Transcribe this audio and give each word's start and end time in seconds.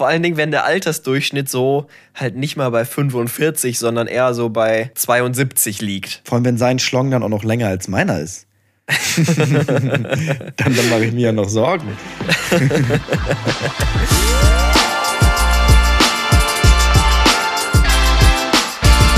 Vor 0.00 0.08
allen 0.08 0.22
Dingen, 0.22 0.38
wenn 0.38 0.50
der 0.50 0.64
Altersdurchschnitt 0.64 1.50
so 1.50 1.86
halt 2.14 2.34
nicht 2.34 2.56
mal 2.56 2.70
bei 2.70 2.86
45, 2.86 3.78
sondern 3.78 4.06
eher 4.06 4.32
so 4.32 4.48
bei 4.48 4.90
72 4.94 5.82
liegt. 5.82 6.22
Vor 6.24 6.36
allem, 6.36 6.46
wenn 6.46 6.56
sein 6.56 6.78
Schlong 6.78 7.10
dann 7.10 7.22
auch 7.22 7.28
noch 7.28 7.44
länger 7.44 7.68
als 7.68 7.86
meiner 7.86 8.18
ist. 8.18 8.46
dann, 9.36 10.06
dann 10.56 10.88
mache 10.88 11.04
ich 11.04 11.12
mir 11.12 11.20
ja 11.20 11.32
noch 11.32 11.50
Sorgen. 11.50 11.86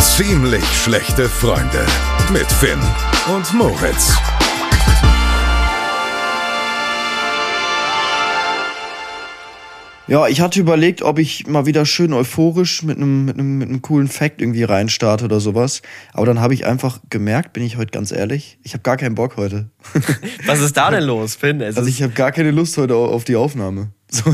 Ziemlich 0.01 0.65
schlechte 0.83 1.29
Freunde 1.29 1.87
mit 2.33 2.51
Finn 2.51 2.81
und 3.33 3.55
Moritz. 3.55 4.17
Ja, 10.09 10.27
ich 10.27 10.41
hatte 10.41 10.59
überlegt, 10.59 11.03
ob 11.03 11.21
ich 11.21 11.47
mal 11.47 11.65
wieder 11.65 11.87
schön 11.87 12.13
euphorisch 12.13 12.83
mit 12.83 12.97
einem, 12.97 13.25
mit 13.25 13.39
einem, 13.39 13.59
mit 13.59 13.69
einem 13.69 13.83
coolen 13.83 14.09
Fact 14.09 14.43
irgendwie 14.43 14.65
reinstarte 14.65 15.27
oder 15.27 15.39
sowas. 15.39 15.81
Aber 16.13 16.27
dann 16.27 16.41
habe 16.41 16.55
ich 16.55 16.67
einfach 16.67 16.99
gemerkt, 17.09 17.53
bin 17.53 17.63
ich 17.63 17.77
heute 17.77 17.93
ganz 17.93 18.11
ehrlich, 18.11 18.59
ich 18.65 18.73
habe 18.73 18.83
gar 18.83 18.97
keinen 18.97 19.15
Bock 19.15 19.37
heute. 19.37 19.71
Was 20.47 20.61
ist 20.61 20.77
da 20.77 20.91
denn 20.91 21.05
los, 21.05 21.37
Finn? 21.37 21.61
Es 21.61 21.77
also 21.77 21.89
ich 21.89 22.03
habe 22.03 22.13
gar 22.13 22.33
keine 22.33 22.51
Lust 22.51 22.77
heute 22.79 22.97
auf 22.97 23.23
die 23.25 23.37
Aufnahme. 23.37 23.93
So, 24.23 24.31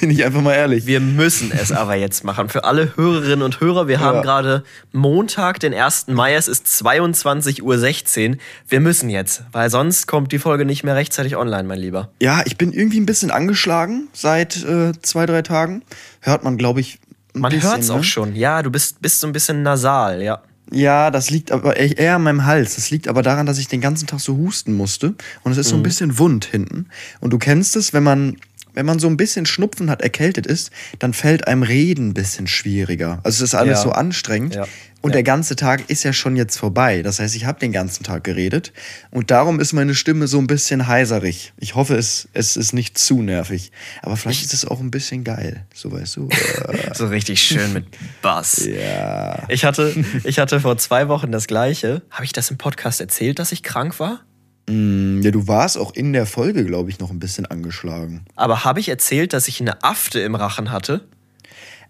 bin 0.00 0.10
ich 0.10 0.24
einfach 0.24 0.40
mal 0.40 0.54
ehrlich. 0.54 0.86
Wir 0.86 1.00
müssen 1.00 1.52
es 1.52 1.72
aber 1.72 1.94
jetzt 1.96 2.24
machen. 2.24 2.48
Für 2.48 2.64
alle 2.64 2.96
Hörerinnen 2.96 3.42
und 3.42 3.60
Hörer, 3.60 3.86
wir 3.86 4.00
haben 4.00 4.16
ja. 4.16 4.22
gerade 4.22 4.64
Montag, 4.92 5.60
den 5.60 5.74
1. 5.74 6.06
Mai, 6.08 6.34
es 6.34 6.48
ist 6.48 6.66
22.16 6.66 8.30
Uhr. 8.30 8.36
Wir 8.66 8.80
müssen 8.80 9.10
jetzt, 9.10 9.42
weil 9.52 9.68
sonst 9.68 10.06
kommt 10.06 10.32
die 10.32 10.38
Folge 10.38 10.64
nicht 10.64 10.84
mehr 10.84 10.96
rechtzeitig 10.96 11.36
online, 11.36 11.64
mein 11.64 11.78
Lieber. 11.78 12.08
Ja, 12.22 12.42
ich 12.46 12.56
bin 12.56 12.72
irgendwie 12.72 12.98
ein 12.98 13.04
bisschen 13.04 13.30
angeschlagen 13.30 14.08
seit 14.14 14.64
äh, 14.64 14.92
zwei, 15.02 15.26
drei 15.26 15.42
Tagen. 15.42 15.82
Hört 16.20 16.42
man, 16.42 16.56
glaube 16.56 16.80
ich. 16.80 16.98
Man 17.34 17.52
hört 17.52 17.80
es 17.80 17.88
ne? 17.88 17.94
auch 17.94 18.04
schon. 18.04 18.34
Ja, 18.34 18.62
du 18.62 18.70
bist, 18.70 19.02
bist 19.02 19.20
so 19.20 19.26
ein 19.26 19.34
bisschen 19.34 19.62
nasal, 19.62 20.22
ja. 20.22 20.40
Ja, 20.70 21.10
das 21.10 21.30
liegt 21.30 21.52
aber 21.52 21.76
eher 21.76 22.16
an 22.16 22.22
meinem 22.22 22.44
Hals. 22.46 22.76
Das 22.76 22.90
liegt 22.90 23.08
aber 23.08 23.22
daran, 23.22 23.46
dass 23.46 23.58
ich 23.58 23.68
den 23.68 23.80
ganzen 23.80 24.06
Tag 24.06 24.20
so 24.20 24.36
husten 24.36 24.74
musste. 24.74 25.14
Und 25.42 25.52
es 25.52 25.58
ist 25.58 25.68
so 25.68 25.76
ein 25.76 25.80
mhm. 25.80 25.84
bisschen 25.84 26.18
wund 26.18 26.44
hinten. 26.44 26.86
Und 27.20 27.32
du 27.32 27.38
kennst 27.38 27.76
es, 27.76 27.92
wenn 27.92 28.02
man 28.02 28.36
wenn 28.74 28.86
man 28.86 28.98
so 28.98 29.08
ein 29.08 29.16
bisschen 29.16 29.46
Schnupfen 29.46 29.90
hat, 29.90 30.02
erkältet 30.02 30.46
ist, 30.46 30.70
dann 30.98 31.12
fällt 31.12 31.46
einem 31.46 31.62
Reden 31.62 32.08
ein 32.10 32.14
bisschen 32.14 32.46
schwieriger. 32.46 33.20
Also 33.24 33.44
es 33.44 33.52
ist 33.52 33.54
alles 33.54 33.78
ja. 33.78 33.82
so 33.84 33.90
anstrengend. 33.92 34.54
Ja. 34.54 34.66
Und 35.00 35.10
ja. 35.10 35.14
der 35.14 35.22
ganze 35.22 35.54
Tag 35.54 35.90
ist 35.90 36.02
ja 36.02 36.12
schon 36.12 36.34
jetzt 36.34 36.58
vorbei. 36.58 37.02
Das 37.02 37.20
heißt, 37.20 37.36
ich 37.36 37.44
habe 37.44 37.60
den 37.60 37.70
ganzen 37.70 38.02
Tag 38.02 38.24
geredet. 38.24 38.72
Und 39.10 39.30
darum 39.30 39.60
ist 39.60 39.72
meine 39.72 39.94
Stimme 39.94 40.26
so 40.26 40.38
ein 40.38 40.48
bisschen 40.48 40.88
heiserig. 40.88 41.52
Ich 41.56 41.76
hoffe, 41.76 41.94
es, 41.94 42.28
es 42.32 42.56
ist 42.56 42.72
nicht 42.72 42.98
zu 42.98 43.22
nervig. 43.22 43.70
Aber 44.02 44.16
vielleicht 44.16 44.44
ist 44.44 44.54
es 44.54 44.64
auch 44.64 44.80
ein 44.80 44.90
bisschen 44.90 45.22
geil. 45.22 45.64
So 45.72 45.92
weißt 45.92 46.16
du. 46.16 46.28
so 46.94 47.06
richtig 47.06 47.40
schön 47.40 47.72
mit 47.72 47.86
Bass. 48.22 48.66
Ja. 48.66 49.44
Ich 49.48 49.64
hatte, 49.64 49.94
ich 50.24 50.40
hatte 50.40 50.60
vor 50.60 50.76
zwei 50.78 51.06
Wochen 51.06 51.30
das 51.30 51.46
gleiche. 51.46 52.02
Habe 52.10 52.24
ich 52.24 52.32
das 52.32 52.50
im 52.50 52.58
Podcast 52.58 53.00
erzählt, 53.00 53.38
dass 53.38 53.52
ich 53.52 53.62
krank 53.62 54.00
war? 54.00 54.22
Mm, 54.68 55.22
ja, 55.22 55.30
du 55.30 55.48
warst 55.48 55.78
auch 55.78 55.94
in 55.94 56.12
der 56.12 56.26
Folge, 56.26 56.64
glaube 56.64 56.90
ich, 56.90 56.98
noch 57.00 57.10
ein 57.10 57.18
bisschen 57.18 57.46
angeschlagen. 57.46 58.24
Aber 58.36 58.64
habe 58.64 58.80
ich 58.80 58.88
erzählt, 58.88 59.32
dass 59.32 59.48
ich 59.48 59.60
eine 59.60 59.82
Afte 59.82 60.20
im 60.20 60.34
Rachen 60.34 60.70
hatte? 60.70 61.04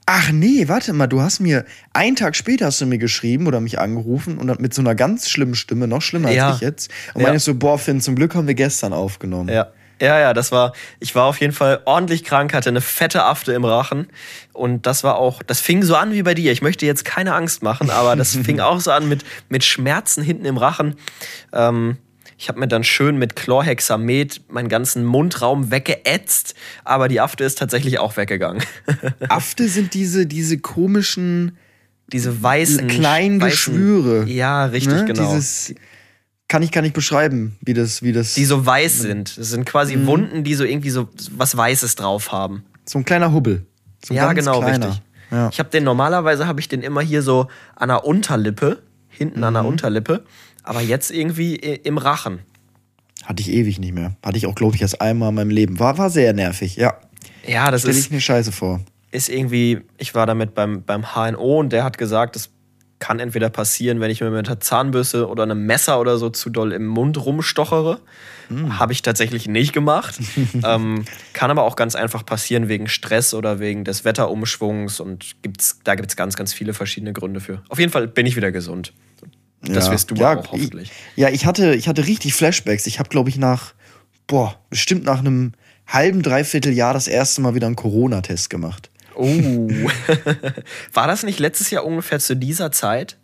Ach 0.07 0.33
nee, 0.33 0.69
warte 0.69 0.95
mal, 0.95 1.07
du 1.07 1.21
hast 1.21 1.41
mir, 1.41 1.67
einen 1.93 2.17
Tag 2.17 2.35
später 2.35 2.65
hast 2.65 2.81
du 2.81 2.87
mir 2.87 2.97
geschrieben 2.97 3.47
oder 3.47 3.61
mich 3.61 3.79
angerufen 3.79 4.39
und 4.39 4.59
mit 4.59 4.73
so 4.73 4.81
einer 4.81 4.95
ganz 4.95 5.29
schlimmen 5.29 5.55
Stimme, 5.55 5.87
noch 5.87 6.01
schlimmer 6.01 6.31
ja. 6.31 6.47
als 6.47 6.57
ich 6.57 6.63
jetzt. 6.63 6.91
Und 7.13 7.21
ja. 7.21 7.29
meinst 7.29 7.45
so, 7.45 7.55
boah, 7.55 7.79
Finn, 7.79 8.01
zum 8.01 8.15
Glück 8.15 8.35
haben 8.35 8.47
wir 8.47 8.55
gestern 8.55 8.95
aufgenommen. 8.95 9.51
Ja. 9.51 9.69
Ja, 10.01 10.19
ja, 10.21 10.33
das 10.33 10.53
war, 10.53 10.75
ich 11.01 11.15
war 11.15 11.25
auf 11.25 11.41
jeden 11.41 11.53
Fall 11.53 11.81
ordentlich 11.85 12.23
krank, 12.23 12.55
hatte 12.55 12.69
eine 12.69 12.81
fette 12.81 13.25
Afte 13.25 13.53
im 13.53 13.65
Rachen. 13.65 14.07
Und 14.53 14.87
das 14.87 15.03
war 15.03 15.19
auch, 15.19 15.43
das 15.43 15.61
fing 15.61 15.83
so 15.83 15.97
an 15.97 16.13
wie 16.13 16.23
bei 16.23 16.35
dir. 16.35 16.53
Ich 16.53 16.63
möchte 16.63 16.87
jetzt 16.87 17.05
keine 17.05 17.35
Angst 17.35 17.63
machen, 17.63 17.91
aber 17.91 18.15
das 18.15 18.37
fing 18.45 18.61
auch 18.61 18.81
so 18.81 18.93
an 18.93 19.09
mit, 19.09 19.25
mit 19.49 19.65
Schmerzen 19.65 20.23
hinten 20.23 20.45
im 20.45 20.57
Rachen. 20.57 20.95
Ähm, 21.53 21.97
ich 22.39 22.49
habe 22.49 22.61
mir 22.61 22.69
dann 22.69 22.85
schön 22.85 23.19
mit 23.19 23.35
Chlorhexamet 23.35 24.43
meinen 24.49 24.69
ganzen 24.69 25.05
Mundraum 25.05 25.73
weggeätzt, 25.73 26.55
aber 26.85 27.09
die 27.09 27.21
Afte 27.21 27.43
ist 27.43 27.59
tatsächlich 27.59 27.99
auch 27.99 28.17
weggegangen. 28.17 28.63
Afte 29.29 29.69
sind 29.69 29.93
diese, 29.93 30.25
diese 30.25 30.59
komischen, 30.59 31.59
diese 32.07 32.41
weißen 32.41 32.87
kleinen 32.87 33.41
weißen, 33.41 33.75
Geschwüre. 33.75 34.25
Ja, 34.27 34.67
richtig, 34.67 34.95
ne? 34.95 35.05
genau. 35.07 35.35
Dieses, 35.35 35.75
kann 36.47 36.63
ich 36.63 36.71
gar 36.71 36.83
nicht 36.83 36.95
beschreiben, 36.95 37.57
wie 37.61 37.75
das, 37.75 38.03
wie 38.03 38.13
das. 38.13 38.35
Die 38.35 38.45
so 38.45 38.65
weiß 38.65 39.01
sind. 39.01 39.37
Das 39.37 39.51
sind 39.51 39.67
quasi 39.67 39.97
mhm. 39.97 40.07
Wunden, 40.07 40.45
die 40.45 40.55
so 40.55 40.63
irgendwie 40.63 40.91
so 40.91 41.09
was 41.33 41.57
Weißes 41.57 41.97
drauf 41.97 42.31
haben. 42.31 42.65
So 42.85 43.01
ein 43.01 43.05
kleiner 43.05 43.33
Hubbel. 43.33 43.67
So 44.05 44.15
ja, 44.15 44.33
genau, 44.33 44.61
kleiner. 44.61 44.87
richtig. 44.87 45.03
Ja. 45.33 45.49
Ich 45.51 45.59
habe 45.59 45.71
den 45.71 45.83
normalerweise 45.83 46.47
habe 46.47 46.61
ich 46.61 46.69
den 46.69 46.83
immer 46.83 47.01
hier 47.01 47.23
so 47.23 47.49
an 47.75 47.89
der 47.89 48.05
Unterlippe, 48.05 48.79
hinten 49.09 49.41
mhm. 49.41 49.45
an 49.45 49.55
der 49.55 49.63
mhm. 49.65 49.71
Unterlippe 49.71 50.25
aber 50.69 50.83
jetzt 50.83 51.11
irgendwie 51.11 51.57
im 51.57 51.97
Rachen. 51.97 52.41
Hatte 53.25 53.41
ich 53.41 53.51
ewig 53.51 53.79
nicht 53.79 53.95
mehr. 53.95 54.17
Hatte 54.23 54.37
ich 54.37 54.47
auch, 54.47 54.55
glaube 54.55 54.77
ich, 54.77 54.83
erst 54.83 55.01
einmal 55.01 55.31
in 55.31 55.35
meinem 55.35 55.51
Leben. 55.51 55.79
War, 55.79 55.97
war 55.97 56.11
sehr 56.11 56.35
nervig, 56.35 56.77
ja. 56.77 56.95
Ja, 57.47 57.71
das 57.71 57.81
Stell 57.81 57.93
ist. 57.93 57.99
ich 57.99 58.11
mir 58.11 58.21
scheiße 58.21 58.53
vor. 58.53 58.81
Ist 59.11 59.31
irgendwie, 59.31 59.81
ich 59.97 60.15
war 60.15 60.27
damit 60.27 60.55
beim, 60.55 60.83
beim 60.83 61.15
HNO 61.15 61.59
und 61.59 61.73
der 61.73 61.85
hat 61.85 61.97
gesagt, 61.97 62.37
das 62.37 62.51
kann 62.99 63.19
entweder 63.19 63.49
passieren, 63.49 64.01
wenn 64.01 64.11
ich 64.11 64.21
mir 64.21 64.31
mit 64.31 64.47
einer 64.47 64.61
Zahnbürste 64.61 65.29
oder 65.29 65.45
einem 65.45 65.65
Messer 65.65 66.01
oder 66.01 66.19
so 66.19 66.29
zu 66.29 66.51
doll 66.51 66.73
im 66.73 66.87
Mund 66.87 67.25
rumstochere. 67.25 68.01
Hm. 68.49 68.79
Habe 68.79 68.93
ich 68.93 69.01
tatsächlich 69.01 69.49
nicht 69.49 69.73
gemacht. 69.73 70.19
ähm, 70.65 71.05
kann 71.33 71.51
aber 71.51 71.63
auch 71.63 71.77
ganz 71.77 71.95
einfach 71.95 72.27
passieren 72.27 72.69
wegen 72.69 72.89
Stress 72.89 73.33
oder 73.33 73.59
wegen 73.59 73.85
des 73.85 74.05
Wetterumschwungs 74.05 75.01
und 75.01 75.37
gibt's, 75.43 75.81
da 75.85 75.95
gibt 75.95 76.11
es 76.11 76.17
ganz, 76.17 76.37
ganz 76.37 76.53
viele 76.53 76.75
verschiedene 76.75 77.15
Gründe 77.15 77.41
für. 77.41 77.63
Auf 77.71 77.79
jeden 77.79 77.93
Fall 77.93 78.07
bin 78.07 78.27
ich 78.27 78.37
wieder 78.37 78.53
gesund. 78.53 78.93
Das 79.63 79.87
ja. 79.87 79.93
wirst 79.93 80.11
du 80.11 80.15
ja, 80.15 80.37
auch 80.37 80.53
hoffentlich. 80.53 80.91
Ich, 81.17 81.21
ja, 81.21 81.29
ich 81.31 81.47
hatte, 81.47 81.75
ich 81.75 81.89
hatte 81.89 82.07
richtig 82.07 82.35
Flashbacks. 82.35 82.87
Ich 82.87 82.99
habe, 82.99 83.09
glaube 83.09 83.29
ich, 83.29 83.39
nach, 83.39 83.75
boah, 84.27 84.59
bestimmt 84.71 85.05
nach 85.05 85.19
einem 85.19 85.53
halben, 85.87 86.23
dreiviertel 86.23 86.73
Jahr 86.73 86.95
das 86.95 87.09
erste 87.09 87.41
Mal 87.41 87.55
wieder 87.55 87.67
einen 87.67 87.77
Corona-Test 87.77 88.51
gemacht. 88.51 88.91
Oh. 89.17 89.69
War 90.93 91.07
das 91.09 91.25
nicht 91.25 91.41
letztes 91.41 91.71
Jahr 91.71 91.85
ungefähr 91.85 92.21
zu 92.21 92.37
dieser 92.37 92.71
Zeit? 92.71 93.19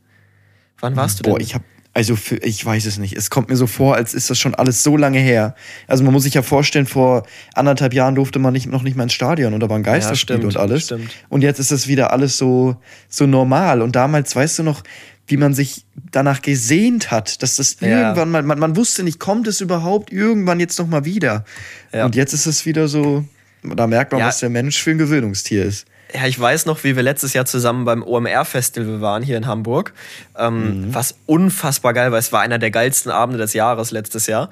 Wann 0.80 0.96
warst 0.96 1.20
du 1.20 1.22
denn? 1.22 1.32
Boah, 1.32 1.40
ich 1.40 1.54
habe 1.54 1.64
also 1.96 2.16
für, 2.16 2.36
ich 2.38 2.64
weiß 2.64 2.86
es 2.86 2.98
nicht. 2.98 3.16
Es 3.16 3.30
kommt 3.30 3.48
mir 3.48 3.56
so 3.56 3.68
vor, 3.68 3.94
als 3.94 4.14
ist 4.14 4.28
das 4.28 4.36
schon 4.36 4.56
alles 4.56 4.82
so 4.82 4.96
lange 4.96 5.20
her. 5.20 5.54
Also 5.86 6.02
man 6.02 6.12
muss 6.12 6.24
sich 6.24 6.34
ja 6.34 6.42
vorstellen, 6.42 6.86
vor 6.86 7.22
anderthalb 7.54 7.94
Jahren 7.94 8.16
durfte 8.16 8.40
man 8.40 8.52
nicht, 8.52 8.66
noch 8.66 8.82
nicht 8.82 8.96
mal 8.96 9.04
ins 9.04 9.12
Stadion 9.12 9.54
und 9.54 9.60
da 9.60 9.70
waren 9.70 9.84
Geisterspiele 9.84 10.40
ja, 10.40 10.46
und 10.46 10.56
alles. 10.56 10.86
Stimmt. 10.86 11.12
Und 11.28 11.42
jetzt 11.42 11.60
ist 11.60 11.70
es 11.70 11.86
wieder 11.86 12.12
alles 12.12 12.36
so, 12.36 12.76
so 13.08 13.26
normal. 13.26 13.80
Und 13.80 13.94
damals, 13.94 14.34
weißt 14.34 14.58
du 14.58 14.62
noch, 14.64 14.82
wie 15.26 15.36
man 15.36 15.54
sich 15.54 15.84
danach 16.12 16.42
gesehnt 16.42 17.10
hat, 17.10 17.42
dass 17.42 17.56
das 17.56 17.76
ja. 17.80 17.88
irgendwann 17.88 18.30
mal, 18.30 18.42
man, 18.42 18.58
man 18.58 18.76
wusste 18.76 19.02
nicht, 19.02 19.18
kommt 19.18 19.46
es 19.46 19.60
überhaupt 19.60 20.12
irgendwann 20.12 20.60
jetzt 20.60 20.78
noch 20.78 20.86
mal 20.86 21.04
wieder. 21.04 21.44
Ja. 21.92 22.04
Und 22.04 22.14
jetzt 22.14 22.32
ist 22.32 22.46
es 22.46 22.66
wieder 22.66 22.88
so, 22.88 23.24
da 23.62 23.86
merkt 23.86 24.12
man, 24.12 24.20
ja. 24.20 24.26
was 24.26 24.40
der 24.40 24.50
Mensch 24.50 24.82
für 24.82 24.90
ein 24.90 24.98
Gewöhnungstier 24.98 25.64
ist. 25.64 25.86
Ja, 26.12 26.26
ich 26.26 26.38
weiß 26.38 26.66
noch, 26.66 26.84
wie 26.84 26.94
wir 26.94 27.02
letztes 27.02 27.32
Jahr 27.32 27.46
zusammen 27.46 27.84
beim 27.84 28.02
OMR-Festival 28.02 29.00
waren 29.00 29.22
hier 29.22 29.36
in 29.36 29.46
Hamburg. 29.46 29.94
Ähm, 30.36 30.82
mhm. 30.88 30.94
Was 30.94 31.16
unfassbar 31.26 31.94
geil 31.94 32.12
war. 32.12 32.18
Es 32.18 32.30
war 32.30 32.40
einer 32.40 32.58
der 32.58 32.70
geilsten 32.70 33.10
Abende 33.10 33.38
des 33.38 33.52
Jahres 33.54 33.90
letztes 33.90 34.26
Jahr. 34.26 34.50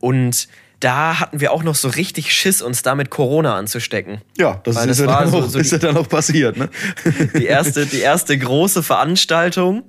Und 0.00 0.48
da 0.84 1.18
hatten 1.18 1.40
wir 1.40 1.52
auch 1.52 1.62
noch 1.62 1.74
so 1.74 1.88
richtig 1.88 2.34
Schiss, 2.34 2.60
uns 2.60 2.82
da 2.82 2.94
mit 2.94 3.08
Corona 3.08 3.56
anzustecken. 3.56 4.20
Ja, 4.36 4.60
das, 4.64 4.76
ist, 4.76 4.86
das 4.86 4.98
ja 4.98 5.06
dann, 5.06 5.30
so, 5.30 5.38
auch, 5.38 5.48
so 5.48 5.58
ist 5.58 5.72
ja 5.72 5.78
dann 5.78 5.96
auch 5.96 6.08
passiert. 6.08 6.58
Ne? 6.58 6.68
Die, 7.34 7.46
erste, 7.46 7.86
die 7.86 8.00
erste 8.00 8.36
große 8.36 8.82
Veranstaltung 8.82 9.84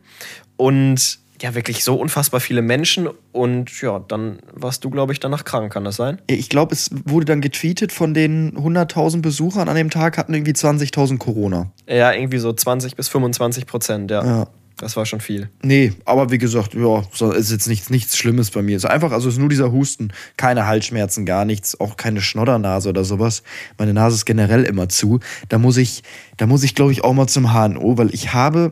und 0.56 1.20
ja, 1.42 1.54
wirklich 1.54 1.84
so 1.84 1.96
unfassbar 1.96 2.40
viele 2.40 2.62
Menschen 2.62 3.10
und 3.34 3.82
ja, 3.82 4.00
dann 4.08 4.40
warst 4.54 4.86
du, 4.86 4.90
glaube 4.90 5.12
ich, 5.12 5.20
danach 5.20 5.44
krank, 5.44 5.74
kann 5.74 5.84
das 5.84 5.98
sein? 5.98 6.22
Ich 6.28 6.48
glaube, 6.48 6.74
es 6.74 6.90
wurde 7.04 7.26
dann 7.26 7.42
getweetet, 7.42 7.92
von 7.92 8.14
den 8.14 8.58
100.000 8.58 9.22
Besuchern 9.22 9.68
an 9.68 9.76
dem 9.76 9.90
Tag 9.90 10.18
hatten 10.18 10.34
irgendwie 10.34 10.54
20.000 10.54 11.18
Corona. 11.18 11.72
Ja, 11.90 12.14
irgendwie 12.14 12.38
so 12.38 12.54
20 12.54 12.96
bis 12.96 13.10
25 13.10 13.66
Prozent, 13.66 14.12
ja. 14.12 14.24
ja. 14.24 14.48
Das 14.78 14.98
war 14.98 15.06
schon 15.06 15.22
viel. 15.22 15.50
Nee, 15.64 15.94
aber 16.04 16.32
wie 16.32 16.38
gesagt, 16.38 16.74
ja, 16.74 17.04
ist 17.32 17.52
jetzt 17.52 17.68
nichts, 17.68 17.90
nichts 17.90 18.18
Schlimmes 18.18 18.52
bei 18.52 18.62
mir. 18.62 18.76
Es 18.76 18.84
ist 18.84 18.90
einfach, 18.90 19.12
also 19.12 19.30
es 19.30 19.36
ist 19.36 19.40
nur 19.40 19.48
dieser 19.48 19.72
Husten, 19.72 20.12
keine 20.36 20.68
Halsschmerzen, 20.68 21.26
gar 21.26 21.46
nichts, 21.46 21.80
auch 21.80 21.96
keine 21.96 22.20
Schnoddernase 22.20 22.90
oder 22.90 23.06
sowas. 23.06 23.44
Meine 23.78 23.94
Nase 23.94 24.16
ist 24.16 24.26
generell 24.26 24.64
immer 24.64 24.90
zu. 24.90 25.22
Da 25.48 25.60
muss 25.60 25.78
ich, 25.78 26.04
da 26.36 26.46
muss 26.46 26.64
ich, 26.64 26.76
glaube 26.76 26.92
ich, 26.92 27.04
auch 27.06 27.14
mal 27.14 27.28
zum 27.28 27.54
HNO, 27.54 27.98
weil 27.98 28.14
ich 28.14 28.34
habe. 28.34 28.72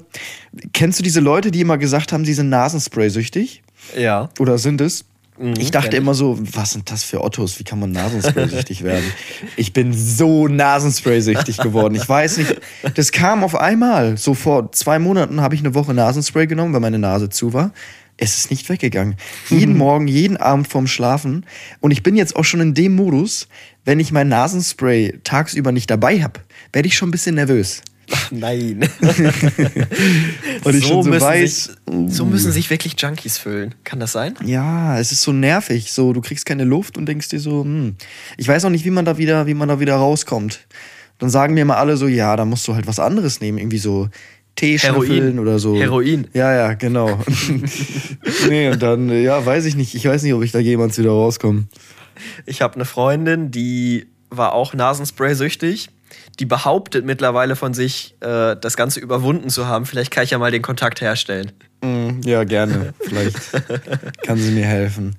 Kennst 0.74 1.00
du 1.00 1.04
diese 1.04 1.22
Leute, 1.22 1.52
die 1.52 1.62
immer 1.62 1.78
gesagt 1.78 2.12
haben, 2.12 2.26
sie 2.26 2.34
sind 2.34 2.50
Nasenspray-süchtig? 2.50 3.64
Ja. 3.98 4.30
Oder 4.40 4.58
sind 4.58 4.82
es? 4.82 5.06
Mhm, 5.38 5.56
ich 5.58 5.72
dachte 5.72 5.98
immer 5.98 6.14
so, 6.14 6.38
was 6.40 6.72
sind 6.72 6.92
das 6.92 7.04
für 7.04 7.24
Ottos? 7.24 7.60
Wie 7.60 7.64
kann 7.64 7.80
man 7.80 7.92
Nasenspray-süchtig 7.92 8.84
werden? 8.84 9.06
Ich 9.56 9.74
bin 9.74 9.94
so 9.94 10.48
Nasenspray-süchtig 10.48 11.58
geworden. 11.58 11.96
Ich 11.96 12.08
weiß 12.08 12.38
nicht, 12.38 12.62
das 12.96 13.12
kam 13.12 13.44
auf 13.44 13.56
einmal. 13.56 14.18
So 14.18 14.34
vor 14.34 14.72
zwei 14.72 15.00
Monaten 15.00 15.42
habe 15.42 15.56
ich 15.56 15.62
eine 15.62 15.74
Woche 15.74 15.94
Nasenspray 15.94 16.48
genommen, 16.48 16.74
weil 16.74 16.82
meine 16.82 17.00
Nase 17.00 17.30
zu 17.30 17.54
war. 17.54 17.72
Es 18.18 18.38
ist 18.38 18.52
nicht 18.52 18.70
weggegangen. 18.70 19.16
Jeden 19.50 19.76
Morgen, 19.78 20.08
jeden 20.08 20.38
Abend 20.38 20.68
vorm 20.68 20.88
Schlafen. 20.88 21.46
Und 21.80 21.92
ich 21.92 22.04
bin 22.04 22.16
jetzt 22.16 22.36
auch 22.36 22.46
schon 22.46 22.62
in 22.62 22.74
dem 22.74 22.96
Modus, 22.96 23.48
wenn 23.86 24.00
ich 24.00 24.12
mein 24.12 24.28
Nasenspray 24.28 25.20
tagsüber 25.24 25.72
nicht 25.72 25.90
dabei 25.90 26.22
habe, 26.22 26.42
werde 26.72 26.88
ich 26.88 26.96
schon 26.96 27.10
ein 27.10 27.12
bisschen 27.12 27.36
nervös. 27.36 27.82
Ach, 28.12 28.32
nein. 28.32 28.88
Und 30.64 30.76
ich 30.76 30.86
schon 30.86 31.04
so 31.04 31.10
müssen 31.10 31.22
weiß, 31.22 31.64
sich, 31.64 31.76
so 32.08 32.26
müssen 32.26 32.52
sich 32.52 32.70
wirklich 32.70 32.96
Junkies 33.00 33.38
fühlen. 33.38 33.76
Kann 33.84 34.00
das 34.00 34.12
sein? 34.12 34.36
Ja, 34.44 35.00
es 35.00 35.12
ist 35.12 35.22
so 35.22 35.32
nervig. 35.32 35.92
So, 35.92 36.14
du 36.14 36.22
kriegst 36.22 36.46
keine 36.46 36.64
Luft 36.64 36.98
und 36.98 37.06
denkst 37.06 37.30
dir 37.30 37.40
so, 37.40 37.64
hm, 37.64 37.96
ich 38.38 38.48
weiß 38.48 38.66
auch 38.66 38.70
nicht, 38.70 38.86
wie 38.86 38.92
man 38.92 39.06
da 39.06 39.18
wieder, 39.18 39.48
wie 39.48 39.54
man 39.54 39.70
da 39.70 39.80
wieder 39.80 39.96
rauskommt. 39.96 40.68
Dann 41.20 41.30
sagen 41.30 41.54
mir 41.54 41.66
mal 41.66 41.78
alle 41.78 41.98
so, 41.98 42.08
ja, 42.08 42.36
da 42.36 42.46
musst 42.46 42.68
du 42.68 42.76
halt 42.76 42.88
was 42.88 43.00
anderes 43.00 43.40
nehmen, 43.40 43.58
irgendwie 43.58 43.78
so 43.78 44.10
Tee 44.56 44.78
schnüffeln 44.78 45.40
oder 45.40 45.58
so. 45.58 45.76
Heroin. 45.76 46.28
Ja, 46.34 46.54
ja, 46.54 46.74
genau. 46.74 47.20
nee, 48.50 48.70
und 48.70 48.82
dann, 48.82 49.10
ja, 49.10 49.44
weiß 49.46 49.66
ich 49.66 49.76
nicht. 49.76 49.96
Ich 49.96 50.06
weiß 50.06 50.24
nicht, 50.24 50.34
ob 50.34 50.44
ich 50.44 50.52
da 50.52 50.60
jemals 50.60 50.98
wieder 50.98 51.12
rauskomme. 51.12 51.66
Ich 52.46 52.62
habe 52.62 52.76
eine 52.76 52.86
Freundin, 52.86 53.52
die 53.52 54.08
war 54.30 54.54
auch 54.54 54.74
Nasenspray-süchtig. 54.74 55.90
Die 56.40 56.46
behauptet 56.46 57.06
mittlerweile 57.06 57.56
von 57.56 57.74
sich, 57.74 58.16
äh, 58.22 58.56
das 58.60 58.76
Ganze 58.76 59.00
überwunden 59.00 59.50
zu 59.50 59.68
haben. 59.68 59.86
Vielleicht 59.86 60.12
kann 60.12 60.24
ich 60.24 60.32
ja 60.32 60.40
mal 60.40 60.52
den 60.52 60.62
Kontakt 60.64 61.00
herstellen. 61.02 61.52
Mm, 61.84 62.22
Ja, 62.26 62.44
gerne. 62.44 62.94
Vielleicht 63.02 63.38
kann 64.24 64.38
sie 64.38 64.52
mir 64.52 64.66
helfen. 64.66 65.16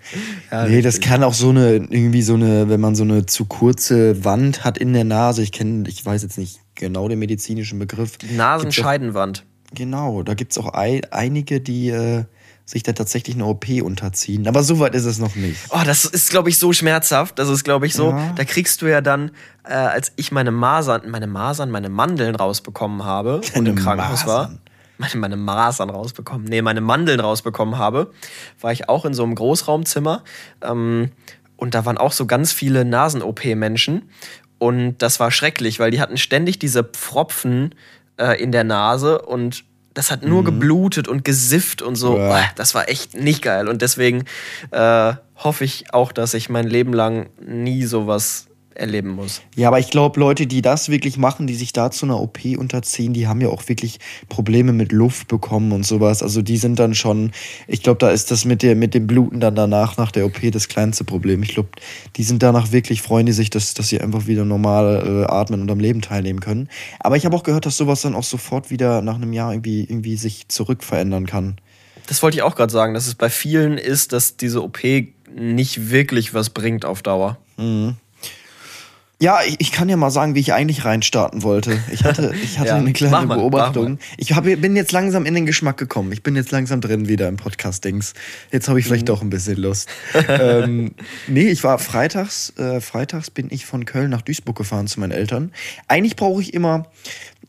Ja, 0.50 0.66
nee, 0.66 0.82
das 0.82 1.00
kann 1.00 1.22
auch 1.22 1.34
so 1.34 1.50
eine, 1.50 1.74
irgendwie 1.76 2.22
so 2.22 2.34
eine, 2.34 2.68
wenn 2.68 2.80
man 2.80 2.94
so 2.96 3.04
eine 3.04 3.26
zu 3.26 3.44
kurze 3.44 4.24
Wand 4.24 4.64
hat 4.64 4.76
in 4.76 4.92
der 4.92 5.04
Nase. 5.04 5.42
Ich 5.42 5.52
kenne, 5.52 5.88
ich 5.88 6.04
weiß 6.04 6.22
jetzt 6.22 6.38
nicht 6.38 6.60
genau 6.74 7.08
den 7.08 7.20
medizinischen 7.20 7.78
Begriff. 7.78 8.16
Die 8.18 8.34
Nasenscheidenwand. 8.34 9.44
Genau, 9.74 10.22
da 10.22 10.34
gibt 10.34 10.52
es 10.52 10.58
auch 10.58 10.74
ei 10.74 11.00
einige, 11.10 11.60
die 11.60 11.90
äh, 11.90 12.24
sich 12.64 12.82
da 12.82 12.92
tatsächlich 12.92 13.36
eine 13.36 13.44
OP 13.44 13.66
unterziehen. 13.82 14.48
Aber 14.48 14.62
so 14.62 14.78
weit 14.78 14.94
ist 14.94 15.04
es 15.04 15.18
noch 15.18 15.34
nicht. 15.36 15.60
Oh, 15.70 15.82
das 15.84 16.04
ist, 16.06 16.30
glaube 16.30 16.48
ich, 16.48 16.58
so 16.58 16.72
schmerzhaft. 16.72 17.38
Das 17.38 17.48
ist, 17.48 17.62
glaube 17.62 17.86
ich, 17.86 17.94
so. 17.94 18.10
Ja. 18.10 18.32
Da 18.34 18.44
kriegst 18.44 18.80
du 18.80 18.86
ja 18.86 19.00
dann, 19.02 19.32
äh, 19.64 19.74
als 19.74 20.12
ich 20.16 20.32
meine 20.32 20.50
Masern, 20.50 21.10
meine 21.10 21.26
Masern, 21.26 21.70
meine 21.70 21.90
Mandeln 21.90 22.34
rausbekommen 22.34 23.04
habe 23.04 23.36
und 23.36 23.54
Deine 23.54 23.70
im 23.70 23.76
Krankenhaus 23.76 24.26
war. 24.26 24.42
Masern? 24.44 24.60
Meine, 24.96 25.16
meine 25.16 25.36
Masern 25.36 25.90
rausbekommen. 25.90 26.46
Nee, 26.46 26.62
meine 26.62 26.80
Mandeln 26.80 27.20
rausbekommen 27.20 27.76
habe, 27.76 28.12
war 28.60 28.72
ich 28.72 28.88
auch 28.88 29.04
in 29.04 29.12
so 29.12 29.24
einem 29.24 29.34
Großraumzimmer. 29.34 30.22
Ähm, 30.62 31.10
und 31.56 31.74
da 31.74 31.84
waren 31.84 31.98
auch 31.98 32.12
so 32.12 32.26
ganz 32.26 32.52
viele 32.52 32.84
Nasen-OP-Menschen. 32.84 34.08
Und 34.58 34.98
das 34.98 35.20
war 35.20 35.30
schrecklich, 35.30 35.80
weil 35.80 35.90
die 35.90 36.00
hatten 36.00 36.16
ständig 36.16 36.58
diese 36.58 36.84
Pfropfen 36.84 37.74
äh, 38.16 38.40
in 38.40 38.52
der 38.52 38.64
Nase 38.64 39.20
und 39.20 39.64
das 39.94 40.10
hat 40.10 40.22
nur 40.24 40.44
geblutet 40.44 41.08
und 41.08 41.24
gesifft 41.24 41.80
und 41.80 41.94
so. 41.96 42.16
Uah. 42.16 42.36
Ah, 42.40 42.50
Das 42.56 42.74
war 42.74 42.88
echt 42.88 43.14
nicht 43.14 43.42
geil. 43.42 43.68
Und 43.68 43.80
deswegen 43.80 44.24
äh, 44.72 45.14
hoffe 45.36 45.64
ich 45.64 45.92
auch, 45.94 46.12
dass 46.12 46.34
ich 46.34 46.48
mein 46.48 46.66
Leben 46.66 46.92
lang 46.92 47.30
nie 47.40 47.84
sowas 47.84 48.46
erleben 48.74 49.10
muss. 49.10 49.42
Ja, 49.56 49.68
aber 49.68 49.78
ich 49.78 49.90
glaube, 49.90 50.18
Leute, 50.20 50.46
die 50.46 50.62
das 50.62 50.88
wirklich 50.88 51.16
machen, 51.16 51.46
die 51.46 51.54
sich 51.54 51.72
da 51.72 51.90
zu 51.90 52.06
einer 52.06 52.20
OP 52.20 52.44
unterziehen, 52.56 53.12
die 53.12 53.26
haben 53.26 53.40
ja 53.40 53.48
auch 53.48 53.68
wirklich 53.68 53.98
Probleme 54.28 54.72
mit 54.72 54.92
Luft 54.92 55.28
bekommen 55.28 55.72
und 55.72 55.86
sowas. 55.86 56.22
Also 56.22 56.42
die 56.42 56.56
sind 56.56 56.78
dann 56.78 56.94
schon, 56.94 57.32
ich 57.66 57.82
glaube, 57.82 57.98
da 57.98 58.10
ist 58.10 58.30
das 58.30 58.44
mit, 58.44 58.62
der, 58.62 58.76
mit 58.76 58.94
dem 58.94 59.06
Bluten 59.06 59.40
dann 59.40 59.54
danach, 59.54 59.96
nach 59.96 60.10
der 60.10 60.26
OP, 60.26 60.40
das 60.52 60.68
kleinste 60.68 61.04
Problem. 61.04 61.42
Ich 61.42 61.54
glaube, 61.54 61.70
die 62.16 62.22
sind 62.24 62.42
danach 62.42 62.72
wirklich, 62.72 63.02
freuen 63.02 63.26
die 63.26 63.32
sich, 63.32 63.50
dass, 63.50 63.74
dass 63.74 63.88
sie 63.88 64.00
einfach 64.00 64.26
wieder 64.26 64.44
normal 64.44 65.26
äh, 65.28 65.32
atmen 65.32 65.60
und 65.60 65.70
am 65.70 65.80
Leben 65.80 66.02
teilnehmen 66.02 66.40
können. 66.40 66.68
Aber 67.00 67.16
ich 67.16 67.24
habe 67.24 67.36
auch 67.36 67.42
gehört, 67.42 67.66
dass 67.66 67.76
sowas 67.76 68.02
dann 68.02 68.14
auch 68.14 68.24
sofort 68.24 68.70
wieder 68.70 69.02
nach 69.02 69.16
einem 69.16 69.32
Jahr 69.32 69.52
irgendwie, 69.52 69.82
irgendwie 69.82 70.16
sich 70.16 70.48
zurückverändern 70.48 71.26
kann. 71.26 71.56
Das 72.06 72.22
wollte 72.22 72.36
ich 72.36 72.42
auch 72.42 72.54
gerade 72.54 72.72
sagen, 72.72 72.94
dass 72.94 73.06
es 73.06 73.14
bei 73.14 73.30
vielen 73.30 73.78
ist, 73.78 74.12
dass 74.12 74.36
diese 74.36 74.62
OP 74.62 74.80
nicht 75.34 75.90
wirklich 75.90 76.34
was 76.34 76.50
bringt 76.50 76.84
auf 76.84 77.02
Dauer. 77.02 77.38
Ja, 79.20 79.38
ich, 79.46 79.56
ich 79.60 79.72
kann 79.72 79.88
ja 79.88 79.96
mal 79.96 80.10
sagen, 80.10 80.34
wie 80.34 80.40
ich 80.40 80.52
eigentlich 80.52 80.84
reinstarten 80.84 81.42
wollte. 81.42 81.78
Ich 81.92 82.04
hatte, 82.04 82.34
ich 82.42 82.58
hatte 82.58 82.70
Ja, 82.70 82.76
eine 82.76 82.92
kleine 82.92 83.26
mach 83.26 83.36
Beobachtung. 83.36 83.98
Ich 84.18 84.34
hab, 84.34 84.44
bin 84.44 84.76
jetzt 84.76 84.92
langsam 84.92 85.24
in 85.24 85.34
den 85.34 85.46
Geschmack 85.46 85.76
gekommen. 85.76 86.12
Ich 86.12 86.22
bin 86.22 86.34
jetzt 86.36 86.50
langsam 86.50 86.80
drin 86.80 87.08
wieder 87.08 87.28
im 87.28 87.36
Podcast-Dings. 87.36 88.14
Jetzt 88.50 88.68
habe 88.68 88.78
ich 88.80 88.84
Mhm. 88.84 88.88
vielleicht 88.88 89.08
doch 89.08 89.22
ein 89.22 89.30
bisschen 89.30 89.56
Lust. 89.56 89.88
ähm, 90.28 90.92
nee, 91.28 91.48
ich 91.48 91.62
war 91.64 91.78
freitags, 91.78 92.52
äh, 92.58 92.80
freitags 92.80 93.30
bin 93.30 93.48
ich 93.50 93.66
von 93.66 93.84
Köln 93.84 94.10
nach 94.10 94.22
Duisburg 94.22 94.56
gefahren 94.56 94.88
zu 94.88 95.00
meinen 95.00 95.12
Eltern. 95.12 95.52
Eigentlich 95.88 96.16
brauche 96.16 96.42
ich 96.42 96.52
immer 96.52 96.86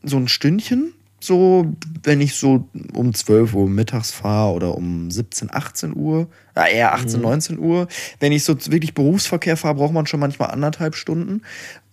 so 0.02 0.16
ein 0.16 0.28
Stündchen, 0.28 0.92
so, 1.20 1.66
wenn 2.04 2.20
ich 2.20 2.34
so 2.36 2.68
um 2.94 3.12
12 3.12 3.54
Uhr 3.54 3.68
mittags 3.68 4.12
fahre 4.12 4.52
oder 4.54 4.76
um 4.76 5.10
17, 5.10 5.52
18 5.52 5.96
Uhr, 5.96 6.28
ja, 6.56 6.66
eher 6.66 6.94
18, 6.94 7.20
19 7.20 7.58
Uhr. 7.58 7.86
Wenn 8.18 8.32
ich 8.32 8.44
so 8.44 8.54
wirklich 8.66 8.94
Berufsverkehr 8.94 9.56
fahre, 9.56 9.74
braucht 9.74 9.92
man 9.92 10.06
schon 10.06 10.20
manchmal 10.20 10.50
anderthalb 10.50 10.94
Stunden. 10.94 11.42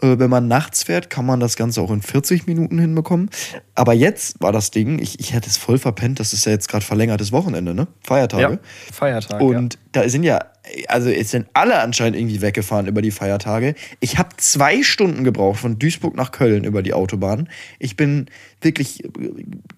Äh, 0.02 0.20
wenn 0.20 0.30
man 0.30 0.48
nachts 0.48 0.84
fährt, 0.84 1.10
kann 1.10 1.26
man 1.26 1.42
das 1.42 1.58
Ganze 1.58 1.82
auch 1.82 1.92
in 1.92 2.02
40 2.02 2.48
Minuten 2.48 2.80
hinbekommen. 2.80 3.30
Aber 3.76 3.94
jetzt 3.94 4.42
war 4.42 4.54
das 4.54 4.72
Ding, 4.72 5.00
ich, 5.00 5.20
ich 5.20 5.34
hätte 5.34 5.50
es 5.50 5.58
voll 5.58 5.78
verpennt, 5.78 6.20
das 6.20 6.32
ist 6.32 6.46
ja 6.46 6.54
jetzt 6.54 6.70
gerade 6.70 6.86
verlängertes 6.86 7.34
Wochenende, 7.34 7.74
ne? 7.74 7.88
Feiertage. 8.02 8.60
Feiertag. 8.92 9.42
Und 9.42 9.78
da 9.92 10.08
sind 10.08 10.24
ja, 10.24 10.40
also 10.88 11.10
es 11.10 11.32
sind 11.32 11.48
alle 11.54 11.80
anscheinend 11.80 12.18
irgendwie 12.18 12.42
weggefahren 12.42 12.88
über 12.88 13.02
die 13.02 13.12
Feiertage. 13.12 13.76
Ich 14.00 14.18
habe 14.18 14.30
zwei 14.38 14.82
Stunden 14.82 15.26
gebraucht 15.26 15.60
von 15.60 15.78
Duisburg 15.78 16.16
nach 16.16 16.32
Köln 16.32 16.64
über 16.64 16.82
die 16.82 16.94
Autobahn. 16.94 17.50
Ich 17.80 17.98
bin 17.98 18.28
wirklich 18.62 19.04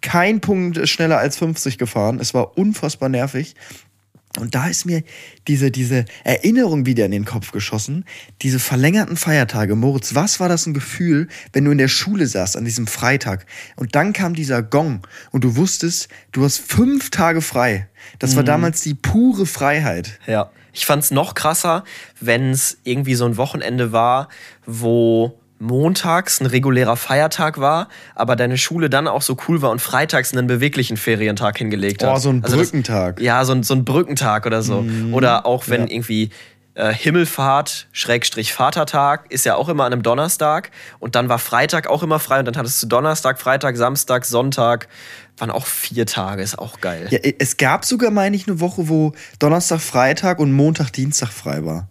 kein 0.01 0.41
Punkt 0.41 0.87
schneller 0.87 1.17
als 1.17 1.37
50 1.37 1.79
gefahren. 1.79 2.19
Es 2.19 2.35
war 2.35 2.55
unfassbar 2.55 3.09
nervig. 3.09 3.55
Und 4.39 4.55
da 4.55 4.67
ist 4.67 4.85
mir 4.85 5.03
diese, 5.47 5.71
diese 5.71 6.05
Erinnerung 6.23 6.85
wieder 6.85 7.05
in 7.05 7.11
den 7.11 7.25
Kopf 7.25 7.51
geschossen. 7.51 8.05
Diese 8.41 8.59
verlängerten 8.59 9.17
Feiertage. 9.17 9.75
Moritz, 9.75 10.15
was 10.15 10.39
war 10.39 10.49
das 10.49 10.65
ein 10.65 10.73
Gefühl, 10.73 11.27
wenn 11.53 11.65
du 11.65 11.71
in 11.71 11.77
der 11.77 11.87
Schule 11.87 12.27
saßt 12.27 12.57
an 12.57 12.65
diesem 12.65 12.87
Freitag 12.87 13.45
und 13.75 13.95
dann 13.95 14.13
kam 14.13 14.33
dieser 14.33 14.61
Gong 14.61 15.05
und 15.31 15.43
du 15.43 15.55
wusstest, 15.55 16.09
du 16.31 16.43
hast 16.43 16.59
fünf 16.59 17.09
Tage 17.09 17.41
frei. 17.41 17.87
Das 18.19 18.35
war 18.35 18.43
damals 18.43 18.81
die 18.81 18.93
pure 18.93 19.45
Freiheit. 19.45 20.19
Ja. 20.27 20.51
Ich 20.73 20.85
fand's 20.85 21.09
noch 21.09 21.35
krasser, 21.35 21.85
wenn 22.19 22.51
es 22.51 22.77
irgendwie 22.83 23.15
so 23.15 23.25
ein 23.25 23.37
Wochenende 23.37 23.93
war, 23.93 24.27
wo 24.65 25.39
montags 25.59 26.41
ein 26.41 26.45
regulärer 26.45 26.95
Feiertag 26.97 27.59
war, 27.59 27.87
aber 28.13 28.35
deine 28.35 28.57
Schule 28.57 28.89
dann 28.89 29.07
auch 29.07 29.21
so 29.21 29.37
cool 29.47 29.61
war 29.61 29.71
und 29.71 29.79
freitags 29.81 30.33
einen 30.33 30.47
beweglichen 30.47 30.97
Ferientag 30.97 31.57
hingelegt 31.57 32.03
hat. 32.03 32.13
Oh, 32.15 32.17
so 32.19 32.29
ein 32.29 32.43
Also 32.43 32.57
das- 32.57 32.67
Brückentag. 32.67 33.21
ja, 33.21 33.43
so 33.45 33.53
ein, 33.53 33.63
so 33.63 33.73
ein 33.73 33.85
Brückentag 33.85 34.45
oder 34.45 34.61
so. 34.61 34.85
Oder 35.11 35.45
auch 35.45 35.67
wenn 35.67 35.81
ja. 35.87 35.87
irgendwie 35.93 36.29
äh, 36.73 36.93
Himmelfahrt, 36.93 37.87
Schrägstrich 37.93 38.53
Vatertag, 38.53 39.31
ist 39.31 39.45
ja 39.45 39.55
auch 39.55 39.69
immer 39.69 39.85
an 39.85 39.93
einem 39.93 40.03
Donnerstag. 40.03 40.71
Und 40.99 41.15
dann 41.15 41.29
war 41.29 41.39
Freitag 41.39 41.87
auch 41.87 42.03
immer 42.03 42.19
frei. 42.19 42.39
Und 42.39 42.45
dann 42.45 42.57
hattest 42.57 42.83
du 42.83 42.87
Donnerstag, 42.87 43.39
Freitag, 43.39 43.77
Samstag, 43.77 44.25
Sonntag. 44.25 44.89
Waren 45.37 45.51
auch 45.51 45.65
vier 45.67 46.05
Tage, 46.05 46.41
ist 46.41 46.59
auch 46.59 46.81
geil. 46.81 47.07
Ja, 47.11 47.19
es 47.39 47.55
gab 47.55 47.85
sogar, 47.85 48.11
meine 48.11 48.35
ich, 48.35 48.45
eine 48.47 48.59
Woche, 48.59 48.89
wo 48.89 49.13
Donnerstag, 49.39 49.79
Freitag 49.79 50.39
und 50.39 50.51
Montag, 50.51 50.91
Dienstag 50.91 51.29
frei 51.29 51.65
war. 51.65 51.87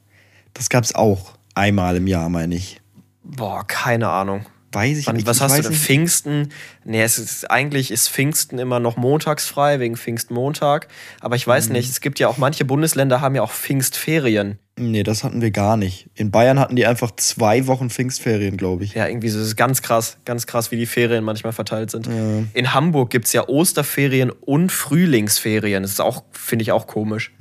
Das 0.53 0.69
gab 0.69 0.85
es 0.85 0.95
auch 0.95 1.33
einmal 1.55 1.97
im 1.97 2.07
Jahr, 2.07 2.29
meine 2.29 2.55
ich. 2.55 2.81
Boah, 3.25 3.67
keine 3.67 4.09
Ahnung. 4.11 4.47
Weiß 4.73 4.99
ich 4.99 5.07
Wann, 5.07 5.15
nicht. 5.15 5.27
was 5.29 5.37
ich 5.37 5.43
hast 5.45 5.57
du 5.59 5.63
denn? 5.63 5.71
nicht. 5.71 5.81
Pfingsten? 5.83 6.49
Nee, 6.85 7.03
es 7.03 7.17
ist, 7.19 7.49
eigentlich 7.49 7.93
ist 7.93 8.09
Pfingsten 8.09 8.59
immer 8.59 8.81
noch 8.81 8.97
montags 8.97 9.47
frei, 9.47 9.79
wegen 9.79 9.97
Pfingstmontag. 9.97 10.89
Aber 11.21 11.37
ich 11.37 11.47
Mhm. 11.47 11.51
weiß 11.53 11.69
nicht, 11.71 11.89
es 11.89 12.01
gibt 12.01 12.19
ja 12.19 12.27
auch 12.27 12.39
manche 12.39 12.65
Bundesländer 12.65 13.21
haben 13.21 13.37
ja 13.37 13.43
auch 13.43 13.53
Pfingstferien. 13.53 14.59
Nee, 14.77 15.05
das 15.05 15.23
hatten 15.23 15.41
wir 15.41 15.53
gar 15.53 15.77
nicht. 15.77 16.11
In 16.17 16.33
Bayern 16.33 16.59
hatten 16.59 16.75
die 16.75 16.87
einfach 16.87 17.13
zwei 17.15 17.69
Wochen 17.69 17.89
Pfingstferien, 17.89 18.57
glaube 18.57 18.83
ich. 18.83 18.95
Ja, 18.95 19.07
irgendwie 19.07 19.29
so, 19.29 19.39
das 19.39 19.47
ist 19.47 19.57
ganz 19.57 19.81
krass, 19.81 20.17
ganz 20.25 20.49
krass, 20.49 20.73
wie 20.73 20.77
die 20.77 20.87
Ferien 20.87 21.23
manchmal 21.23 21.53
verteilt 21.53 21.93
sind. 21.93 22.09
In 22.53 22.75
Hamburg 22.75 23.11
gibt 23.11 23.27
es 23.27 23.33
ja 23.33 23.47
Osterferien 23.49 24.31
und 24.33 24.73
Frühlingsferien. 24.73 25.85
Das 25.85 25.93
ist 25.93 26.01
auch, 26.01 26.25
finde 26.33 26.65
ich 26.65 26.73
auch 26.73 26.89
komisch. 26.89 27.33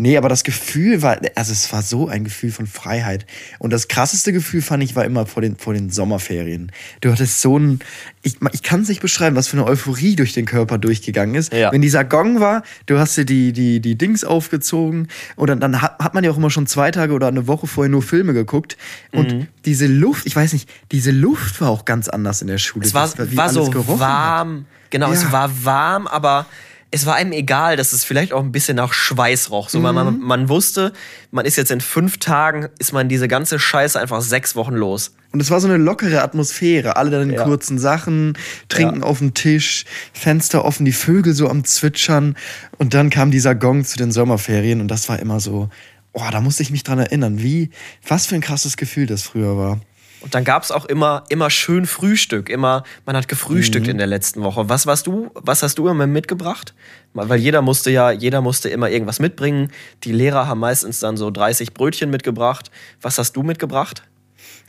Nee, 0.00 0.16
aber 0.16 0.28
das 0.30 0.44
Gefühl 0.44 1.02
war, 1.02 1.18
also 1.34 1.52
es 1.52 1.70
war 1.74 1.82
so 1.82 2.08
ein 2.08 2.24
Gefühl 2.24 2.50
von 2.50 2.66
Freiheit. 2.66 3.26
Und 3.58 3.70
das 3.70 3.86
krasseste 3.88 4.32
Gefühl 4.32 4.62
fand 4.62 4.82
ich 4.82 4.96
war 4.96 5.04
immer 5.04 5.26
vor 5.26 5.42
den, 5.42 5.56
vor 5.56 5.74
den 5.74 5.90
Sommerferien. 5.90 6.72
Du 7.02 7.12
hattest 7.12 7.42
so 7.42 7.58
ein, 7.58 7.80
ich, 8.22 8.36
ich 8.52 8.62
kann 8.62 8.80
es 8.80 8.88
nicht 8.88 9.02
beschreiben, 9.02 9.36
was 9.36 9.48
für 9.48 9.58
eine 9.58 9.66
Euphorie 9.66 10.16
durch 10.16 10.32
den 10.32 10.46
Körper 10.46 10.78
durchgegangen 10.78 11.34
ist. 11.34 11.52
Ja. 11.52 11.70
Wenn 11.70 11.82
dieser 11.82 12.04
Gong 12.04 12.40
war, 12.40 12.62
du 12.86 12.98
hast 12.98 13.16
dir 13.18 13.26
die, 13.26 13.52
die, 13.52 13.80
die 13.80 13.96
Dings 13.98 14.24
aufgezogen 14.24 15.08
und 15.36 15.50
dann, 15.50 15.60
dann 15.60 15.82
hat, 15.82 15.98
hat 15.98 16.14
man 16.14 16.24
ja 16.24 16.30
auch 16.30 16.38
immer 16.38 16.50
schon 16.50 16.66
zwei 16.66 16.90
Tage 16.90 17.12
oder 17.12 17.28
eine 17.28 17.46
Woche 17.46 17.66
vorher 17.66 17.90
nur 17.90 18.02
Filme 18.02 18.32
geguckt. 18.32 18.78
Und 19.12 19.30
Mhm. 19.32 19.46
diese 19.66 19.86
Luft, 19.86 20.24
ich 20.26 20.34
weiß 20.34 20.54
nicht, 20.54 20.68
diese 20.92 21.10
Luft 21.10 21.60
war 21.60 21.68
auch 21.68 21.84
ganz 21.84 22.08
anders 22.08 22.40
in 22.40 22.48
der 22.48 22.56
Schule. 22.58 22.86
Es 22.86 22.94
war, 22.94 23.12
war 23.36 23.48
so 23.50 23.68
gerochen 23.68 24.00
hat. 24.00 24.00
warm. 24.00 24.64
Genau, 24.88 25.12
es 25.12 25.24
Ja. 25.24 25.32
war 25.32 25.64
warm, 25.64 26.06
aber 26.06 26.46
es 26.90 27.06
war 27.06 27.14
einem 27.14 27.32
egal, 27.32 27.76
dass 27.76 27.92
es 27.92 28.04
vielleicht 28.04 28.32
auch 28.32 28.42
ein 28.42 28.52
bisschen 28.52 28.76
nach 28.76 28.92
Schweiß 28.92 29.50
roch. 29.50 29.68
So, 29.68 29.78
mhm. 29.78 29.94
man, 29.94 30.20
man 30.20 30.48
wusste, 30.48 30.92
man 31.30 31.46
ist 31.46 31.56
jetzt 31.56 31.70
in 31.70 31.80
fünf 31.80 32.18
Tagen, 32.18 32.68
ist 32.78 32.92
man 32.92 33.08
diese 33.08 33.28
ganze 33.28 33.58
Scheiße 33.58 33.98
einfach 34.00 34.20
sechs 34.22 34.56
Wochen 34.56 34.74
los. 34.74 35.14
Und 35.32 35.40
es 35.40 35.50
war 35.50 35.60
so 35.60 35.68
eine 35.68 35.76
lockere 35.76 36.22
Atmosphäre. 36.22 36.96
Alle 36.96 37.10
dann 37.10 37.30
in 37.30 37.36
ja. 37.36 37.44
kurzen 37.44 37.78
Sachen, 37.78 38.36
trinken 38.68 39.00
ja. 39.00 39.06
auf 39.06 39.18
dem 39.18 39.34
Tisch, 39.34 39.84
Fenster 40.12 40.64
offen, 40.64 40.84
die 40.84 40.92
Vögel 40.92 41.34
so 41.34 41.48
am 41.48 41.64
Zwitschern. 41.64 42.36
Und 42.78 42.94
dann 42.94 43.10
kam 43.10 43.30
dieser 43.30 43.54
Gong 43.54 43.84
zu 43.84 43.96
den 43.96 44.10
Sommerferien 44.10 44.80
und 44.80 44.88
das 44.88 45.08
war 45.08 45.20
immer 45.20 45.38
so, 45.38 45.68
oh, 46.12 46.24
da 46.32 46.40
musste 46.40 46.64
ich 46.64 46.70
mich 46.70 46.82
dran 46.82 46.98
erinnern, 46.98 47.40
wie, 47.40 47.70
was 48.06 48.26
für 48.26 48.34
ein 48.34 48.40
krasses 48.40 48.76
Gefühl 48.76 49.06
das 49.06 49.22
früher 49.22 49.56
war. 49.56 49.80
Und 50.20 50.34
dann 50.34 50.44
gab 50.44 50.62
es 50.62 50.70
auch 50.70 50.84
immer, 50.84 51.24
immer 51.30 51.50
schön 51.50 51.86
Frühstück. 51.86 52.50
Immer, 52.50 52.84
man 53.06 53.16
hat 53.16 53.28
gefrühstückt 53.28 53.86
mhm. 53.86 53.92
in 53.92 53.98
der 53.98 54.06
letzten 54.06 54.42
Woche. 54.42 54.68
Was 54.68 54.86
warst 54.86 55.06
du, 55.06 55.30
was 55.34 55.62
hast 55.62 55.78
du 55.78 55.88
immer 55.88 56.06
mitgebracht? 56.06 56.74
Weil 57.14 57.40
jeder 57.40 57.62
musste 57.62 57.90
ja, 57.90 58.10
jeder 58.10 58.40
musste 58.40 58.68
immer 58.68 58.90
irgendwas 58.90 59.18
mitbringen. 59.18 59.72
Die 60.04 60.12
Lehrer 60.12 60.46
haben 60.46 60.60
meistens 60.60 61.00
dann 61.00 61.16
so 61.16 61.30
30 61.30 61.74
Brötchen 61.74 62.10
mitgebracht. 62.10 62.70
Was 63.00 63.18
hast 63.18 63.32
du 63.32 63.42
mitgebracht? 63.42 64.02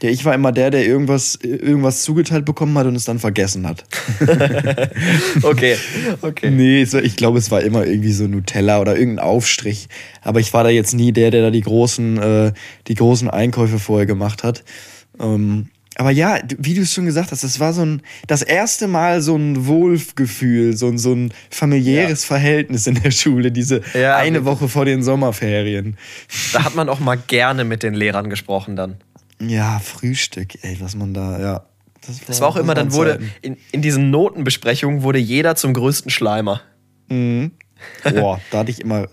Ja, 0.01 0.09
ich 0.09 0.25
war 0.25 0.33
immer 0.33 0.51
der, 0.51 0.71
der 0.71 0.83
irgendwas, 0.83 1.35
irgendwas 1.35 2.01
zugeteilt 2.01 2.43
bekommen 2.43 2.75
hat 2.75 2.87
und 2.87 2.95
es 2.95 3.05
dann 3.05 3.19
vergessen 3.19 3.67
hat. 3.67 3.83
okay, 5.43 5.77
okay. 6.21 6.49
Nee, 6.49 6.81
ich 6.81 7.15
glaube, 7.15 7.37
es 7.37 7.51
war 7.51 7.61
immer 7.61 7.85
irgendwie 7.85 8.11
so 8.11 8.25
Nutella 8.25 8.81
oder 8.81 8.97
irgendein 8.97 9.23
Aufstrich. 9.23 9.89
Aber 10.23 10.39
ich 10.39 10.53
war 10.53 10.63
da 10.63 10.71
jetzt 10.71 10.95
nie 10.95 11.11
der, 11.11 11.29
der 11.29 11.43
da 11.43 11.51
die 11.51 11.61
großen, 11.61 12.17
äh, 12.17 12.53
die 12.87 12.95
großen 12.95 13.29
Einkäufe 13.29 13.77
vorher 13.77 14.07
gemacht 14.07 14.43
hat. 14.43 14.63
Ähm, 15.21 15.69
aber 15.97 16.11
ja, 16.11 16.39
wie 16.57 16.73
du 16.73 16.81
es 16.81 16.93
schon 16.93 17.05
gesagt 17.05 17.31
hast, 17.31 17.43
das 17.43 17.59
war 17.59 17.73
so 17.73 17.81
ein, 17.81 18.01
das 18.25 18.41
erste 18.41 18.87
Mal 18.87 19.21
so 19.21 19.35
ein 19.35 19.67
Wohlgefühl, 19.67 20.75
so 20.75 20.87
ein, 20.87 20.97
so 20.97 21.13
ein 21.13 21.33
familiäres 21.49 22.23
ja. 22.23 22.27
Verhältnis 22.27 22.87
in 22.87 22.95
der 22.95 23.11
Schule, 23.11 23.51
diese 23.51 23.81
ja, 23.93 24.15
eine 24.15 24.45
Woche 24.45 24.69
vor 24.69 24.85
den 24.85 25.03
Sommerferien. 25.03 25.97
Da 26.53 26.63
hat 26.63 26.75
man 26.75 26.87
auch 26.87 26.99
mal 26.99 27.17
gerne 27.17 27.65
mit 27.65 27.83
den 27.83 27.93
Lehrern 27.93 28.29
gesprochen 28.29 28.75
dann. 28.75 28.95
Ja, 29.41 29.79
Frühstück, 29.79 30.63
ey, 30.63 30.77
was 30.79 30.95
man 30.95 31.13
da, 31.13 31.39
ja. 31.39 31.65
Das 32.05 32.19
war, 32.19 32.27
das 32.27 32.41
war 32.41 32.47
auch 32.47 32.55
immer, 32.55 32.73
dann 32.73 32.93
wurde, 32.93 33.19
in, 33.41 33.57
in 33.71 33.81
diesen 33.81 34.09
Notenbesprechungen 34.09 35.03
wurde 35.03 35.19
jeder 35.19 35.55
zum 35.55 35.73
größten 35.73 36.09
Schleimer. 36.09 36.61
Mhm. 37.09 37.51
Boah, 38.03 38.39
da 38.51 38.59
hatte 38.59 38.71
ich 38.71 38.79
immer 38.79 39.07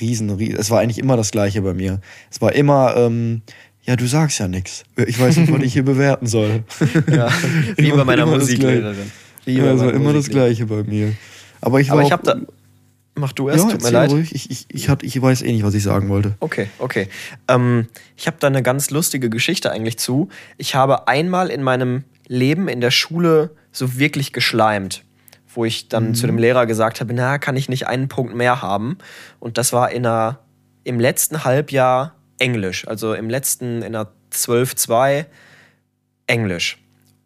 riesen, 0.00 0.30
riesen, 0.30 0.56
es 0.58 0.70
war 0.70 0.80
eigentlich 0.80 0.98
immer 0.98 1.16
das 1.16 1.30
Gleiche 1.30 1.62
bei 1.62 1.74
mir. 1.74 2.00
Es 2.30 2.40
war 2.40 2.52
immer, 2.54 2.96
ähm, 2.96 3.42
ja, 3.84 3.96
du 3.96 4.06
sagst 4.06 4.38
ja 4.38 4.48
nichts. 4.48 4.84
Ich 4.96 5.20
weiß 5.20 5.36
nicht, 5.36 5.52
was 5.52 5.62
ich 5.62 5.72
hier 5.74 5.82
bewerten 5.84 6.26
soll. 6.26 6.64
Ja, 7.10 7.30
wie 7.76 7.90
bei 7.92 8.04
meiner 8.04 8.26
Musiklehrerin. 8.26 9.12
Wie 9.44 9.60
bei 9.60 9.68
also 9.68 9.90
immer 9.90 10.12
das 10.12 10.28
Gleiche 10.28 10.66
bei 10.66 10.82
mir. 10.84 11.12
Aber 11.60 11.80
ich, 11.80 11.90
Aber 11.90 12.02
ich 12.02 12.12
habe 12.12 12.22
da. 12.22 12.36
Mach 13.16 13.32
du 13.32 13.48
erst, 13.48 13.66
ja, 13.66 13.70
tut 13.70 13.82
mir 13.82 13.90
leid. 13.90 14.10
Ruhig. 14.10 14.34
Ich, 14.34 14.50
ich, 14.50 14.66
ich, 14.68 14.88
hat, 14.88 15.04
ich 15.04 15.20
weiß 15.20 15.42
eh 15.42 15.52
nicht, 15.52 15.62
was 15.62 15.74
ich 15.74 15.84
sagen 15.84 16.08
wollte. 16.08 16.34
Okay, 16.40 16.68
okay. 16.78 17.08
Ähm, 17.46 17.86
ich 18.16 18.26
habe 18.26 18.38
da 18.40 18.48
eine 18.48 18.62
ganz 18.62 18.90
lustige 18.90 19.30
Geschichte 19.30 19.70
eigentlich 19.70 19.98
zu. 19.98 20.30
Ich 20.56 20.74
habe 20.74 21.06
einmal 21.06 21.48
in 21.48 21.62
meinem 21.62 22.02
Leben 22.26 22.66
in 22.66 22.80
der 22.80 22.90
Schule 22.90 23.50
so 23.70 23.98
wirklich 23.98 24.32
geschleimt, 24.32 25.04
wo 25.54 25.64
ich 25.64 25.88
dann 25.88 26.08
mhm. 26.08 26.14
zu 26.14 26.26
dem 26.26 26.38
Lehrer 26.38 26.66
gesagt 26.66 27.00
habe, 27.00 27.14
na, 27.14 27.38
kann 27.38 27.56
ich 27.56 27.68
nicht 27.68 27.86
einen 27.86 28.08
Punkt 28.08 28.34
mehr 28.34 28.62
haben? 28.62 28.98
Und 29.38 29.58
das 29.58 29.72
war 29.72 29.92
in 29.92 30.04
einer, 30.04 30.40
im 30.82 30.98
letzten 30.98 31.44
Halbjahr 31.44 32.16
Englisch. 32.38 32.86
Also 32.88 33.14
im 33.14 33.30
letzten, 33.30 33.82
in 33.82 33.92
der 33.92 34.08
12.2 34.32 35.26
Englisch. 36.26 36.78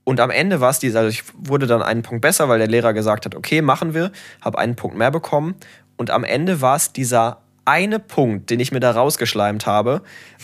Und 0.05 0.21
am 0.21 0.31
Ende 0.31 0.61
war 0.61 0.71
es 0.71 0.79
diese, 0.79 0.99
also 0.99 1.11
ich 1.11 1.23
wurde 1.37 1.67
dann 1.67 1.83
einen 1.83 2.03
Punkt 2.03 2.23
besser, 2.23 2.49
weil 2.49 2.59
der 2.59 2.69
Lehrer 2.69 2.95
gesagt 2.95 3.27
hat, 3.27 3.35
okay, 3.35 3.61
machen 3.61 3.93
wir, 3.93 4.11
habe 4.41 4.59
einen 4.59 4.75
Punkt 4.75 4.97
mehr 4.97 5.11
bekommen. 5.11 5.55
Und 5.97 6.11
am 6.11 6.25
Ende 6.25 6.61
war 6.61 6.77
es 6.77 6.93
dieser 6.93 7.43
eine 7.69 7.99
Punkt, 7.99 8.49
den 8.49 8.61
ich 8.61 8.73
mir 8.73 8.81
da 8.81 8.93
rausgeschleimt 8.93 9.67
habe, 9.67 10.01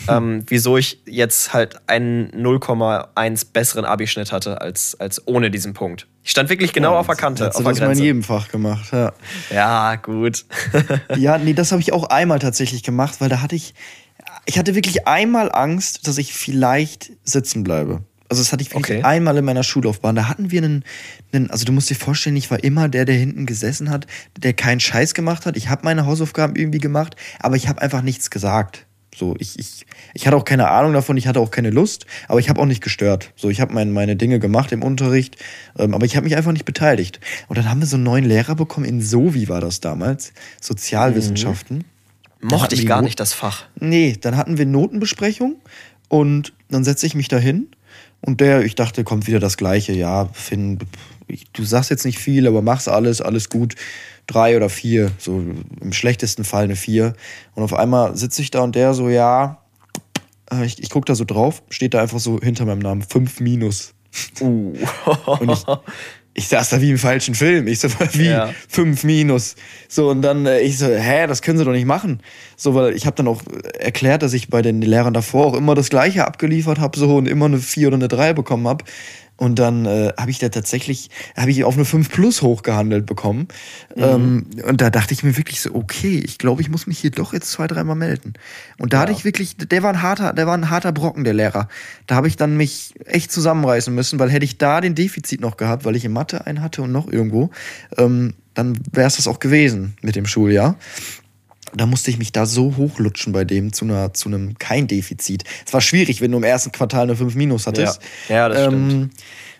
ähm, 0.07 0.43
wieso 0.45 0.77
ich 0.77 1.01
jetzt 1.07 1.53
halt 1.53 1.81
einen 1.87 2.29
0,1 2.29 3.47
besseren 3.51 3.83
Abischnitt 3.83 4.31
hatte 4.31 4.61
als, 4.61 4.99
als 4.99 5.27
ohne 5.27 5.49
diesen 5.49 5.73
Punkt. 5.73 6.05
Ich 6.23 6.29
stand 6.29 6.49
wirklich 6.49 6.71
genau 6.71 6.93
ja, 6.93 6.99
auf 6.99 7.07
der 7.07 7.15
Kante. 7.15 7.47
Hast 7.47 7.57
du 7.57 7.63
das 7.63 7.79
mal 7.79 7.93
in 7.93 8.03
jedem 8.03 8.23
Fach 8.23 8.49
gemacht, 8.49 8.91
ja. 8.91 9.13
Ja, 9.49 9.95
gut. 9.95 10.45
ja, 11.15 11.37
nee, 11.39 11.53
das 11.53 11.71
habe 11.71 11.81
ich 11.81 11.93
auch 11.93 12.03
einmal 12.03 12.37
tatsächlich 12.37 12.83
gemacht, 12.83 13.15
weil 13.19 13.29
da 13.29 13.41
hatte 13.41 13.55
ich, 13.55 13.73
ich 14.45 14.57
hatte 14.57 14.75
wirklich 14.75 15.07
einmal 15.07 15.51
Angst, 15.51 16.07
dass 16.07 16.17
ich 16.17 16.33
vielleicht 16.33 17.11
sitzen 17.23 17.63
bleibe. 17.63 18.03
Also 18.27 18.41
das 18.41 18.51
hatte 18.51 18.63
ich 18.63 18.73
wirklich 18.73 18.97
okay. 18.97 19.03
einmal 19.03 19.37
in 19.37 19.45
meiner 19.45 19.63
Schullaufbahn. 19.63 20.15
Da 20.15 20.27
hatten 20.27 20.49
wir 20.49 20.63
einen, 20.63 20.83
einen, 21.31 21.51
also 21.51 21.63
du 21.65 21.71
musst 21.71 21.89
dir 21.89 21.95
vorstellen, 21.95 22.35
ich 22.35 22.49
war 22.49 22.63
immer 22.63 22.89
der, 22.89 23.05
der 23.05 23.15
hinten 23.15 23.45
gesessen 23.45 23.89
hat, 23.91 24.07
der 24.37 24.53
keinen 24.53 24.79
Scheiß 24.79 25.13
gemacht 25.13 25.45
hat. 25.45 25.57
Ich 25.57 25.69
habe 25.69 25.81
meine 25.83 26.05
Hausaufgaben 26.05 26.55
irgendwie 26.55 26.79
gemacht, 26.79 27.15
aber 27.39 27.55
ich 27.55 27.67
habe 27.67 27.81
einfach 27.81 28.01
nichts 28.01 28.31
gesagt. 28.31 28.87
So, 29.15 29.35
ich, 29.39 29.57
ich, 29.57 29.85
ich 30.13 30.27
hatte 30.27 30.35
auch 30.35 30.43
keine 30.43 30.67
Ahnung 30.69 30.91
davon, 30.91 31.15
ich 31.15 31.27
hatte 31.27 31.39
auch 31.39 31.51
keine 31.51 31.69
Lust, 31.69 32.05
aber 32.27 32.39
ich 32.39 32.49
habe 32.49 32.59
auch 32.59 32.65
nicht 32.65 32.83
gestört. 32.83 33.31
So, 33.35 33.49
ich 33.49 33.61
habe 33.61 33.73
mein, 33.73 33.93
meine 33.93 34.17
Dinge 34.17 34.39
gemacht 34.39 34.71
im 34.73 34.83
Unterricht, 34.83 35.37
ähm, 35.77 35.93
aber 35.93 36.05
ich 36.05 36.17
habe 36.17 36.25
mich 36.25 36.35
einfach 36.35 36.51
nicht 36.51 36.65
beteiligt. 36.65 37.21
Und 37.47 37.57
dann 37.57 37.69
haben 37.69 37.79
wir 37.79 37.87
so 37.87 37.95
einen 37.95 38.03
neuen 38.03 38.25
Lehrer 38.25 38.55
bekommen, 38.55 38.85
in 38.85 39.01
Sovi 39.01 39.47
war 39.47 39.61
das 39.61 39.79
damals, 39.79 40.33
Sozialwissenschaften. 40.59 41.77
Mhm. 41.77 41.94
Mochte 42.45 42.75
ich 42.75 42.85
gar 42.85 43.01
nicht 43.01 43.19
das 43.19 43.33
Fach. 43.33 43.65
Nee, 43.79 44.17
dann 44.19 44.37
hatten 44.37 44.57
wir 44.57 44.65
Notenbesprechung 44.65 45.57
und 46.09 46.53
dann 46.69 46.83
setze 46.83 47.05
ich 47.05 47.15
mich 47.15 47.27
da 47.27 47.37
hin 47.37 47.67
und 48.21 48.41
der, 48.41 48.63
ich 48.63 48.75
dachte, 48.75 49.03
kommt 49.03 49.27
wieder 49.27 49.39
das 49.39 49.57
Gleiche. 49.57 49.93
Ja, 49.93 50.29
Finn, 50.33 50.79
du 51.53 51.63
sagst 51.63 51.89
jetzt 51.89 52.05
nicht 52.05 52.19
viel, 52.19 52.47
aber 52.47 52.61
mach's 52.61 52.87
alles, 52.87 53.21
alles 53.21 53.49
gut. 53.49 53.75
Drei 54.27 54.57
oder 54.57 54.69
vier, 54.69 55.11
so 55.19 55.43
im 55.81 55.93
schlechtesten 55.93 56.43
Fall 56.43 56.63
eine 56.63 56.75
vier. 56.75 57.13
Und 57.53 57.63
auf 57.63 57.73
einmal 57.73 58.15
sitze 58.17 58.41
ich 58.41 58.49
da 58.49 58.61
und 58.61 58.75
der 58.75 58.95
so, 58.95 59.09
ja, 59.09 59.59
äh, 60.51 60.65
ich, 60.65 60.81
ich 60.81 60.89
gucke 60.89 61.05
da 61.05 61.15
so 61.15 61.25
drauf, 61.25 61.61
steht 61.69 61.93
da 61.93 62.01
einfach 62.01 62.19
so 62.19 62.39
hinter 62.39 62.65
meinem 62.65 62.79
Namen, 62.79 63.03
fünf 63.03 63.39
minus. 63.39 63.93
Uh. 64.41 64.73
und 65.39 65.51
ich, 65.51 65.63
ich 66.37 66.49
saß 66.49 66.69
da 66.69 66.81
wie 66.81 66.91
im 66.91 66.97
falschen 66.97 67.33
Film. 67.33 67.65
Ich 67.67 67.79
so, 67.79 67.87
wie 68.11 68.25
ja. 68.25 68.53
fünf 68.67 69.05
minus. 69.05 69.55
So, 69.87 70.09
und 70.09 70.21
dann 70.21 70.45
äh, 70.45 70.59
ich 70.59 70.77
so, 70.77 70.87
hä, 70.87 71.27
das 71.27 71.41
können 71.41 71.57
sie 71.57 71.63
doch 71.63 71.71
nicht 71.71 71.85
machen. 71.85 72.19
So, 72.57 72.75
weil 72.75 72.93
ich 72.93 73.05
habe 73.05 73.15
dann 73.15 73.29
auch 73.29 73.41
erklärt, 73.79 74.21
dass 74.21 74.33
ich 74.33 74.49
bei 74.49 74.61
den 74.61 74.81
Lehrern 74.81 75.13
davor 75.13 75.47
auch 75.47 75.53
immer 75.53 75.75
das 75.75 75.89
Gleiche 75.89 76.27
abgeliefert 76.27 76.79
habe, 76.79 76.99
so 76.99 77.15
und 77.15 77.27
immer 77.27 77.45
eine 77.45 77.59
vier 77.59 77.87
oder 77.87 77.95
eine 77.95 78.09
drei 78.09 78.33
bekommen 78.33 78.67
habe. 78.67 78.83
Und 79.37 79.59
dann 79.59 79.85
äh, 79.85 80.13
habe 80.17 80.31
ich 80.31 80.39
da 80.39 80.49
tatsächlich, 80.49 81.09
habe 81.35 81.51
ich 81.51 81.63
auf 81.65 81.75
eine 81.75 81.83
5 81.83 82.09
Plus 82.09 82.41
hochgehandelt 82.41 83.05
bekommen. 83.05 83.47
Mhm. 83.95 84.03
Ähm, 84.03 84.45
und 84.67 84.81
da 84.81 84.89
dachte 84.89 85.13
ich 85.13 85.23
mir 85.23 85.35
wirklich 85.35 85.59
so, 85.61 85.75
okay, 85.75 86.21
ich 86.23 86.37
glaube, 86.37 86.61
ich 86.61 86.69
muss 86.69 86.87
mich 86.87 86.99
hier 86.99 87.11
doch 87.11 87.33
jetzt 87.33 87.51
zwei, 87.51 87.67
dreimal 87.67 87.95
melden. 87.95 88.33
Und 88.77 88.93
da 88.93 88.97
ja. 88.97 89.01
hatte 89.01 89.11
ich 89.11 89.25
wirklich, 89.25 89.57
der 89.57 89.83
war 89.83 89.91
ein 89.91 90.01
harter, 90.01 90.33
der 90.33 90.47
war 90.47 90.53
ein 90.53 90.69
harter 90.69 90.93
Brocken, 90.93 91.25
der 91.25 91.33
Lehrer. 91.33 91.67
Da 92.07 92.15
habe 92.15 92.27
ich 92.27 92.37
dann 92.37 92.55
mich 92.55 92.93
echt 93.05 93.31
zusammenreißen 93.31 93.93
müssen, 93.93 94.19
weil 94.19 94.29
hätte 94.29 94.45
ich 94.45 94.57
da 94.57 94.79
den 94.79 94.95
Defizit 94.95 95.41
noch 95.41 95.57
gehabt, 95.57 95.83
weil 95.83 95.95
ich 95.95 96.05
in 96.05 96.13
Mathe 96.13 96.45
einen 96.45 96.61
hatte 96.61 96.81
und 96.81 96.91
noch 96.93 97.11
irgendwo, 97.11 97.49
ähm, 97.97 98.35
dann 98.53 98.79
wäre 98.93 99.07
es 99.07 99.17
das 99.17 99.27
auch 99.27 99.39
gewesen 99.39 99.97
mit 100.01 100.15
dem 100.15 100.25
Schuljahr 100.25 100.77
da 101.75 101.85
musste 101.85 102.09
ich 102.11 102.17
mich 102.17 102.31
da 102.31 102.45
so 102.45 102.75
hochlutschen 102.77 103.33
bei 103.33 103.43
dem 103.43 103.73
zu, 103.73 103.85
einer, 103.85 104.13
zu 104.13 104.29
einem 104.29 104.57
kein 104.57 104.87
Defizit. 104.87 105.43
Es 105.65 105.73
war 105.73 105.81
schwierig, 105.81 106.21
wenn 106.21 106.31
du 106.31 106.37
im 106.37 106.43
ersten 106.43 106.71
Quartal 106.71 107.03
eine 107.03 107.15
5 107.15 107.35
Minus 107.35 107.67
hattest. 107.67 108.01
Ja, 108.29 108.35
ja 108.35 108.49
das 108.49 108.67
ähm, 108.67 108.89
stimmt. 108.89 109.13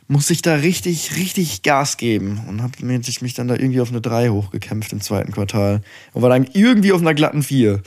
Musste 0.07 0.33
ich 0.33 0.43
da 0.43 0.53
richtig, 0.53 1.15
richtig 1.15 1.63
Gas 1.63 1.97
geben 1.97 2.43
und 2.47 2.61
habe 2.61 2.73
mich 2.83 3.33
dann 3.33 3.47
da 3.47 3.55
irgendwie 3.55 3.81
auf 3.81 3.89
eine 3.89 4.01
3 4.01 4.29
hochgekämpft 4.29 4.93
im 4.93 5.01
zweiten 5.01 5.31
Quartal 5.31 5.81
und 6.13 6.21
war 6.21 6.29
dann 6.29 6.47
irgendwie 6.53 6.91
auf 6.91 7.01
einer 7.01 7.15
glatten 7.15 7.41
4. 7.41 7.81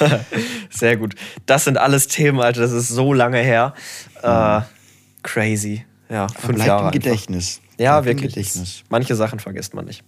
Sehr 0.70 0.96
gut. 0.96 1.14
Das 1.46 1.64
sind 1.64 1.78
alles 1.78 2.08
Themen, 2.08 2.40
Alter, 2.40 2.62
das 2.62 2.72
ist 2.72 2.88
so 2.88 3.12
lange 3.12 3.38
her. 3.38 3.74
Mhm. 4.22 4.64
crazy. 5.22 5.84
Ja, 6.08 6.26
fünf 6.26 6.56
bleibt 6.56 6.66
Jahre. 6.66 6.86
Im 6.86 6.90
Gedächtnis. 6.90 7.60
Ja, 7.78 8.00
bleibt 8.00 8.18
wirklich. 8.18 8.34
Gedächtnis. 8.34 8.82
Manche 8.88 9.14
Sachen 9.14 9.38
vergisst 9.38 9.72
man 9.72 9.84
nicht. 9.84 10.02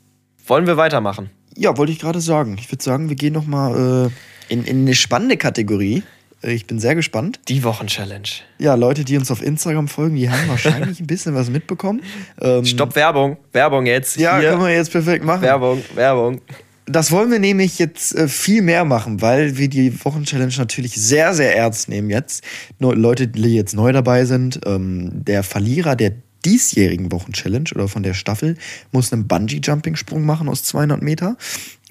Wollen 0.49 0.67
wir 0.67 0.76
weitermachen? 0.76 1.31
Ja, 1.56 1.76
wollte 1.76 1.92
ich 1.92 1.99
gerade 1.99 2.21
sagen. 2.21 2.56
Ich 2.59 2.71
würde 2.71 2.82
sagen, 2.82 3.09
wir 3.09 3.16
gehen 3.16 3.32
nochmal 3.32 4.11
äh, 4.49 4.52
in, 4.52 4.64
in 4.64 4.82
eine 4.82 4.94
spannende 4.94 5.37
Kategorie. 5.37 6.02
Äh, 6.42 6.52
ich 6.52 6.66
bin 6.66 6.78
sehr 6.78 6.94
gespannt. 6.94 7.40
Die 7.49 7.64
Wochenchallenge. 7.64 8.28
Ja, 8.59 8.75
Leute, 8.75 9.04
die 9.04 9.16
uns 9.16 9.30
auf 9.30 9.42
Instagram 9.42 9.88
folgen, 9.88 10.16
die 10.16 10.30
haben 10.30 10.49
wahrscheinlich 10.49 11.00
ein 11.00 11.06
bisschen 11.06 11.35
was 11.35 11.50
mitbekommen. 11.50 12.02
Ähm, 12.40 12.64
Stopp, 12.64 12.97
Werbung. 12.97 13.37
Werbung 13.52 13.87
jetzt. 13.87 14.16
Ja, 14.16 14.38
Hier. 14.38 14.50
können 14.50 14.62
wir 14.62 14.75
jetzt 14.75 14.90
perfekt 14.90 15.25
machen. 15.25 15.42
Werbung, 15.42 15.82
Werbung. 15.94 16.40
Das 16.87 17.12
wollen 17.12 17.30
wir 17.30 17.38
nämlich 17.38 17.78
jetzt 17.78 18.14
äh, 18.16 18.26
viel 18.26 18.62
mehr 18.62 18.85
machen, 18.85 19.21
weil 19.21 19.56
wir 19.56 19.68
die 19.68 20.04
Wochenchallenge 20.04 20.54
natürlich 20.56 20.94
sehr, 20.94 21.35
sehr 21.35 21.56
ernst 21.56 21.88
nehmen 21.88 22.11
jetzt. 22.11 22.42
Nur 22.80 22.97
Leute, 22.97 23.28
die 23.28 23.54
jetzt 23.54 23.75
neu 23.75 23.92
dabei 23.92 24.25
sind, 24.25 24.61
ähm, 24.66 25.11
der 25.25 25.44
Verlierer 25.44 25.94
der 25.94 26.14
diesjährigen 26.45 27.13
Wochenchallenge 27.13 27.71
oder 27.75 27.89
von 27.89 28.03
der 28.03 28.15
Staffel 28.15 28.57
muss 28.91 29.13
einen 29.13 29.29
Bungee-Jumping-Sprung 29.29 30.25
machen 30.25 30.49
aus 30.49 30.65
200 30.65 31.03
Meter. 31.03 31.37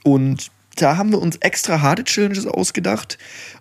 Und 0.04 0.52
da 0.76 0.98
haben 0.98 1.12
wir 1.12 1.22
uns 1.22 1.38
extra 1.38 1.82
harte 1.82 2.04
Challenges 2.04 2.48
ausgedacht 2.48 3.18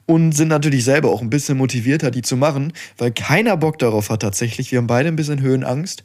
und 0.07 0.33
sind 0.33 0.49
natürlich 0.49 0.85
selber 0.85 1.11
auch 1.11 1.23
ein 1.23 1.31
bisschen 1.31 1.59
motivierter, 1.59 2.11
die 2.11 2.23
zu 2.23 2.37
machen, 2.37 2.73
weil 2.99 3.13
keiner 3.13 3.57
Bock 3.57 3.79
darauf 3.79 4.11
hat 4.11 4.23
tatsächlich. 4.23 4.71
Wir 4.71 4.79
haben 4.79 4.87
beide 4.87 5.09
ein 5.09 5.17
bisschen 5.17 5.41
Höhenangst. 5.41 6.05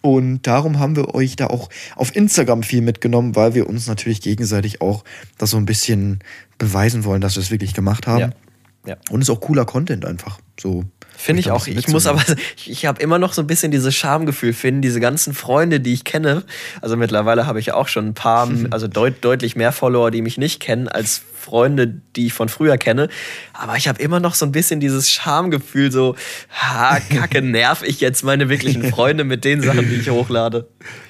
Und 0.00 0.42
darum 0.46 0.78
haben 0.78 0.96
wir 0.96 1.14
euch 1.14 1.34
da 1.34 1.46
auch 1.46 1.70
auf 1.96 2.14
Instagram 2.14 2.62
viel 2.62 2.82
mitgenommen, 2.82 3.36
weil 3.36 3.54
wir 3.54 3.66
uns 3.66 3.86
natürlich 3.86 4.20
gegenseitig 4.20 4.82
auch 4.82 5.02
das 5.38 5.48
so 5.48 5.56
ein 5.56 5.64
bisschen 5.64 6.18
beweisen 6.58 7.04
wollen, 7.04 7.22
dass 7.22 7.36
wir 7.36 7.40
es 7.40 7.50
wirklich 7.50 7.72
gemacht 7.72 8.06
haben. 8.06 8.20
Ja. 8.20 8.30
Ja. 8.86 8.96
Und 9.08 9.22
es 9.22 9.28
ist 9.28 9.34
auch 9.34 9.40
cooler 9.40 9.64
Content 9.64 10.04
einfach. 10.04 10.40
So. 10.60 10.84
Finde 11.16 11.40
ich 11.40 11.46
ein 11.46 11.52
auch. 11.52 11.66
Ich 11.66 11.88
muss 11.88 12.06
aber, 12.06 12.22
ich, 12.56 12.70
ich 12.70 12.86
habe 12.86 13.00
immer 13.02 13.18
noch 13.18 13.32
so 13.32 13.42
ein 13.42 13.46
bisschen 13.46 13.70
dieses 13.70 13.94
Schamgefühl 13.94 14.52
finden, 14.52 14.82
diese 14.82 15.00
ganzen 15.00 15.32
Freunde, 15.34 15.80
die 15.80 15.92
ich 15.92 16.04
kenne. 16.04 16.42
Also 16.80 16.96
mittlerweile 16.96 17.46
habe 17.46 17.60
ich 17.60 17.66
ja 17.66 17.74
auch 17.74 17.88
schon 17.88 18.08
ein 18.08 18.14
paar, 18.14 18.48
also 18.70 18.88
deut, 18.88 19.14
deutlich 19.22 19.56
mehr 19.56 19.72
Follower, 19.72 20.10
die 20.10 20.22
mich 20.22 20.38
nicht 20.38 20.60
kennen, 20.60 20.88
als 20.88 21.22
Freunde, 21.34 22.00
die 22.16 22.26
ich 22.26 22.32
von 22.32 22.48
früher 22.48 22.78
kenne. 22.78 23.08
Aber 23.52 23.76
ich 23.76 23.86
habe 23.88 24.00
immer 24.02 24.18
noch 24.18 24.34
so 24.34 24.46
ein 24.46 24.52
bisschen 24.52 24.80
dieses 24.80 25.10
Schamgefühl, 25.10 25.92
so, 25.92 26.16
ha, 26.50 26.98
kacke, 27.00 27.42
nerv 27.42 27.82
ich 27.82 28.00
jetzt 28.00 28.22
meine 28.24 28.48
wirklichen 28.48 28.84
Freunde 28.90 29.24
mit 29.24 29.44
den 29.44 29.60
Sachen, 29.60 29.88
die 29.88 29.96
ich 29.96 30.08
hochlade. 30.10 30.68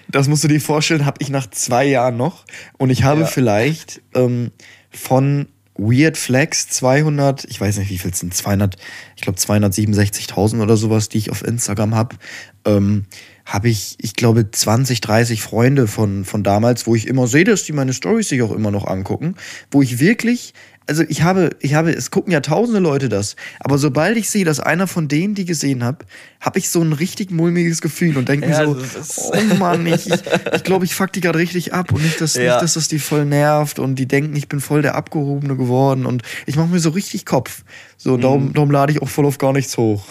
Das 0.08 0.28
musst 0.28 0.42
du 0.44 0.49
dir 0.49 0.61
vorstellen, 0.61 1.06
habe 1.06 1.18
ich 1.20 1.30
nach 1.30 1.49
zwei 1.50 1.84
Jahren 1.87 2.16
noch. 2.16 2.44
Und 2.78 2.90
ich 2.90 3.04
habe 3.04 3.20
Ja. 3.23 3.26
vielleicht 3.26 4.00
ähm, 4.14 4.50
von 4.90 5.49
Weird 5.76 6.16
Flex 6.16 6.69
200, 6.69 7.45
ich 7.45 7.61
weiß 7.61 7.78
nicht, 7.78 7.90
wie 7.90 7.99
viel 7.99 8.12
es 8.12 8.21
sind, 8.21 8.33
200, 8.33 8.76
ich 9.16 9.23
glaube 9.23 9.38
267.000 9.38 10.62
oder 10.62 10.76
sowas, 10.76 11.09
die 11.09 11.19
ich 11.19 11.31
auf 11.31 11.45
Instagram 11.45 11.95
habe, 11.95 12.16
ähm, 12.64 13.07
habe 13.45 13.69
ich, 13.69 13.97
ich 14.00 14.14
glaube, 14.14 14.50
20, 14.50 15.00
30 15.00 15.43
Freunde 15.43 15.87
von, 15.87 16.25
von 16.25 16.43
damals, 16.43 16.87
wo 16.87 16.95
ich 16.95 17.07
immer 17.07 17.26
sehe, 17.26 17.45
dass 17.45 17.64
die 17.64 17.73
meine 17.73 17.93
Stories 17.93 18.28
sich 18.28 18.43
auch 18.43 18.52
immer 18.52 18.71
noch 18.71 18.87
angucken, 18.87 19.35
wo 19.71 19.83
ich 19.83 19.99
wirklich, 19.99 20.54
also 20.86 21.02
ich 21.08 21.22
habe, 21.22 21.50
ich 21.60 21.74
habe, 21.74 21.90
es 21.92 22.10
gucken 22.10 22.32
ja 22.32 22.40
tausende 22.40 22.78
Leute 22.80 23.08
das, 23.08 23.36
aber 23.60 23.78
sobald 23.78 24.16
ich 24.18 24.28
sehe, 24.28 24.44
dass 24.44 24.60
einer 24.60 24.86
von 24.86 25.08
denen 25.08 25.34
die 25.34 25.44
gesehen 25.46 25.82
habe, 25.82 26.04
habe 26.40 26.58
ich 26.58 26.68
so 26.68 26.82
ein 26.82 26.92
richtig 26.92 27.30
mulmiges 27.30 27.80
Gefühl 27.80 28.18
und 28.18 28.28
denke 28.28 28.48
Ja, 28.50 28.66
mir 28.66 28.74
so, 28.74 28.98
ist- 29.00 29.30
oh 29.32 29.54
Mann, 29.54 29.86
ich, 29.86 30.06
ich, 30.08 30.20
ich 30.54 30.62
glaube, 30.62 30.84
ich 30.84 30.94
fuck 30.94 31.10
die 31.12 31.20
gerade 31.22 31.38
richtig 31.38 31.72
ab 31.72 31.90
und 31.92 32.02
nicht 32.02 32.20
dass, 32.20 32.34
Ja. 32.34 32.42
nicht, 32.52 32.62
dass 32.62 32.74
das 32.74 32.88
die 32.88 32.98
voll 32.98 33.24
nervt 33.24 33.78
und 33.78 33.94
die 33.96 34.06
denken, 34.06 34.36
ich 34.36 34.48
bin 34.48 34.60
voll 34.60 34.82
der 34.82 34.94
Abgehobene 34.94 35.56
geworden 35.56 36.04
und 36.04 36.22
ich 36.44 36.56
mache 36.56 36.68
mir 36.68 36.80
so 36.80 36.90
richtig 36.90 37.24
Kopf. 37.24 37.62
So, 37.96 38.16
darum, 38.18 38.48
Mhm. 38.48 38.52
darum 38.52 38.70
lade 38.70 38.92
ich 38.92 39.00
auch 39.00 39.08
voll 39.08 39.24
auf 39.24 39.38
gar 39.38 39.52
nichts 39.54 39.78
hoch. 39.78 40.04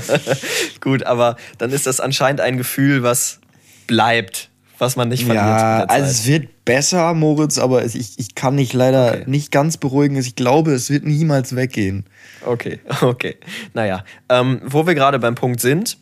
Gut, 0.80 1.02
aber 1.04 1.36
dann 1.58 1.70
ist 1.72 1.86
das 1.86 2.00
anscheinend 2.00 2.40
ein 2.40 2.56
Gefühl, 2.56 3.02
was 3.02 3.40
bleibt, 3.86 4.50
was 4.78 4.96
man 4.96 5.08
nicht 5.08 5.24
verliert. 5.24 5.44
Ja, 5.44 5.84
also 5.84 6.10
es 6.10 6.26
wird 6.26 6.64
besser, 6.64 7.14
Moritz, 7.14 7.58
aber 7.58 7.84
ich, 7.84 8.18
ich 8.18 8.34
kann 8.34 8.56
dich 8.56 8.72
leider 8.72 9.12
Okay. 9.12 9.24
nicht 9.26 9.50
ganz 9.52 9.76
beruhigen. 9.76 10.16
Ich 10.16 10.34
glaube, 10.36 10.72
es 10.72 10.90
wird 10.90 11.04
niemals 11.04 11.56
weggehen. 11.56 12.04
Okay, 12.44 12.80
okay. 13.00 13.36
Naja, 13.74 14.04
ähm, 14.28 14.60
wo 14.64 14.86
wir 14.86 14.94
gerade 14.94 15.18
beim 15.18 15.34
Punkt 15.34 15.60
sind, 15.60 15.98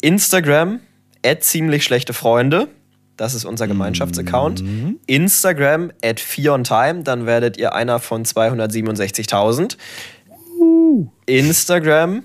Instagram, 0.00 0.80
at 1.24 1.44
ziemlich 1.44 1.84
schlechte 1.84 2.12
Freunde, 2.12 2.68
das 3.16 3.34
ist 3.34 3.44
unser 3.44 3.68
Gemeinschaftsaccount. 3.68 4.62
Instagram, 5.06 5.92
at 6.02 6.16
Time, 6.18 7.02
dann 7.04 7.26
werdet 7.26 7.56
ihr 7.56 7.74
einer 7.74 8.00
von 8.00 8.24
267.000. 8.24 9.76
Instagram, 11.26 12.22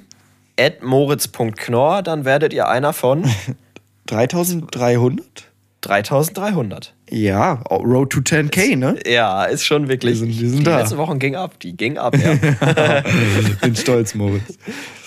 at 0.59 0.81
moritz.knorr, 0.83 2.01
dann 2.01 2.25
werdet 2.25 2.53
ihr 2.53 2.67
einer 2.67 2.93
von 2.93 3.23
3300? 4.07 5.48
3300. 5.81 6.93
Ja, 7.09 7.53
Road 7.71 8.11
to 8.11 8.19
10k, 8.19 8.75
ne? 8.75 8.97
Ja, 9.05 9.45
ist 9.45 9.65
schon 9.65 9.87
wirklich. 9.87 10.13
Wir 10.13 10.27
sind- 10.27 10.39
wir 10.41 10.49
sind 10.49 10.59
die 10.59 10.63
da. 10.65 10.79
letzten 10.79 10.97
Wochen 10.97 11.17
ging 11.19 11.35
ab, 11.35 11.59
die 11.59 11.75
ging 11.75 11.97
ab, 11.97 12.15
ja. 12.23 13.01
Bin 13.61 13.75
stolz, 13.75 14.13
Moritz. 14.15 14.57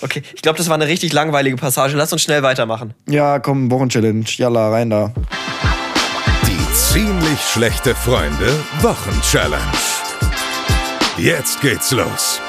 Okay, 0.00 0.22
ich 0.34 0.42
glaube, 0.42 0.58
das 0.58 0.68
war 0.68 0.74
eine 0.74 0.86
richtig 0.88 1.12
langweilige 1.12 1.56
Passage. 1.56 1.96
Lass 1.96 2.12
uns 2.12 2.22
schnell 2.22 2.42
weitermachen. 2.42 2.94
Ja, 3.08 3.38
komm, 3.38 3.70
Wochenchallenge. 3.70 4.24
Jalla, 4.26 4.70
rein 4.70 4.90
da. 4.90 5.12
Die 6.46 6.74
ziemlich 6.74 7.40
schlechte 7.40 7.94
Freunde 7.94 8.52
Wochenchallenge. 8.80 9.62
Jetzt 11.18 11.60
geht's 11.60 11.90
los. 11.92 12.40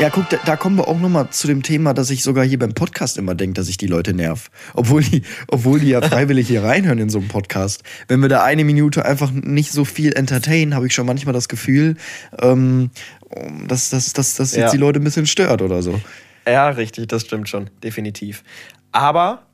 Ja, 0.00 0.10
guck, 0.10 0.28
da, 0.28 0.38
da 0.44 0.56
kommen 0.56 0.76
wir 0.76 0.88
auch 0.88 0.98
nochmal 0.98 1.30
zu 1.30 1.46
dem 1.46 1.62
Thema, 1.62 1.94
dass 1.94 2.10
ich 2.10 2.24
sogar 2.24 2.44
hier 2.44 2.58
beim 2.58 2.74
Podcast 2.74 3.16
immer 3.16 3.34
denke, 3.36 3.54
dass 3.54 3.68
ich 3.68 3.76
die 3.76 3.86
Leute 3.86 4.12
nerv. 4.12 4.50
Obwohl 4.74 5.02
die, 5.02 5.22
obwohl 5.48 5.78
die 5.78 5.88
ja 5.90 6.02
freiwillig 6.08 6.48
hier 6.48 6.64
reinhören 6.64 6.98
in 6.98 7.10
so 7.10 7.18
einem 7.20 7.28
Podcast. 7.28 7.84
Wenn 8.08 8.20
wir 8.20 8.28
da 8.28 8.42
eine 8.42 8.64
Minute 8.64 9.04
einfach 9.04 9.30
nicht 9.30 9.70
so 9.70 9.84
viel 9.84 10.12
entertainen, 10.12 10.74
habe 10.74 10.88
ich 10.88 10.94
schon 10.94 11.06
manchmal 11.06 11.32
das 11.32 11.48
Gefühl, 11.48 11.96
ähm, 12.40 12.90
dass, 13.68 13.90
dass, 13.90 14.12
dass, 14.12 14.34
dass 14.34 14.54
Ja. 14.54 14.62
jetzt 14.62 14.72
die 14.72 14.78
Leute 14.78 14.98
ein 14.98 15.04
bisschen 15.04 15.26
stört 15.26 15.62
oder 15.62 15.80
so. 15.80 16.00
Ja, 16.46 16.68
richtig, 16.70 17.06
das 17.08 17.22
stimmt 17.22 17.48
schon, 17.48 17.70
definitiv. 17.82 18.42
Aber 18.90 19.46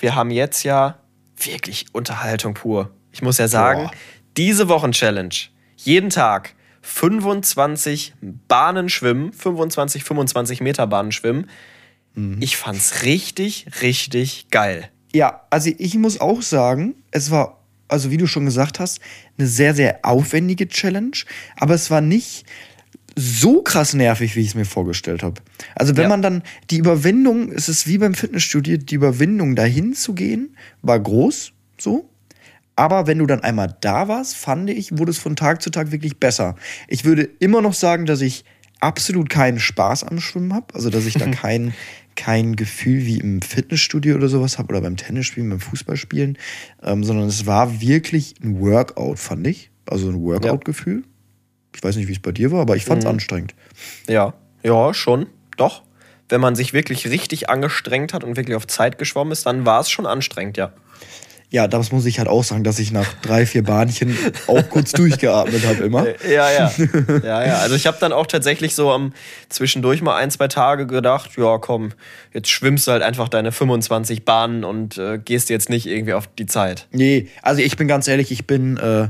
wir 0.00 0.14
haben 0.14 0.30
jetzt 0.30 0.64
ja 0.64 0.98
wirklich 1.36 1.86
Unterhaltung 1.92 2.54
pur. 2.54 2.90
Ich 3.12 3.20
muss 3.22 3.36
ja 3.38 3.48
sagen, 3.48 3.84
Boah. 3.84 3.90
diese 4.38 4.68
Wochen-Challenge, 4.68 5.34
jeden 5.76 6.08
Tag 6.10 6.54
25 6.86 8.12
Bahnen 8.46 8.90
schwimmen, 8.90 9.32
25, 9.32 10.04
25 10.04 10.60
Meter 10.60 10.86
Bahnen 10.86 11.12
schwimmen. 11.12 11.48
Ich 12.38 12.56
fand's 12.56 13.02
richtig, 13.02 13.66
richtig 13.82 14.46
geil. 14.50 14.88
Ja, 15.12 15.40
also 15.50 15.70
ich 15.76 15.96
muss 15.96 16.20
auch 16.20 16.42
sagen, 16.42 16.94
es 17.10 17.30
war, 17.32 17.64
also 17.88 18.10
wie 18.12 18.18
du 18.18 18.26
schon 18.28 18.44
gesagt 18.44 18.78
hast, 18.78 19.00
eine 19.36 19.48
sehr, 19.48 19.74
sehr 19.74 20.00
aufwendige 20.02 20.68
Challenge, 20.68 21.16
aber 21.56 21.74
es 21.74 21.90
war 21.90 22.00
nicht 22.00 22.44
so 23.16 23.62
krass 23.62 23.94
nervig, 23.94 24.36
wie 24.36 24.40
ich 24.40 24.48
es 24.48 24.54
mir 24.54 24.64
vorgestellt 24.64 25.22
habe. 25.24 25.40
Also 25.74 25.96
wenn 25.96 26.04
Ja. 26.04 26.08
man 26.10 26.22
dann 26.22 26.42
die 26.70 26.78
Überwindung, 26.78 27.50
es 27.50 27.68
ist 27.68 27.88
wie 27.88 27.98
beim 27.98 28.14
Fitnessstudio, 28.14 28.76
die 28.76 28.94
Überwindung 28.94 29.56
dahin 29.56 29.94
zu 29.94 30.14
gehen, 30.14 30.56
war 30.82 31.00
groß, 31.00 31.52
so. 31.78 32.08
Aber 32.76 33.06
wenn 33.06 33.18
du 33.18 33.26
dann 33.26 33.40
einmal 33.40 33.76
da 33.80 34.08
warst, 34.08 34.36
fand 34.36 34.68
ich, 34.70 34.98
wurde 34.98 35.10
es 35.10 35.18
von 35.18 35.36
Tag 35.36 35.62
zu 35.62 35.70
Tag 35.70 35.92
wirklich 35.92 36.18
besser. 36.18 36.56
Ich 36.88 37.04
würde 37.04 37.22
immer 37.38 37.62
noch 37.62 37.74
sagen, 37.74 38.06
dass 38.06 38.20
ich 38.20 38.44
absolut 38.80 39.30
keinen 39.30 39.60
Spaß 39.60 40.04
am 40.04 40.20
Schwimmen 40.20 40.52
habe. 40.52 40.74
Also, 40.74 40.90
dass 40.90 41.06
ich 41.06 41.14
da 41.14 41.26
kein, 41.30 41.72
kein 42.16 42.56
Gefühl 42.56 43.06
wie 43.06 43.18
im 43.18 43.42
Fitnessstudio 43.42 44.16
oder 44.16 44.28
sowas 44.28 44.58
habe 44.58 44.70
oder 44.70 44.80
beim 44.80 44.96
Tennisspielen, 44.96 45.50
beim 45.50 45.60
Fußballspielen, 45.60 46.38
ähm, 46.82 47.04
sondern 47.04 47.28
es 47.28 47.46
war 47.46 47.80
wirklich 47.80 48.34
ein 48.42 48.60
Workout, 48.60 49.18
fand 49.18 49.46
ich. 49.46 49.70
Also 49.86 50.08
ein 50.08 50.20
Workout-Gefühl. 50.22 51.04
Ich 51.74 51.82
weiß 51.82 51.96
nicht, 51.96 52.08
wie 52.08 52.12
es 52.12 52.20
bei 52.20 52.32
dir 52.32 52.52
war, 52.52 52.60
aber 52.60 52.76
ich 52.76 52.84
fand 52.84 53.02
es 53.02 53.08
anstrengend. 53.08 53.54
Ja, 54.08 54.34
ja, 54.62 54.94
schon, 54.94 55.26
doch. 55.56 55.82
Wenn 56.28 56.40
man 56.40 56.54
sich 56.54 56.72
wirklich 56.72 57.08
richtig 57.08 57.50
angestrengt 57.50 58.14
hat 58.14 58.24
und 58.24 58.36
wirklich 58.36 58.56
auf 58.56 58.66
Zeit 58.66 58.96
geschwommen 58.96 59.32
ist, 59.32 59.44
dann 59.44 59.66
war 59.66 59.80
es 59.80 59.90
schon 59.90 60.06
anstrengend, 60.06 60.56
ja. 60.56 60.72
Ja, 61.54 61.68
das 61.68 61.92
muss 61.92 62.04
ich 62.04 62.18
halt 62.18 62.26
auch 62.26 62.42
sagen, 62.42 62.64
dass 62.64 62.80
ich 62.80 62.90
nach 62.90 63.12
drei, 63.22 63.46
vier 63.46 63.62
Bahnchen 63.62 64.18
auch 64.48 64.68
kurz 64.70 64.90
durchgeatmet 64.90 65.64
habe 65.64 65.84
immer. 65.84 66.04
Ja, 66.28 66.50
ja. 66.50 66.72
ja, 67.22 67.46
ja. 67.46 67.58
Also 67.58 67.76
ich 67.76 67.86
habe 67.86 67.96
dann 68.00 68.12
auch 68.12 68.26
tatsächlich 68.26 68.74
so 68.74 68.90
am 68.90 69.12
zwischendurch 69.50 70.02
mal 70.02 70.16
ein, 70.16 70.32
zwei 70.32 70.48
Tage 70.48 70.88
gedacht, 70.88 71.30
ja 71.36 71.58
komm, 71.58 71.92
jetzt 72.32 72.48
schwimmst 72.48 72.88
du 72.88 72.92
halt 72.92 73.02
einfach 73.04 73.28
deine 73.28 73.52
25 73.52 74.24
Bahnen 74.24 74.64
und 74.64 74.98
äh, 74.98 75.18
gehst 75.24 75.48
jetzt 75.48 75.70
nicht 75.70 75.86
irgendwie 75.86 76.14
auf 76.14 76.26
die 76.26 76.46
Zeit. 76.46 76.88
Nee, 76.90 77.28
also 77.40 77.62
ich 77.62 77.76
bin 77.76 77.86
ganz 77.86 78.08
ehrlich, 78.08 78.32
ich 78.32 78.48
bin, 78.48 78.76
äh, 78.76 79.08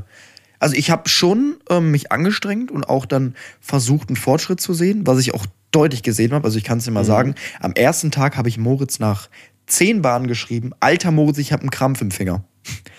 also 0.59 0.75
ich 0.75 0.91
habe 0.91 1.09
schon 1.09 1.55
ähm, 1.71 1.89
mich 1.89 2.11
angestrengt 2.11 2.69
und 2.69 2.83
auch 2.83 3.07
dann 3.07 3.33
versucht, 3.59 4.09
einen 4.09 4.17
Fortschritt 4.17 4.61
zu 4.61 4.75
sehen, 4.75 5.07
was 5.07 5.17
ich 5.17 5.33
auch 5.33 5.47
deutlich 5.71 6.03
gesehen 6.03 6.31
habe. 6.31 6.45
Also 6.45 6.59
ich 6.59 6.63
kann 6.63 6.77
es 6.77 6.85
dir 6.85 6.91
mal 6.91 7.05
sagen, 7.05 7.33
am 7.59 7.73
ersten 7.73 8.11
Tag 8.11 8.37
habe 8.37 8.49
ich 8.49 8.59
Moritz 8.59 8.99
nach 8.99 9.29
zehn 9.67 10.01
Bahnen 10.01 10.27
geschrieben, 10.27 10.71
alter 10.79 11.11
Moritz, 11.11 11.37
ich 11.37 11.51
habe 11.51 11.61
einen 11.61 11.71
Krampf 11.71 12.01
im 12.01 12.11
Finger. 12.11 12.43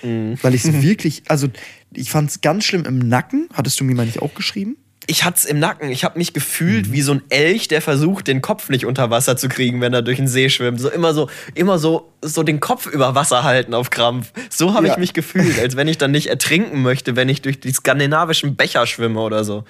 Weil 0.02 0.54
ich 0.54 0.64
es 0.64 0.72
wirklich, 0.82 1.22
also 1.28 1.48
ich 1.92 2.10
fand 2.10 2.30
es 2.30 2.40
ganz 2.40 2.64
schlimm 2.64 2.84
im 2.84 2.98
Nacken. 2.98 3.48
Hattest 3.52 3.80
du 3.80 3.84
mir 3.84 3.94
mal 3.94 4.06
nicht 4.06 4.22
auch 4.22 4.34
geschrieben? 4.34 4.76
Ich 5.08 5.24
hat's 5.24 5.44
im 5.44 5.60
Nacken. 5.60 5.88
Ich 5.90 6.02
habe 6.02 6.18
mich 6.18 6.32
gefühlt 6.32 6.90
wie 6.90 7.00
so 7.00 7.12
ein 7.12 7.22
Elch, 7.28 7.68
der 7.68 7.80
versucht, 7.80 8.26
den 8.26 8.42
Kopf 8.42 8.68
nicht 8.70 8.86
unter 8.86 9.08
Wasser 9.08 9.36
zu 9.36 9.48
kriegen, 9.48 9.80
wenn 9.80 9.92
er 9.94 10.02
durch 10.02 10.16
den 10.16 10.26
See 10.26 10.48
schwimmt. 10.50 10.80
So 10.80 10.88
immer 10.90 11.14
so, 11.14 11.30
immer 11.54 11.78
so, 11.78 12.12
so 12.22 12.42
den 12.42 12.58
Kopf 12.58 12.86
über 12.86 13.14
Wasser 13.14 13.44
halten 13.44 13.72
auf 13.72 13.90
Krampf. 13.90 14.32
So 14.50 14.74
habe 14.74 14.88
Ja. 14.88 14.94
ich 14.94 14.98
mich 14.98 15.12
gefühlt, 15.12 15.60
als 15.60 15.76
wenn 15.76 15.86
ich 15.86 15.96
dann 15.98 16.10
nicht 16.10 16.26
ertrinken 16.26 16.82
möchte, 16.82 17.14
wenn 17.14 17.28
ich 17.28 17.40
durch 17.40 17.60
die 17.60 17.72
skandinavischen 17.72 18.56
Becher 18.56 18.84
schwimme 18.86 19.20
oder 19.20 19.44
so. 19.44 19.64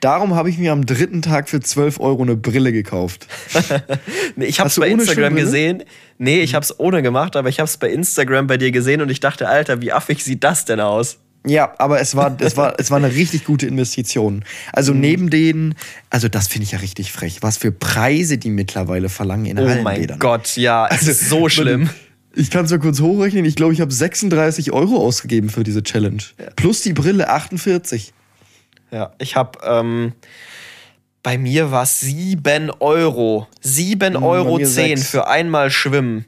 Darum 0.00 0.34
habe 0.36 0.48
ich 0.48 0.58
mir 0.58 0.72
am 0.72 0.86
dritten 0.86 1.22
Tag 1.22 1.48
für 1.50 1.60
12 1.60 1.98
Euro 2.00 2.22
eine 2.22 2.36
Brille 2.36 2.72
gekauft. 2.72 3.26
Ich 4.36 4.60
Hast 4.60 4.76
du 4.76 4.80
bei 4.82 4.88
Instagram 4.88 5.34
gesehen. 5.34 5.82
Nee, 6.18 6.40
ich 6.40 6.54
hab's 6.54 6.78
ohne 6.78 7.02
gemacht, 7.02 7.36
aber 7.36 7.48
ich 7.48 7.60
hab's 7.60 7.76
bei 7.76 7.88
Instagram 7.90 8.46
bei 8.48 8.56
dir 8.56 8.70
gesehen 8.72 9.00
und 9.00 9.10
ich 9.10 9.20
dachte, 9.20 9.48
Alter, 9.48 9.80
wie 9.80 9.92
affig 9.92 10.24
sieht 10.24 10.42
das 10.44 10.64
denn 10.64 10.80
aus? 10.80 11.18
Ja, 11.46 11.72
aber 11.78 12.00
es 12.00 12.16
war, 12.16 12.36
es 12.40 12.56
war, 12.56 12.74
es 12.78 12.90
war 12.90 12.96
eine 12.98 13.14
richtig 13.14 13.44
gute 13.44 13.66
Investition. 13.66 14.44
Also 14.72 14.92
Mhm. 14.92 15.00
neben 15.00 15.30
den, 15.30 15.74
also 16.10 16.28
das 16.28 16.48
finde 16.48 16.64
ich 16.64 16.72
ja 16.72 16.78
richtig 16.80 17.12
frech, 17.12 17.38
was 17.42 17.56
für 17.56 17.70
Preise 17.70 18.36
die 18.38 18.50
mittlerweile 18.50 19.08
verlangen 19.08 19.46
in 19.46 19.58
Oh 19.58 19.62
mein 19.64 19.84
Hallenbädern. 19.84 20.18
Gott, 20.18 20.56
ja, 20.56 20.86
es 20.86 20.98
Also, 20.98 21.10
ist 21.12 21.28
so 21.30 21.48
schlimm. 21.48 21.88
Ich 22.34 22.50
kann 22.50 22.64
es 22.64 22.70
mal 22.72 22.78
kurz 22.78 23.00
hochrechnen. 23.00 23.44
Ich 23.44 23.54
glaube, 23.56 23.72
ich 23.72 23.80
habe 23.80 23.92
36 23.92 24.72
Euro 24.72 24.96
ausgegeben 24.98 25.48
für 25.48 25.62
diese 25.64 25.82
Challenge. 25.84 26.22
Plus 26.56 26.82
die 26.82 26.92
Brille 26.92 27.28
48. 27.30 28.12
Ja, 28.90 29.12
ich 29.18 29.36
hab, 29.36 29.64
ähm, 29.66 30.12
bei 31.28 31.36
mir 31.36 31.70
war 31.70 31.82
es 31.82 32.00
7 32.00 32.70
Euro. 32.80 33.46
7 33.60 34.14
bei 34.14 34.18
Euro 34.22 34.56
mir 34.56 34.64
10 34.64 34.96
sechs. 34.96 35.10
für 35.10 35.28
einmal 35.28 35.70
schwimmen. 35.70 36.24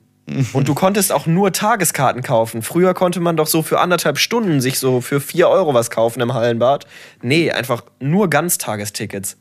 Und 0.53 0.69
du 0.69 0.75
konntest 0.75 1.11
auch 1.11 1.25
nur 1.27 1.53
Tageskarten 1.55 2.23
kaufen. 2.23 2.61
Früher 2.61 2.93
konnte 2.93 3.19
man 3.19 3.35
doch 3.35 3.47
so 3.47 3.63
für 3.63 3.81
anderthalb 3.81 4.19
Stunden 4.19 4.61
sich 4.61 4.79
so 4.79 5.01
für 5.01 5.23
vier 5.23 5.49
Euro 5.49 5.73
was 5.73 5.91
kaufen 5.91 6.21
im 6.21 6.35
Hallenbad. 6.35 6.85
Nee, 7.23 7.51
einfach 7.51 7.83
nur 7.99 8.29
Ganztagestickets. 8.29 9.39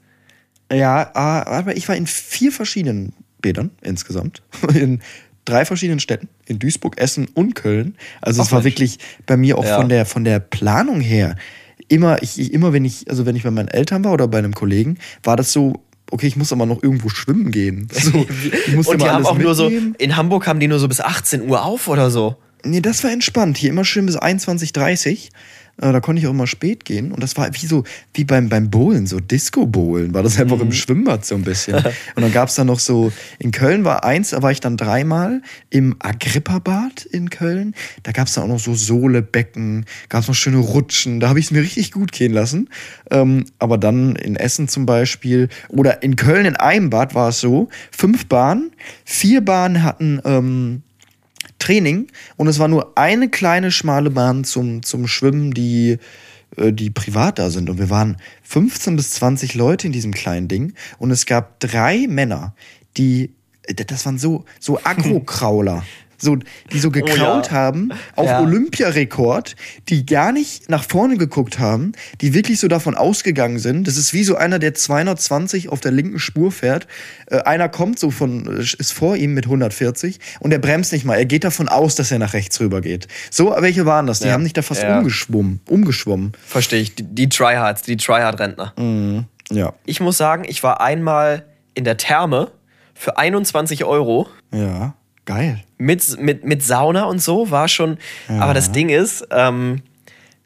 Ja, 0.72 1.12
ah, 1.14 1.44
aber 1.44 1.76
ich 1.76 1.90
war 1.90 1.96
in 1.98 2.08
vier 2.08 2.54
verschiedenen 2.54 3.12
Bädern 3.42 3.72
insgesamt. 3.82 4.42
In 4.74 5.02
drei 5.44 5.66
verschiedenen 5.66 6.00
Städten. 6.00 6.30
In 6.46 6.60
Duisburg, 6.60 6.98
Essen 6.98 7.28
und 7.34 7.54
Köln. 7.56 7.98
Also 8.22 8.42
es 8.42 8.48
Ach, 8.48 8.52
war 8.54 8.60
Mensch. 8.62 8.76
wirklich 8.76 9.00
bei 9.26 9.36
mir 9.36 9.58
auch 9.58 9.66
Ja. 9.66 9.76
von, 9.76 9.90
der, 9.90 10.06
von 10.06 10.24
der 10.24 10.40
Planung 10.40 11.02
her. 11.02 11.36
Immer, 11.90 12.22
ich, 12.24 12.40
ich, 12.40 12.54
immer 12.54 12.72
wenn 12.72 12.86
ich, 12.86 13.10
also 13.10 13.26
wenn 13.26 13.36
ich 13.36 13.44
bei 13.44 13.52
meinen 13.52 13.68
Eltern 13.68 14.04
war 14.06 14.14
oder 14.14 14.28
bei 14.28 14.38
einem 14.38 14.54
Kollegen, 14.54 14.98
war 15.24 15.36
das 15.36 15.52
so, 15.52 15.74
okay, 16.12 16.28
ich 16.28 16.36
muss 16.38 16.54
aber 16.54 16.66
noch 16.66 16.82
irgendwo 16.82 17.10
schwimmen 17.10 17.52
gehen. 17.52 17.88
So, 17.94 18.26
ich 18.68 18.76
musste 18.76 18.94
Und 18.94 19.02
die 19.02 19.08
haben 19.08 19.18
alles 19.18 19.28
auch 19.28 19.38
nur 19.38 19.56
so, 19.56 19.66
mitnehmen. 19.66 19.96
in 19.98 20.16
Hamburg 20.16 20.48
haben 20.48 20.60
die 20.60 20.68
nur 20.68 20.80
so 20.80 20.88
bis 20.88 21.02
18 21.02 21.50
Uhr 21.50 21.64
auf 21.64 21.88
oder 21.88 22.10
so. 22.10 22.36
Nee, 22.64 22.82
das 22.82 23.04
war 23.04 23.12
entspannt. 23.12 23.58
Hier 23.58 23.70
immer 23.70 23.86
schön 23.86 24.06
bis 24.06 24.18
21.30 24.18 25.10
Äh, 25.10 25.18
Da 25.82 26.00
konnte 26.02 26.20
ich 26.20 26.28
auch 26.28 26.32
immer 26.32 26.46
spät 26.48 26.84
gehen. 26.84 27.12
Und 27.14 27.24
das 27.24 27.38
war 27.38 27.50
wie 27.54 27.66
so, 27.66 27.86
wie 28.14 28.26
beim, 28.26 28.50
beim 28.50 28.70
Bowlen, 28.70 29.08
so 29.08 29.20
Disco-Bowlen, 29.20 30.14
war 30.14 30.24
das 30.24 30.38
einfach 30.40 30.58
Mhm. 30.58 30.64
im 30.64 30.72
Schwimmbad 30.74 31.26
so 31.26 31.36
ein 31.36 31.44
bisschen. 31.44 31.76
Und 32.16 32.22
dann 32.22 32.34
gab 32.34 32.50
es 32.50 32.56
da 32.56 32.66
noch 32.66 32.80
so, 32.80 33.12
in 33.40 33.52
Köln 33.52 33.86
war 33.86 34.04
eins, 34.04 34.32
da 34.32 34.42
war 34.42 34.52
ich 34.52 34.60
dann 34.60 34.76
dreimal 34.76 35.42
im 35.70 35.96
Agrippa-Bad 36.00 37.06
in 37.06 37.30
Köln. 37.30 37.74
Da 38.04 38.12
gab 38.12 38.28
es 38.28 38.34
dann 38.34 38.44
auch 38.44 38.48
noch 38.50 38.60
so 38.60 38.74
Sohlebecken, 38.76 39.86
gab 40.10 40.22
es 40.22 40.28
noch 40.28 40.36
schöne 40.36 40.58
Rutschen. 40.58 41.20
Da 41.20 41.30
habe 41.30 41.40
ich 41.40 41.46
es 41.46 41.52
mir 41.52 41.62
richtig 41.62 41.92
gut 41.92 42.12
gehen 42.12 42.34
lassen. 42.34 42.70
Ähm, 43.10 43.46
aber 43.58 43.78
dann 43.78 44.16
in 44.18 44.36
Essen 44.36 44.68
zum 44.68 44.86
Beispiel 44.86 45.48
oder 45.70 46.04
in 46.04 46.16
Köln 46.16 46.46
in 46.46 46.56
einem 46.58 46.90
Bad 46.90 47.16
war 47.16 47.30
es 47.30 47.40
so, 47.40 47.70
fünf 47.92 48.26
Bahnen, 48.26 48.72
vier 49.06 49.42
Bahnen 49.42 49.84
hatten 49.84 50.20
ähm, 50.26 50.84
Training 51.60 52.08
und 52.38 52.48
es 52.48 52.60
war 52.60 52.68
nur 52.68 52.98
eine 52.98 53.30
kleine 53.30 53.72
schmale 53.72 54.10
Bahn 54.10 54.44
zum, 54.44 54.84
zum 54.84 55.08
Schwimmen, 55.08 55.52
die, 55.52 55.98
äh, 56.58 56.74
die 56.74 56.90
privat 56.90 57.40
da 57.40 57.50
sind. 57.50 57.70
Und 57.70 57.78
wir 57.78 57.90
waren 57.90 58.18
15 58.44 58.96
bis 58.96 59.12
20 59.12 59.54
Leute 59.56 59.88
in 59.88 59.94
diesem 59.94 60.14
kleinen 60.14 60.48
Ding 60.48 60.74
und 60.98 61.12
es 61.12 61.26
gab 61.26 61.60
drei 61.60 62.08
Männer, 62.08 62.56
die, 62.98 63.32
das 63.76 64.06
waren 64.06 64.18
so, 64.18 64.46
so 64.60 64.80
Agrokrauler. 64.84 65.84
So, 66.22 66.38
die 66.72 66.80
so 66.80 66.92
gekrault 66.92 67.48
ja. 67.48 67.52
haben 67.52 67.92
auf 68.16 68.26
Ja. 68.28 68.42
Olympiarekord, 68.42 69.56
die 69.88 70.06
gar 70.06 70.32
nicht 70.32 70.70
nach 70.70 70.84
vorne 70.84 71.18
geguckt 71.18 71.60
haben, 71.60 71.94
die 72.22 72.34
wirklich 72.34 72.60
so 72.60 72.68
davon 72.68 72.96
ausgegangen 72.96 73.60
sind. 73.60 73.88
Das 73.88 73.98
ist 73.98 74.14
wie 74.14 74.24
so 74.24 74.36
einer, 74.36 74.60
der 74.60 74.74
220 74.74 75.70
auf 75.70 75.80
der 75.80 75.92
linken 75.92 76.20
Spur 76.20 76.52
fährt. 76.52 76.88
Äh, 77.28 77.40
einer 77.42 77.70
kommt 77.70 78.00
so 78.00 78.12
von, 78.12 78.60
äh, 78.60 78.62
ist 78.62 78.92
vor 78.94 79.16
ihm 79.16 79.34
mit 79.34 79.46
140 79.46 80.20
und 80.40 80.52
er 80.52 80.60
bremst 80.60 80.92
nicht 80.92 81.06
mal. 81.06 81.16
Er 81.16 81.26
geht 81.26 81.44
davon 81.44 81.70
aus, 81.70 81.96
dass 81.96 82.12
er 82.12 82.20
nach 82.20 82.34
rechts 82.34 82.60
rüber 82.60 82.82
geht. 82.82 83.08
So, 83.32 83.56
welche 83.60 83.86
waren 83.86 84.06
das? 84.08 84.20
Die 84.20 84.28
Ja. 84.28 84.34
haben 84.34 84.44
nicht 84.44 84.58
da 84.58 84.62
fast 84.62 84.84
umgeschwommen. 84.84 85.62
Umgeschwommen. 85.68 86.34
Verstehe 86.46 86.82
ich. 86.82 86.96
Die, 86.96 87.04
die 87.04 87.30
Tryhards, 87.30 87.84
die 87.84 87.98
Tryhard-Rentner. 87.98 88.74
Ja. 89.52 89.74
Ich 89.86 90.00
muss 90.00 90.18
sagen, 90.18 90.44
ich 90.48 90.64
war 90.64 90.82
einmal 90.82 91.46
in 91.74 91.84
der 91.84 91.98
Therme 91.98 92.52
für 92.94 93.18
21 93.18 93.86
Euro 93.86 94.28
Ja. 94.52 94.96
Geil. 95.30 95.62
mit, 95.78 96.20
mit, 96.20 96.44
mit 96.44 96.64
Sauna 96.64 97.04
und 97.04 97.22
so, 97.22 97.52
war 97.52 97.68
schon. 97.68 98.00
Aber 98.28 98.56
das 98.56 98.72
Ding 98.72 98.90
ist, 98.90 99.28
ähm, 99.30 99.84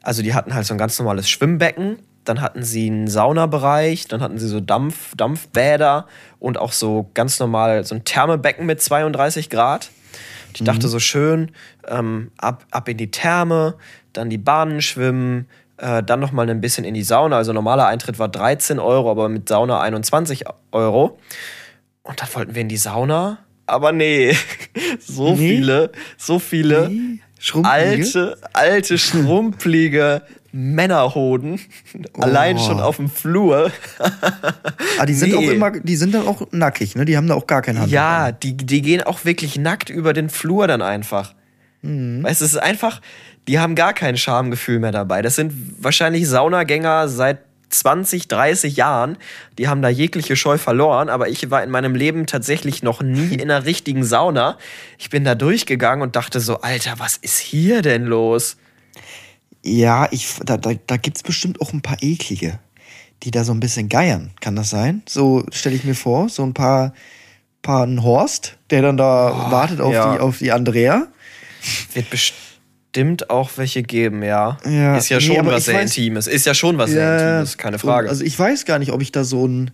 also 0.02 0.22
die 0.22 0.34
hatten 0.34 0.54
halt 0.54 0.66
so 0.66 0.74
ein 0.74 0.78
ganz 0.78 0.98
normales 0.98 1.30
Schwimmbecken, 1.30 1.96
dann 2.24 2.42
hatten 2.42 2.62
sie 2.62 2.90
einen 2.90 3.08
Saunabereich, 3.08 4.08
dann 4.08 4.20
hatten 4.20 4.38
sie 4.38 4.46
so 4.46 4.60
Dampf, 4.60 5.14
Dampfbäder 5.16 6.06
und 6.38 6.58
auch 6.58 6.72
so 6.72 7.10
ganz 7.14 7.40
normal 7.40 7.84
so 7.84 7.94
ein 7.94 8.04
Thermebecken 8.04 8.66
mit 8.66 8.82
32 8.82 9.48
Grad. 9.48 9.90
Und 10.48 10.60
ich 10.60 10.64
dachte 10.64 10.86
so 10.88 10.98
schön, 10.98 11.50
ähm, 11.88 12.30
ab, 12.36 12.66
ab 12.70 12.86
in 12.88 12.98
die 12.98 13.10
Therme, 13.10 13.76
dann 14.12 14.28
die 14.28 14.38
Bahnen 14.38 14.82
schwimmen, 14.82 15.48
äh, 15.78 16.02
dann 16.02 16.20
noch 16.20 16.32
mal 16.32 16.48
ein 16.48 16.60
bisschen 16.60 16.84
in 16.84 16.92
die 16.92 17.02
Sauna. 17.02 17.36
Also 17.38 17.54
normaler 17.54 17.86
Eintritt 17.86 18.18
war 18.18 18.28
13 18.28 18.78
Euro, 18.78 19.10
aber 19.10 19.30
mit 19.30 19.48
Sauna 19.48 19.80
21 19.80 20.44
Euro. 20.72 21.18
Und 22.02 22.20
dann 22.20 22.28
wollten 22.34 22.54
wir 22.54 22.60
in 22.60 22.68
die 22.68 22.76
Sauna. 22.76 23.38
Aber 23.66 23.92
nee, 23.92 24.34
so 25.00 25.34
Nee? 25.34 25.36
viele, 25.56 25.92
so 26.16 26.38
viele 26.38 26.88
Nee? 26.88 27.20
Alte, 27.62 28.38
alte, 28.54 28.96
schrumpelige 28.96 30.22
Männerhoden. 30.52 31.60
Allein 32.18 32.58
schon 32.58 32.80
auf 32.80 32.96
dem 32.96 33.10
Flur. 33.10 33.70
Ah, 34.98 35.06
die 35.06 35.14
sind 35.14 35.32
Nee. 35.32 35.36
auch 35.36 35.50
immer, 35.50 35.70
die 35.72 35.96
sind 35.96 36.14
dann 36.14 36.26
auch 36.28 36.46
nackig, 36.52 36.94
ne? 36.94 37.04
Die 37.04 37.16
haben 37.16 37.26
da 37.26 37.34
auch 37.34 37.48
gar 37.48 37.62
kein 37.62 37.76
Handtuch. 37.76 37.92
Ja, 37.92 38.30
die, 38.30 38.56
die 38.56 38.80
gehen 38.80 39.02
auch 39.02 39.24
wirklich 39.24 39.58
nackt 39.58 39.90
über 39.90 40.12
den 40.12 40.30
Flur 40.30 40.68
dann 40.68 40.82
einfach. 40.82 41.34
Weißt 41.82 42.40
du, 42.40 42.44
es 42.44 42.52
ist 42.52 42.56
einfach, 42.62 43.00
die 43.48 43.58
haben 43.58 43.74
gar 43.74 43.92
kein 43.92 44.16
Schamgefühl 44.16 44.78
mehr 44.78 44.92
dabei. 44.92 45.20
Das 45.20 45.34
sind 45.34 45.52
wahrscheinlich 45.82 46.28
Saunagänger 46.28 47.08
seit 47.08 47.38
20, 47.68 48.28
30 48.28 48.76
Jahren. 48.76 49.16
Die 49.58 49.68
haben 49.68 49.82
da 49.82 49.88
jegliche 49.88 50.36
Scheu 50.36 50.58
verloren, 50.58 51.08
aber 51.08 51.28
ich 51.28 51.50
war 51.50 51.62
in 51.62 51.70
meinem 51.70 51.94
Leben 51.94 52.26
tatsächlich 52.26 52.82
noch 52.82 53.02
nie 53.02 53.34
in 53.34 53.50
einer 53.50 53.64
richtigen 53.64 54.04
Sauna. 54.04 54.58
Ich 54.98 55.10
bin 55.10 55.24
da 55.24 55.34
durchgegangen 55.34 56.02
und 56.02 56.16
dachte 56.16 56.40
so, 56.40 56.60
Alter, 56.60 56.94
was 56.98 57.16
ist 57.16 57.38
hier 57.38 57.82
denn 57.82 58.04
los? 58.04 58.56
Ja, 59.62 60.08
ich, 60.10 60.34
da, 60.44 60.56
da, 60.56 60.72
da 60.86 60.96
gibt 60.96 61.16
es 61.16 61.22
bestimmt 61.22 61.60
auch 61.60 61.72
ein 61.72 61.80
paar 61.80 61.96
eklige, 62.02 62.58
die 63.22 63.30
da 63.30 63.44
so 63.44 63.52
ein 63.52 63.60
bisschen 63.60 63.88
geiern. 63.88 64.30
Kann 64.40 64.56
das 64.56 64.70
sein? 64.70 65.02
So 65.08 65.44
stelle 65.50 65.76
ich 65.76 65.84
mir 65.84 65.94
vor, 65.94 66.28
so 66.28 66.42
ein 66.42 66.52
paar, 66.52 66.92
paar 67.62 67.86
ein 67.86 68.02
Horst, 68.02 68.58
der 68.70 68.82
dann 68.82 68.96
da 68.96 69.50
wartet 69.50 69.80
auf, 69.80 69.92
ja. 69.92 70.14
die, 70.14 70.20
auf 70.20 70.38
die 70.38 70.52
Andrea. 70.52 71.06
Wird 71.94 72.10
bestimmt 72.10 72.43
auch 73.30 73.50
welche 73.56 73.82
geben, 73.82 74.22
ja. 74.22 74.56
Ja, 74.64 74.96
ist 74.96 75.08
ja 75.08 75.18
nee, 75.18 75.22
schon 75.24 75.46
was 75.46 75.64
sehr 75.66 75.76
weiß- 75.78 75.82
Intimes. 75.82 76.26
Ist 76.26 76.46
ja 76.46 76.54
schon 76.54 76.78
was 76.78 76.90
sehr 76.90 77.18
Intimes, 77.18 77.58
keine 77.58 77.78
Frage. 77.78 78.08
Also 78.08 78.24
ich 78.24 78.38
weiß 78.38 78.64
gar 78.64 78.78
nicht, 78.78 78.92
ob 78.92 79.02
ich 79.02 79.12
da 79.12 79.24
so 79.24 79.46
ein, 79.46 79.70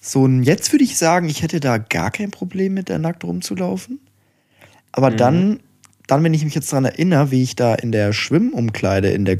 so 0.00 0.26
ein, 0.26 0.42
jetzt 0.42 0.72
würde 0.72 0.84
ich 0.84 0.96
sagen, 0.98 1.28
ich 1.28 1.42
hätte 1.42 1.60
da 1.60 1.78
gar 1.78 2.10
kein 2.10 2.30
Problem 2.30 2.74
mit, 2.74 2.90
da 2.90 2.98
nackt 2.98 3.24
rumzulaufen. 3.24 4.00
Aber 4.92 5.10
Mhm. 5.10 5.16
dann, 5.16 5.60
dann, 6.06 6.22
wenn 6.22 6.34
ich 6.34 6.44
mich 6.44 6.54
jetzt 6.54 6.70
daran 6.72 6.84
erinnere, 6.84 7.30
wie 7.30 7.42
ich 7.42 7.56
da 7.56 7.74
in 7.74 7.90
der 7.92 8.12
Schwimmumkleide, 8.12 9.08
in 9.08 9.24
der 9.24 9.36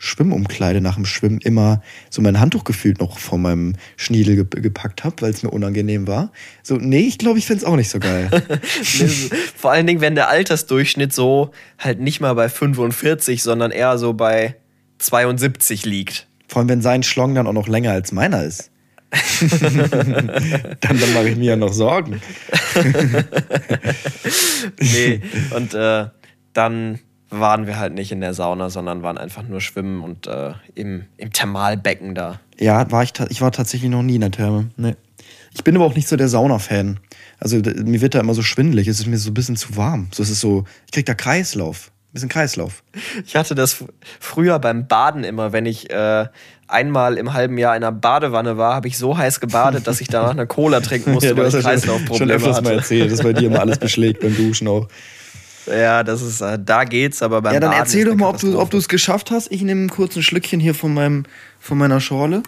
Gruppen-Schwimmumkleide 0.00 0.80
nach 0.80 0.94
dem 0.94 1.04
Schwimmen 1.04 1.38
immer 1.40 1.82
so 2.08 2.22
mein 2.22 2.40
Handtuch 2.40 2.64
gefühlt 2.64 3.00
noch 3.00 3.18
vor 3.18 3.38
meinem 3.38 3.74
Schniedel 3.96 4.44
ge 4.44 4.60
gepackt 4.62 5.04
habe, 5.04 5.16
weil 5.20 5.30
es 5.30 5.42
mir 5.42 5.50
unangenehm 5.50 6.06
war. 6.06 6.32
So, 6.62 6.76
nee, 6.76 7.00
ich 7.00 7.18
glaube, 7.18 7.38
ich 7.38 7.46
finde 7.46 7.62
es 7.62 7.64
auch 7.64 7.76
nicht 7.76 7.90
so 7.90 7.98
geil. 7.98 8.30
Vor 9.56 9.72
allen 9.72 9.86
Dingen, 9.86 10.00
wenn 10.00 10.14
der 10.14 10.28
Altersdurchschnitt 10.28 11.12
so 11.12 11.50
halt 11.78 12.00
nicht 12.00 12.20
mal 12.20 12.34
bei 12.34 12.48
45, 12.48 13.42
sondern 13.42 13.70
eher 13.70 13.98
so 13.98 14.14
bei 14.14 14.56
72 14.98 15.84
liegt. 15.84 16.26
Vor 16.48 16.60
allem, 16.60 16.68
wenn 16.68 16.82
sein 16.82 17.02
Schlong 17.02 17.34
dann 17.34 17.46
auch 17.46 17.52
noch 17.52 17.68
länger 17.68 17.92
als 17.92 18.12
meiner 18.12 18.42
ist. 18.44 18.70
dann 19.50 20.30
dann 20.80 21.14
mache 21.14 21.30
ich 21.30 21.36
mir 21.36 21.50
ja 21.50 21.56
noch 21.56 21.72
Sorgen. 21.72 22.20
Nee, 24.78 25.20
und 25.56 25.74
äh, 25.74 26.06
dann 26.52 27.00
waren 27.30 27.66
wir 27.66 27.78
halt 27.78 27.94
nicht 27.94 28.12
in 28.12 28.20
der 28.20 28.34
Sauna, 28.34 28.70
sondern 28.70 29.02
waren 29.02 29.18
einfach 29.18 29.42
nur 29.42 29.60
schwimmen 29.60 30.02
und 30.02 30.26
äh, 30.26 30.52
im, 30.74 31.04
im 31.16 31.32
Thermalbecken 31.32 32.14
da. 32.14 32.40
Ja, 32.58 32.90
war 32.90 33.02
ich, 33.02 33.12
ich 33.30 33.40
war 33.40 33.52
tatsächlich 33.52 33.90
noch 33.90 34.02
nie 34.02 34.16
in 34.16 34.20
der 34.22 34.30
Therme. 34.32 34.70
Nee. 34.76 34.96
Ich 35.54 35.64
bin 35.64 35.74
aber 35.76 35.84
auch 35.84 35.94
nicht 35.94 36.08
so 36.08 36.16
der 36.16 36.28
Sauna-Fan. 36.28 37.00
Also 37.40 37.56
mir 37.56 38.00
wird 38.00 38.14
da 38.14 38.20
immer 38.20 38.34
so 38.34 38.42
schwindelig. 38.42 38.86
Es 38.88 39.00
ist 39.00 39.06
mir 39.06 39.16
so 39.18 39.30
ein 39.30 39.34
bisschen 39.34 39.56
zu 39.56 39.76
warm. 39.76 40.08
So, 40.12 40.22
es 40.22 40.30
ist 40.30 40.40
so, 40.40 40.64
ich 40.86 40.92
krieg 40.92 41.06
da 41.06 41.14
Kreislauf. 41.14 41.90
Ein 41.90 42.12
bisschen 42.12 42.28
Kreislauf. 42.28 42.82
Ich 43.24 43.36
hatte 43.36 43.54
das 43.54 43.74
fr- 43.74 43.88
früher 44.20 44.58
beim 44.58 44.86
Baden 44.88 45.24
immer, 45.24 45.52
wenn 45.52 45.66
ich 45.66 45.90
äh, 45.90 46.26
einmal 46.68 47.16
im 47.18 47.32
halben 47.32 47.56
Jahr 47.58 47.76
in 47.76 47.82
einer 47.84 47.92
Badewanne 47.92 48.56
war, 48.58 48.74
habe 48.74 48.88
ich 48.88 48.98
so 48.98 49.16
heiß 49.16 49.40
gebadet, 49.40 49.86
dass 49.86 50.00
ich 50.00 50.08
danach 50.08 50.30
eine 50.30 50.46
Cola 50.46 50.80
trinken 50.80 51.12
musste, 51.14 51.36
weil 51.36 51.48
ich 51.48 51.54
Kreislaufprobleme 51.64 52.52
hatte. 52.54 52.72
erzählt, 52.74 53.10
dass 53.12 53.22
bei 53.22 53.32
dir 53.32 53.46
immer 53.46 53.60
alles 53.60 53.78
beschlägt 53.78 54.20
beim 54.20 54.36
Duschen 54.36 54.66
auch. 54.68 54.88
Ja, 55.66 56.02
das 56.02 56.22
ist, 56.22 56.40
äh, 56.40 56.58
da 56.64 56.84
geht's, 56.84 57.22
aber 57.22 57.42
beim 57.42 57.54
Ja, 57.54 57.60
dann 57.60 57.70
Baden 57.70 57.82
erzähl 57.82 58.04
doch 58.04 58.14
mal, 58.14 58.28
ob 58.28 58.38
du 58.38 58.58
ob 58.58 58.70
du 58.70 58.78
es 58.78 58.88
geschafft 58.88 59.30
hast. 59.30 59.50
Ich 59.52 59.62
nehme 59.62 59.88
kurz 59.88 60.16
ein 60.16 60.22
Schlückchen 60.22 60.60
hier 60.60 60.74
von, 60.74 60.94
meinem, 60.94 61.24
von 61.60 61.76
meiner 61.78 62.00
Schorle. 62.00 62.42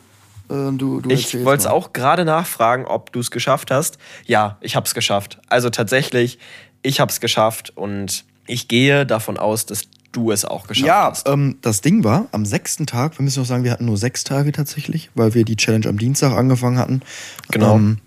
Äh, 0.49 0.73
du, 0.73 1.01
du 1.01 1.11
Ich 1.11 1.45
wollte 1.45 1.63
es 1.63 1.67
auch 1.67 1.93
gerade 1.93 2.25
nachfragen, 2.25 2.85
ob 2.87 3.13
du 3.13 3.21
es 3.21 3.31
geschafft 3.31 3.71
hast. 3.71 3.99
Ja, 4.27 4.57
ich 4.61 4.77
habe 4.77 4.87
es 4.87 4.95
geschafft. 4.95 5.39
Also 5.49 5.71
tatsächlich, 5.71 6.39
ich 6.83 7.01
habe 7.01 7.11
es 7.11 7.21
geschafft 7.21 7.73
und 7.77 8.25
ich 8.47 8.69
gehe 8.69 9.07
davon 9.07 9.37
aus, 9.37 9.67
dass 9.67 9.83
du 10.13 10.31
es 10.31 10.45
auch 10.45 10.67
geschafft 10.67 10.87
Ja, 10.87 11.11
hast. 11.11 11.29
ähm, 11.29 11.59
das 11.63 11.81
Ding 11.81 12.05
war, 12.05 12.27
am 12.33 12.45
sechsten 12.45 12.87
Tag, 12.87 13.19
wir 13.19 13.23
müssen 13.25 13.41
noch 13.41 13.47
sagen, 13.47 13.65
wir 13.65 13.71
hatten 13.71 13.87
nur 13.87 13.97
sechs 13.97 14.25
Tage 14.25 14.53
tatsächlich, 14.53 15.11
weil 15.15 15.35
wir 15.35 15.45
die 15.45 15.57
Challenge 15.57 15.89
am 15.89 15.99
Dienstag 15.99 16.33
angefangen 16.33 16.79
hatten. 16.79 17.03
Genau. 17.51 17.77
Ähm, 17.77 17.99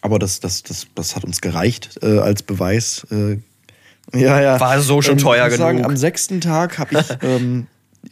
aber 0.00 0.18
das, 0.18 0.40
das, 0.40 0.62
das, 0.62 0.86
das 0.94 1.16
hat 1.16 1.24
uns 1.24 1.40
gereicht 1.40 1.98
äh, 2.02 2.18
als 2.18 2.42
Beweis. 2.42 3.06
Äh, 3.10 3.38
ja, 4.14 4.40
ja. 4.40 4.60
War 4.60 4.80
so 4.80 5.02
schon 5.02 5.18
Ähm, 5.18 5.18
teuer 5.18 5.46
ich 5.46 5.52
muss 5.52 5.58
Sagen, 5.58 5.78
genug. 5.78 5.90
am 5.90 5.96
sechsten 5.96 6.40
Tag 6.40 6.78
habe 6.78 6.98
ich 6.98 7.06
ähm, 7.22 7.66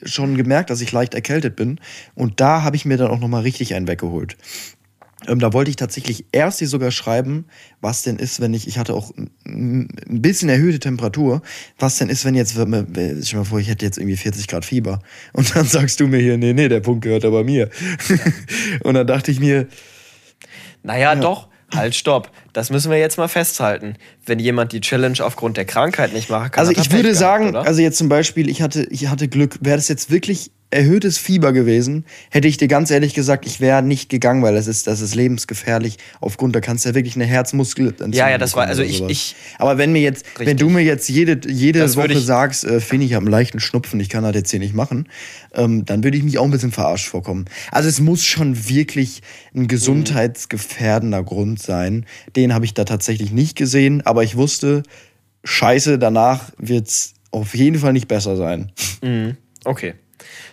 schon 0.05 0.37
gemerkt, 0.37 0.71
dass 0.71 0.81
ich 0.81 0.93
leicht 0.93 1.15
erkältet 1.15 1.57
bin. 1.57 1.81
Und 2.15 2.41
da 2.41 2.63
habe 2.63 2.77
ich 2.77 2.85
mir 2.85 2.97
dann 2.97 3.09
auch 3.09 3.21
nochmal 3.21 3.43
richtig 3.43 3.75
einen 3.75 3.89
weggeholt. 3.89 4.37
Ähm, 5.27 5.39
da 5.39 5.53
wollte 5.53 5.71
ich 5.71 5.77
tatsächlich 5.77 6.27
erst 6.33 6.61
dir 6.61 6.69
sogar 6.69 6.91
schreiben, 6.91 7.47
was 7.81 8.03
denn 8.03 8.17
ist, 8.17 8.41
wenn 8.41 8.53
ich, 8.53 8.69
ich 8.69 8.79
hatte 8.79 8.93
auch 8.95 9.13
ein 9.47 9.89
bisschen 10.09 10.49
erhöhte 10.51 10.79
Temperatur, 10.79 11.41
was 11.79 11.97
denn 11.97 12.11
ist, 12.11 12.25
wenn 12.27 12.35
jetzt, 12.35 12.53
stell 12.53 12.67
dir 12.67 13.37
mal 13.37 13.45
vor, 13.45 13.59
ich 13.59 13.69
hätte 13.69 13.85
jetzt 13.85 13.97
irgendwie 13.97 14.17
40 14.17 14.47
Grad 14.47 14.65
Fieber. 14.65 15.01
Und 15.33 15.57
dann 15.57 15.65
sagst 15.67 16.01
du 16.01 16.07
mir 16.07 16.19
hier, 16.21 16.37
nee, 16.37 16.53
nee, 16.53 16.69
der 16.69 16.81
Punkt 16.81 17.03
gehört 17.03 17.25
aber 17.25 17.43
mir. 17.45 17.71
und 18.85 18.95
dann 18.95 19.07
dachte 19.07 19.31
ich 19.31 19.41
mir, 19.41 19.67
Naja, 20.83 21.15
doch. 21.15 21.49
Halt, 21.73 21.97
stopp. 21.97 22.31
Das 22.57 22.71
müssen 22.71 22.91
wir 22.91 22.97
jetzt 22.99 23.19
mal 23.19 23.29
festhalten. 23.29 23.97
Wenn 24.25 24.39
jemand 24.39 24.73
die 24.73 24.81
Challenge 24.81 25.19
aufgrund 25.23 25.59
der 25.59 25.67
Krankheit 25.67 26.15
nicht 26.15 26.31
machen 26.31 26.51
kann, 26.51 26.61
also 26.67 26.73
ich 26.73 26.91
würde 26.91 27.09
Pech 27.11 27.19
sagen, 27.19 27.49
gehabt, 27.49 27.59
oder? 27.61 27.69
also 27.69 27.83
jetzt 27.83 27.99
zum 27.99 28.09
Beispiel, 28.09 28.49
ich 28.49 28.63
hatte, 28.63 28.87
ich 28.91 29.09
hatte 29.09 29.29
Glück, 29.29 29.59
wäre 29.61 29.77
das 29.77 29.89
jetzt 29.89 30.11
wirklich 30.11 30.51
erhöhtes 30.71 31.17
Fieber 31.17 31.53
gewesen, 31.53 32.05
hätte 32.29 32.49
ich 32.49 32.57
dir 32.57 32.67
ganz 32.67 32.91
ehrlich 32.91 33.15
gesagt, 33.15 33.47
ich 33.47 33.61
wäre 33.61 33.83
nicht 33.85 34.09
gegangen, 34.09 34.43
weil 34.43 34.55
das 34.57 34.67
ist, 34.67 34.89
das 34.89 35.01
ist 35.01 35.15
lebensgefährlich. 35.15 35.97
Aufgrund, 36.21 36.57
da 36.57 36.61
kannst 36.61 36.85
du 36.85 36.89
ja 36.89 36.95
wirklich 36.97 37.15
eine 37.15 37.25
Herzmuskelentzündung 37.25 38.13
Ja, 38.19 38.29
ja, 38.29 38.37
das 38.37 38.57
war- 38.57 38.67
also 38.67 38.83
ich- 38.83 39.01
ich- 39.03 39.37
Aber 39.59 39.79
wenn 39.79 39.93
mir 39.93 40.01
jetzt, 40.03 40.25
wenn 40.39 40.49
Richtig. 40.49 40.67
du 40.67 40.71
mir 40.71 40.81
jetzt 40.83 41.09
jede, 41.09 41.39
jede 41.49 41.95
Woche 41.95 42.15
ich- 42.15 42.19
sagst, 42.25 42.65
äh, 42.65 42.81
finde 42.81 43.07
ich 43.07 43.15
habe 43.15 43.25
einen 43.27 43.31
leichten 43.31 43.61
Schnupfen, 43.61 44.01
ich 44.01 44.09
kann 44.09 44.25
das 44.25 44.35
jetzt 44.35 44.51
hier 44.51 44.59
nicht 44.59 44.75
machen, 44.75 45.09
ähm, 45.55 45.85
dann 45.85 46.03
würde 46.03 46.17
ich 46.19 46.25
mich 46.25 46.37
auch 46.39 46.45
ein 46.45 46.51
bisschen 46.51 46.73
verarscht 46.73 47.07
vorkommen. 47.07 47.45
Also 47.71 47.89
es 47.89 48.01
muss 48.01 48.25
schon 48.25 48.69
wirklich 48.69 49.23
ein 49.55 49.69
gesundheitsgefährdender 49.69 51.23
Grund 51.23 51.63
sein. 51.63 52.07
Den 52.35 52.46
habe 52.55 52.65
ich 52.65 52.75
da 52.75 52.85
tatsächlich 52.85 53.33
nicht 53.33 53.57
gesehen, 53.57 54.05
aber 54.05 54.23
ich 54.25 54.37
wusste, 54.37 54.83
scheiße, 55.45 55.99
danach 55.99 56.53
wird's 56.59 57.15
auf 57.31 57.55
jeden 57.55 57.79
Fall 57.79 57.93
nicht 57.93 58.09
besser 58.09 58.37
sein. 58.37 58.73
Okay. 59.65 59.95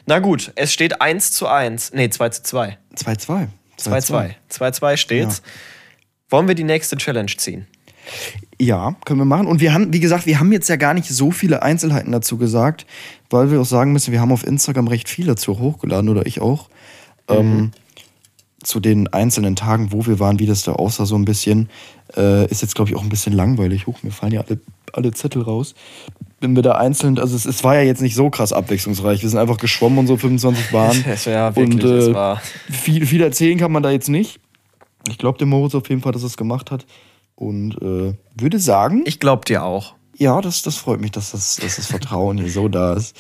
Na 0.06 0.20
gut, 0.20 0.52
es 0.56 0.74
steht 0.74 1.02
1 1.02 1.32
zu 1.32 1.48
1. 1.48 1.94
Nee, 1.94 2.10
2 2.10 2.30
zu 2.30 2.44
2. 2.44 2.78
2-2. 2.96 3.48
2-2. 3.80 4.32
2-2 4.52 4.98
steht's. 4.98 5.42
Wollen 6.30 6.48
wir 6.48 6.56
die 6.56 6.64
nächste 6.64 6.98
Challenge 6.98 7.32
ziehen? 7.38 7.68
Ja, 8.60 8.96
können 9.06 9.20
wir 9.20 9.26
machen. 9.26 9.48
Und 9.48 9.62
wir 9.62 9.74
haben, 9.74 9.94
wie 9.94 10.00
gesagt, 10.00 10.26
wir 10.26 10.40
haben 10.40 10.52
jetzt 10.52 10.68
ja 10.68 10.76
gar 10.76 10.94
nicht 10.94 11.10
so 11.10 11.32
viele 11.32 11.64
Einzelheiten 11.64 12.12
dazu 12.12 12.38
gesagt, 12.38 12.86
weil 13.30 13.52
wir 13.52 13.62
auch 13.62 13.66
sagen 13.66 13.94
müssen, 13.94 14.12
wir 14.12 14.20
haben 14.20 14.32
auf 14.32 14.46
Instagram 14.46 14.88
recht 14.88 15.10
viel 15.10 15.26
dazu 15.26 15.60
hochgeladen 15.60 16.10
oder 16.10 16.26
ich 16.26 16.42
auch. 16.42 16.70
Ähm, 17.30 17.72
zu 18.64 18.80
den 18.80 19.08
einzelnen 19.14 19.56
Tagen, 19.56 19.92
wo 19.92 20.06
wir 20.06 20.20
waren, 20.20 20.40
wie 20.40 20.46
das 20.46 20.64
da 20.64 20.74
aussah, 20.74 21.06
so 21.06 21.16
ein 21.16 21.26
bisschen. 21.26 21.70
Äh, 22.18 22.46
ist 22.50 22.62
jetzt, 22.62 22.76
glaube 22.76 22.90
ich, 22.90 22.96
auch 22.96 23.04
ein 23.04 23.10
bisschen 23.10 23.34
langweilig. 23.34 23.88
Huch, 23.88 24.04
mir 24.04 24.12
fallen 24.12 24.34
ja 24.34 24.42
alle, 24.42 24.60
alle 24.94 25.12
Zettel 25.12 25.42
raus. 25.42 25.74
Wenn 26.40 26.56
wir 26.56 26.64
da 26.64 26.74
einzeln, 26.74 27.18
also 27.20 27.36
es, 27.36 27.46
es 27.46 27.64
war 27.64 27.76
ja 27.76 27.82
jetzt 27.82 28.02
nicht 28.02 28.16
so 28.16 28.30
krass 28.30 28.52
abwechslungsreich. 28.54 29.22
Wir 29.22 29.30
sind 29.30 29.40
einfach 29.40 29.58
geschwommen 29.58 30.00
und 30.00 30.08
so 30.08 30.18
25 30.18 30.72
Bahnen. 30.72 31.06
War 31.26 31.56
wirklich, 31.56 31.84
und 31.84 32.10
äh, 32.10 32.14
war- 32.14 32.42
viel, 32.70 33.06
viel 33.06 33.22
erzählen 33.22 33.58
kann 33.58 33.72
man 33.72 33.82
da 33.84 33.92
jetzt 33.92 34.10
nicht. 34.10 34.40
Ich 35.10 35.18
glaube 35.18 35.38
dem 35.38 35.50
Moritz 35.50 35.74
auf 35.76 35.90
jeden 35.90 36.02
Fall, 36.02 36.12
dass 36.12 36.24
er 36.24 36.28
es 36.28 36.38
gemacht 36.38 36.70
hat. 36.72 36.86
Und 37.36 37.76
äh, 37.82 38.14
würde 38.36 38.60
sagen, 38.60 39.04
Ich 39.06 39.20
glaub 39.20 39.46
dir 39.46 39.64
auch. 39.64 39.96
ja, 40.18 40.40
das, 40.42 40.62
das 40.62 40.76
freut 40.78 41.02
mich, 41.02 41.12
dass 41.12 41.32
das, 41.32 41.56
dass 41.58 41.78
das 41.78 41.88
Vertrauen 41.88 42.38
hier 42.38 42.52
so 42.52 42.68
da 42.68 42.94
ist. 42.94 43.16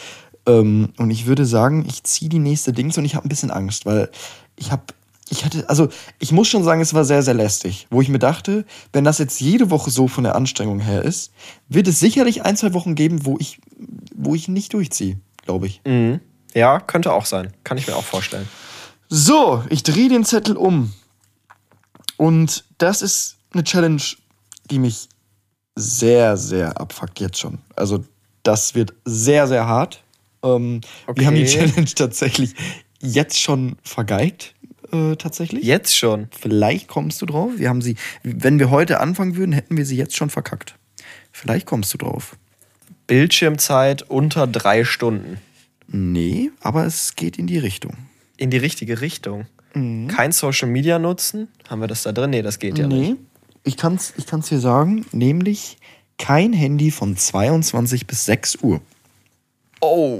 Ähm, 0.45 0.89
und 0.97 1.09
ich 1.09 1.25
würde 1.25 1.45
sagen, 1.45 1.85
ich 1.87 2.03
ziehe 2.03 2.29
die 2.29 2.39
nächste 2.39 2.73
Dings 2.73 2.97
und 2.97 3.05
ich 3.05 3.15
habe 3.15 3.25
ein 3.25 3.29
bisschen 3.29 3.49
Angst, 3.51 3.85
weil 3.85 4.09
ich 4.57 4.71
habe, 4.71 4.83
ich 5.33 5.43
hatte, 5.43 5.67
also 5.67 5.89
ich 6.19 6.31
muss 6.31 6.47
schon 6.47 6.63
sagen, 6.63 6.79
es 6.79 6.93
war 6.93 7.03
sehr, 7.03 7.23
sehr 7.23 7.33
lästig, 7.33 7.87
wo 7.89 8.01
ich 8.01 8.09
mir 8.09 8.19
dachte, 8.19 8.65
wenn 8.93 9.03
das 9.03 9.17
jetzt 9.17 9.41
jede 9.41 9.71
Woche 9.71 9.89
so 9.89 10.07
von 10.07 10.23
der 10.23 10.35
Anstrengung 10.35 10.79
her 10.79 11.01
ist, 11.03 11.31
wird 11.67 11.87
es 11.87 11.99
sicherlich 11.99 12.43
ein, 12.43 12.55
zwei 12.55 12.73
Wochen 12.73 12.93
geben, 12.93 13.25
wo 13.25 13.37
ich, 13.39 13.59
wo 14.15 14.35
ich 14.35 14.47
nicht 14.47 14.73
durchziehe, 14.73 15.19
glaube 15.43 15.67
ich. 15.67 15.81
Mhm. 15.85 16.19
Ja, 16.53 16.79
könnte 16.79 17.11
auch 17.11 17.25
sein. 17.25 17.51
Kann 17.63 17.79
ich 17.79 17.87
mir 17.87 17.95
auch 17.95 18.03
vorstellen. 18.03 18.47
So, 19.09 19.63
ich 19.69 19.81
drehe 19.81 20.07
den 20.07 20.23
Zettel 20.23 20.55
um. 20.55 20.93
Und 22.17 22.63
das 22.77 23.01
ist 23.01 23.37
eine 23.53 23.63
Challenge, 23.63 24.01
die 24.69 24.77
mich 24.77 25.09
sehr, 25.75 26.37
sehr 26.37 26.79
abfuckt 26.79 27.19
jetzt 27.19 27.39
schon. 27.39 27.57
Also, 27.75 28.03
das 28.43 28.75
wird 28.75 28.93
sehr, 29.03 29.47
sehr 29.47 29.65
hart. 29.65 30.03
Ähm, 30.43 30.81
Wir 31.15 31.25
haben 31.25 31.35
die 31.35 31.41
Okay. 31.41 31.67
Challenge 31.67 31.89
tatsächlich 31.95 32.53
jetzt 33.01 33.39
schon 33.39 33.77
vergeigt. 33.83 34.53
Äh, 34.93 35.15
tatsächlich. 35.15 35.65
Jetzt 35.65 35.97
schon. 35.97 36.27
Vielleicht 36.39 36.87
kommst 36.87 37.21
du 37.21 37.25
drauf. 37.25 37.51
Wir 37.57 37.69
haben 37.69 37.81
sie, 37.81 37.95
wenn 38.23 38.59
wir 38.59 38.69
heute 38.69 38.99
anfangen 38.99 39.35
würden, 39.35 39.51
hätten 39.51 39.75
wir 39.75 39.85
sie 39.85 39.97
jetzt 39.97 40.15
schon 40.15 40.29
verkackt. 40.29 40.75
Vielleicht 41.31 41.65
kommst 41.65 41.93
du 41.93 41.97
drauf. 41.97 42.37
Bildschirmzeit 43.07 44.03
unter 44.03 44.45
drei 44.47 44.85
Stunden. 44.85 45.37
Nee, 45.87 46.51
aber 46.61 46.85
es 46.85 47.15
geht 47.15 47.37
in 47.37 47.47
die 47.47 47.57
Richtung. 47.57 47.97
In 48.37 48.49
die 48.51 48.57
richtige 48.57 49.01
Richtung. 49.01 49.47
Kein 49.73 50.31
Social 50.31 50.69
Media 50.69 50.99
nutzen? 50.99 51.47
Haben 51.67 51.81
wir 51.81 51.87
das 51.87 52.03
da 52.03 52.11
drin? 52.11 52.29
Nee, 52.29 52.43
das 52.43 52.59
geht 52.59 52.77
ja 52.77 52.87
nicht. 52.87 53.09
Nee, 53.11 53.15
ich 53.63 53.75
kann 53.75 53.95
es 53.95 54.13
ich 54.17 54.27
kann's 54.27 54.49
dir 54.49 54.59
sagen, 54.59 55.05
nämlich 55.11 55.77
kein 56.19 56.53
Handy 56.53 56.91
von 56.91 57.17
22 57.17 58.05
bis 58.05 58.25
6 58.25 58.57
Uhr. 58.57 58.81
Oh. 59.81 60.19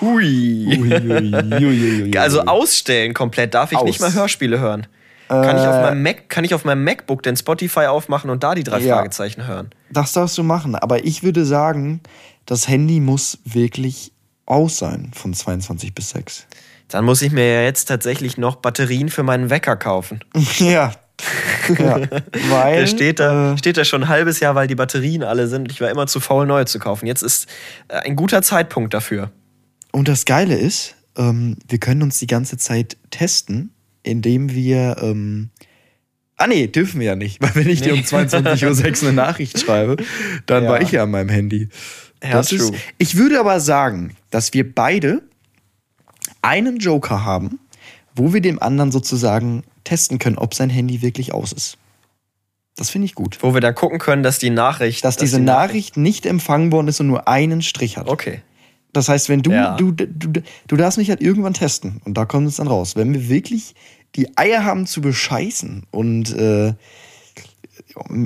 Hui. 0.00 2.12
Also 2.16 2.42
ausstellen 2.42 3.14
komplett. 3.14 3.54
Darf 3.54 3.72
ich 3.72 3.80
nicht 3.82 4.00
Aus. 4.00 4.14
mehr 4.14 4.20
Hörspiele 4.20 4.58
hören? 4.58 4.86
Kann 5.28 5.58
ich, 5.58 5.66
auf 5.66 5.82
meinem 5.82 6.02
Mac, 6.02 6.28
kann 6.30 6.44
ich 6.44 6.54
auf 6.54 6.64
meinem 6.64 6.84
MacBook 6.84 7.22
den 7.22 7.36
Spotify 7.36 7.86
aufmachen 7.86 8.30
und 8.30 8.42
da 8.42 8.54
die 8.54 8.64
drei 8.64 8.78
Ja. 8.78 8.96
Fragezeichen 8.96 9.46
hören? 9.46 9.70
Das 9.90 10.14
darfst 10.14 10.38
du 10.38 10.42
machen, 10.42 10.74
aber 10.74 11.04
ich 11.04 11.22
würde 11.22 11.44
sagen, 11.44 12.00
das 12.46 12.66
Handy 12.66 12.98
muss 12.98 13.38
wirklich 13.44 14.12
aus 14.46 14.78
sein 14.78 15.10
von 15.14 15.34
22 15.34 15.94
bis 15.94 16.10
6. 16.10 16.46
Dann 16.88 17.04
muss 17.04 17.20
ich 17.20 17.30
mir 17.30 17.46
ja 17.52 17.62
jetzt 17.62 17.84
tatsächlich 17.84 18.38
noch 18.38 18.56
Batterien 18.56 19.10
für 19.10 19.22
meinen 19.22 19.50
Wecker 19.50 19.76
kaufen. 19.76 20.20
ja. 20.58 20.92
ja. 21.78 22.00
Weil, 22.48 22.80
Der 22.80 22.86
steht 22.86 23.20
da, 23.20 23.52
äh, 23.52 23.58
steht 23.58 23.76
da 23.76 23.84
schon 23.84 24.04
ein 24.04 24.08
halbes 24.08 24.40
Jahr, 24.40 24.54
weil 24.54 24.66
die 24.66 24.76
Batterien 24.76 25.22
alle 25.22 25.46
sind. 25.48 25.70
Ich 25.70 25.82
war 25.82 25.90
immer 25.90 26.06
zu 26.06 26.20
faul, 26.20 26.46
neue 26.46 26.64
zu 26.64 26.78
kaufen. 26.78 27.06
Jetzt 27.06 27.22
ist 27.22 27.46
äh, 27.88 27.96
ein 27.98 28.16
guter 28.16 28.40
Zeitpunkt 28.40 28.94
dafür. 28.94 29.30
Und 29.98 30.06
das 30.06 30.24
Geile 30.26 30.54
ist, 30.56 30.94
ähm, 31.16 31.56
wir 31.66 31.78
können 31.78 32.04
uns 32.04 32.20
die 32.20 32.28
ganze 32.28 32.56
Zeit 32.56 32.96
testen, 33.10 33.70
indem 34.04 34.54
wir. 34.54 34.96
Ähm, 35.02 35.50
ah, 36.36 36.46
nee, 36.46 36.68
dürfen 36.68 37.00
wir 37.00 37.08
ja 37.08 37.16
nicht, 37.16 37.40
weil 37.42 37.52
wenn 37.56 37.68
ich 37.68 37.80
dir 37.80 37.94
um 37.94 37.98
22.06 37.98 39.02
Uhr 39.02 39.08
eine 39.08 39.16
Nachricht 39.16 39.58
schreibe, 39.64 39.96
dann 40.46 40.62
Ja. 40.62 40.70
war 40.70 40.80
ich 40.80 40.92
ja 40.92 41.02
an 41.02 41.10
meinem 41.10 41.30
Handy. 41.30 41.68
Ja, 42.22 42.30
Das 42.30 42.52
ist, 42.52 42.68
true. 42.68 42.78
ich 42.96 43.16
würde 43.16 43.40
aber 43.40 43.58
sagen, 43.58 44.14
dass 44.30 44.54
wir 44.54 44.72
beide 44.72 45.22
einen 46.42 46.76
Joker 46.76 47.24
haben, 47.24 47.58
wo 48.14 48.32
wir 48.32 48.40
dem 48.40 48.62
anderen 48.62 48.92
sozusagen 48.92 49.64
testen 49.82 50.20
können, 50.20 50.38
ob 50.38 50.54
sein 50.54 50.70
Handy 50.70 51.02
wirklich 51.02 51.34
aus 51.34 51.50
ist. 51.50 51.76
Das 52.76 52.90
finde 52.90 53.06
ich 53.06 53.16
gut. 53.16 53.38
Wo 53.40 53.52
wir 53.52 53.60
dann 53.60 53.74
gucken 53.74 53.98
können, 53.98 54.22
dass 54.22 54.38
die 54.38 54.50
Nachricht. 54.50 55.04
Dass 55.04 55.16
diese 55.16 55.38
die 55.38 55.42
Nachricht 55.42 55.96
nicht 55.96 56.24
empfangen 56.24 56.70
worden 56.70 56.86
ist 56.86 57.00
und 57.00 57.08
nur 57.08 57.26
einen 57.26 57.62
Strich 57.62 57.96
hat. 57.96 58.06
Okay. 58.06 58.42
Das 58.92 59.08
heißt, 59.08 59.28
wenn 59.28 59.42
du, 59.42 59.50
Ja. 59.50 59.76
du, 59.76 59.92
du, 59.92 60.42
du 60.66 60.76
darfst 60.76 60.98
mich 60.98 61.10
halt 61.10 61.20
irgendwann 61.20 61.54
testen 61.54 62.00
und 62.04 62.14
da 62.14 62.24
kommt 62.24 62.48
es 62.48 62.56
dann 62.56 62.68
raus. 62.68 62.96
Wenn 62.96 63.12
wir 63.12 63.28
wirklich 63.28 63.74
die 64.16 64.36
Eier 64.36 64.64
haben 64.64 64.86
zu 64.86 65.00
bescheißen 65.00 65.84
und 65.90 66.34
äh, 66.34 66.72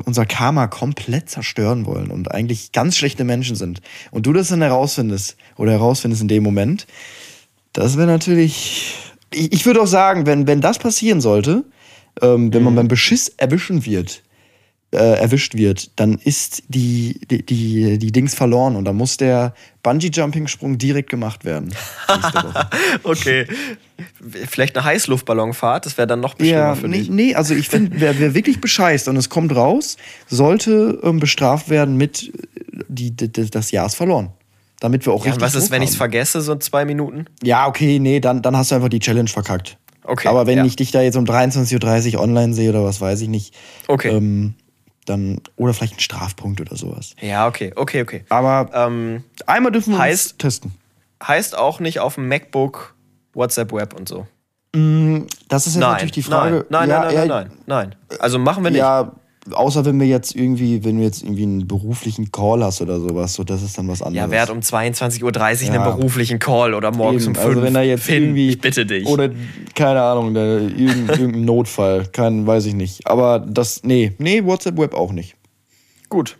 unser 0.05 0.27
Karma 0.27 0.67
komplett 0.67 1.31
zerstören 1.31 1.87
wollen 1.87 2.11
und 2.11 2.31
eigentlich 2.31 2.73
ganz 2.73 2.97
schlechte 2.97 3.25
Menschen 3.25 3.57
sind 3.57 3.81
und 4.11 4.27
du 4.27 4.33
das 4.33 4.49
dann 4.49 4.61
herausfindest 4.63 5.37
oder 5.57 5.73
herausfindest 5.73 6.23
in 6.23 6.29
dem 6.29 6.43
Moment, 6.43 6.87
das 7.73 7.97
wäre 7.97 8.07
natürlich. 8.07 8.97
Ich, 9.33 9.53
ich 9.53 9.67
würde 9.67 9.81
auch 9.81 9.87
sagen, 9.87 10.27
wenn, 10.27 10.47
wenn 10.47 10.61
das 10.61 10.79
passieren 10.79 11.21
sollte, 11.23 11.65
ähm, 12.21 12.53
wenn 12.53 12.63
man 12.63 12.75
beim 12.75 12.89
Beschiss 12.89 13.29
erwischen 13.39 13.87
wird, 13.87 14.23
äh, 14.93 15.19
erwischt 15.21 15.55
wird, 15.55 15.91
dann 15.99 16.19
ist 16.19 16.63
die, 16.69 17.19
die, 17.31 17.45
die, 17.45 17.99
die 17.99 18.13
Dings 18.13 18.35
verloren 18.35 18.77
und 18.77 18.85
dann 18.85 18.95
muss 18.97 19.17
der 19.17 19.55
Bungee-Jumping-Sprung 19.83 20.79
direkt 20.79 21.11
gemacht 21.11 21.45
werden. 21.45 21.75
Okay. 23.05 23.47
Vielleicht 24.49 24.77
eine 24.77 24.85
Heißluftballonfahrt, 24.85 25.87
das 25.87 25.97
wäre 25.97 26.07
dann 26.07 26.21
noch 26.21 26.35
beschlimmer 26.35 26.59
ja, 26.59 26.75
für 26.75 26.89
nee, 26.89 26.99
dich. 26.99 27.11
nee, 27.11 27.35
also 27.35 27.55
ich 27.55 27.69
finde, 27.69 28.01
wer, 28.01 28.19
wer 28.19 28.35
wirklich 28.35 28.61
bescheißt 28.61 29.09
und 29.09 29.17
es 29.17 29.29
kommt 29.29 29.55
raus, 29.55 29.97
sollte 30.29 30.99
ähm, 31.03 31.21
bestraft 31.21 31.69
werden 31.69 31.97
mit 31.97 32.25
äh, 32.25 32.85
die, 32.89 33.11
die, 33.13 33.51
das 33.51 33.71
Jahr 33.71 33.87
ist 33.87 33.95
verloren. 33.95 34.31
Damit 34.81 35.07
wir 35.07 35.13
auch 35.13 35.25
Ja, 35.25 35.33
richtig. 35.33 35.43
was 35.47 35.55
ist, 35.55 35.71
wenn 35.71 35.83
ich 35.83 35.91
es 35.91 35.97
vergesse, 35.97 36.41
so 36.41 36.57
zwei 36.57 36.85
Minuten? 36.85 37.27
Ja, 37.43 37.67
okay, 37.69 37.99
nee, 38.01 38.19
dann, 38.21 38.43
dann 38.43 38.57
hast 38.57 38.73
du 38.73 38.75
einfach 38.75 38.89
die 38.89 38.99
Challenge 38.99 39.29
verkackt. 39.29 39.79
Okay, 40.05 40.27
Aber 40.27 40.47
wenn 40.49 40.59
ja. 40.59 40.65
ich 40.65 40.75
dich 40.75 40.91
da 40.91 41.01
jetzt 41.01 41.17
um 41.17 41.25
23.30 41.25 42.15
Uhr 42.17 42.21
online 42.21 42.55
sehe 42.55 42.71
oder 42.71 42.85
was 42.85 43.01
weiß 43.01 43.21
ich 43.21 43.29
nicht, 43.29 43.55
Okay. 43.87 44.09
ähm, 44.11 44.55
dann, 45.05 45.41
oder 45.57 45.75
vielleicht 45.75 45.95
ein 45.97 46.01
Strafpunkt 46.01 46.61
oder 46.61 46.77
sowas. 46.77 47.15
Ja, 47.21 47.47
okay, 47.49 47.73
okay, 47.77 48.03
okay. 48.03 48.25
Aber 48.29 48.71
Ähm, 48.75 49.25
einmal 49.47 49.73
dürfen 49.73 49.95
wir 49.95 50.01
heißt- 50.01 50.39
testen. 50.39 50.73
heißt 51.27 51.57
auch 51.57 51.81
nicht 51.81 52.01
auf 52.01 52.15
dem 52.17 52.29
MacBook 52.29 52.95
WhatsApp 53.35 53.73
Web 53.73 53.95
und 53.95 54.09
so. 54.09 54.27
Das 55.49 55.67
ist 55.67 55.75
jetzt 55.75 55.81
nein, 55.81 55.93
natürlich 55.93 56.13
die 56.13 56.23
Frage. 56.23 56.65
Nein, 56.71 56.89
nein, 56.89 56.91
ja, 56.91 57.01
nein, 57.05 57.15
nein, 57.15 57.29
nein, 57.29 57.51
nein, 57.67 57.95
nein. 58.09 58.19
Also 58.21 58.39
machen 58.39 58.65
wir 58.65 58.71
nicht. 58.71 58.79
Ja, 58.81 59.13
außer 59.51 59.85
wenn 59.85 59.99
wir 59.99 60.07
jetzt 60.07 60.37
irgendwie, 60.37 60.85
wenn 60.85 60.99
du 60.99 61.03
jetzt 61.03 61.23
irgendwie 61.23 61.43
einen 61.43 61.67
beruflichen 61.67 62.31
Call 62.31 62.63
hast 62.63 62.81
oder 62.81 63.01
sowas, 63.01 63.35
so 63.35 63.43
das 63.45 63.63
ist 63.63 63.77
dann 63.77 63.89
was 63.89 64.01
anderes. 64.03 64.25
Ja, 64.27 64.31
wer 64.31 64.43
hat 64.43 64.51
um 64.51 64.59
22.30 64.61 65.23
Uhr 65.25 65.33
Ja. 65.75 65.83
einen 65.83 65.97
beruflichen 65.97 66.39
Call 66.39 66.75
oder 66.75 66.93
morgens 66.93 67.25
Eben, 67.25 67.31
um 67.31 67.35
5 67.43 67.47
also 67.49 67.63
wenn 67.63 67.75
da 67.75 67.83
jetzt 67.83 68.05
Finn, 68.05 68.23
irgendwie 68.23 68.49
ich 68.51 68.61
bitte 68.61 68.87
dich. 68.87 69.07
oder 69.07 69.31
keine 69.75 70.03
Ahnung, 70.03 70.33
da, 70.35 70.41
irgendein, 70.59 71.09
irgendein 71.21 71.45
Notfall, 71.45 72.07
kein, 72.13 72.47
weiß 72.47 72.67
ich 72.67 72.75
nicht. 72.75 73.07
Aber 73.07 73.41
das, 73.41 73.83
nee, 73.83 74.13
nee, 74.19 74.45
WhatsApp 74.45 74.79
Web 74.79 74.95
auch 74.95 75.13
nicht. 75.13 75.35
Gut. 76.09 76.37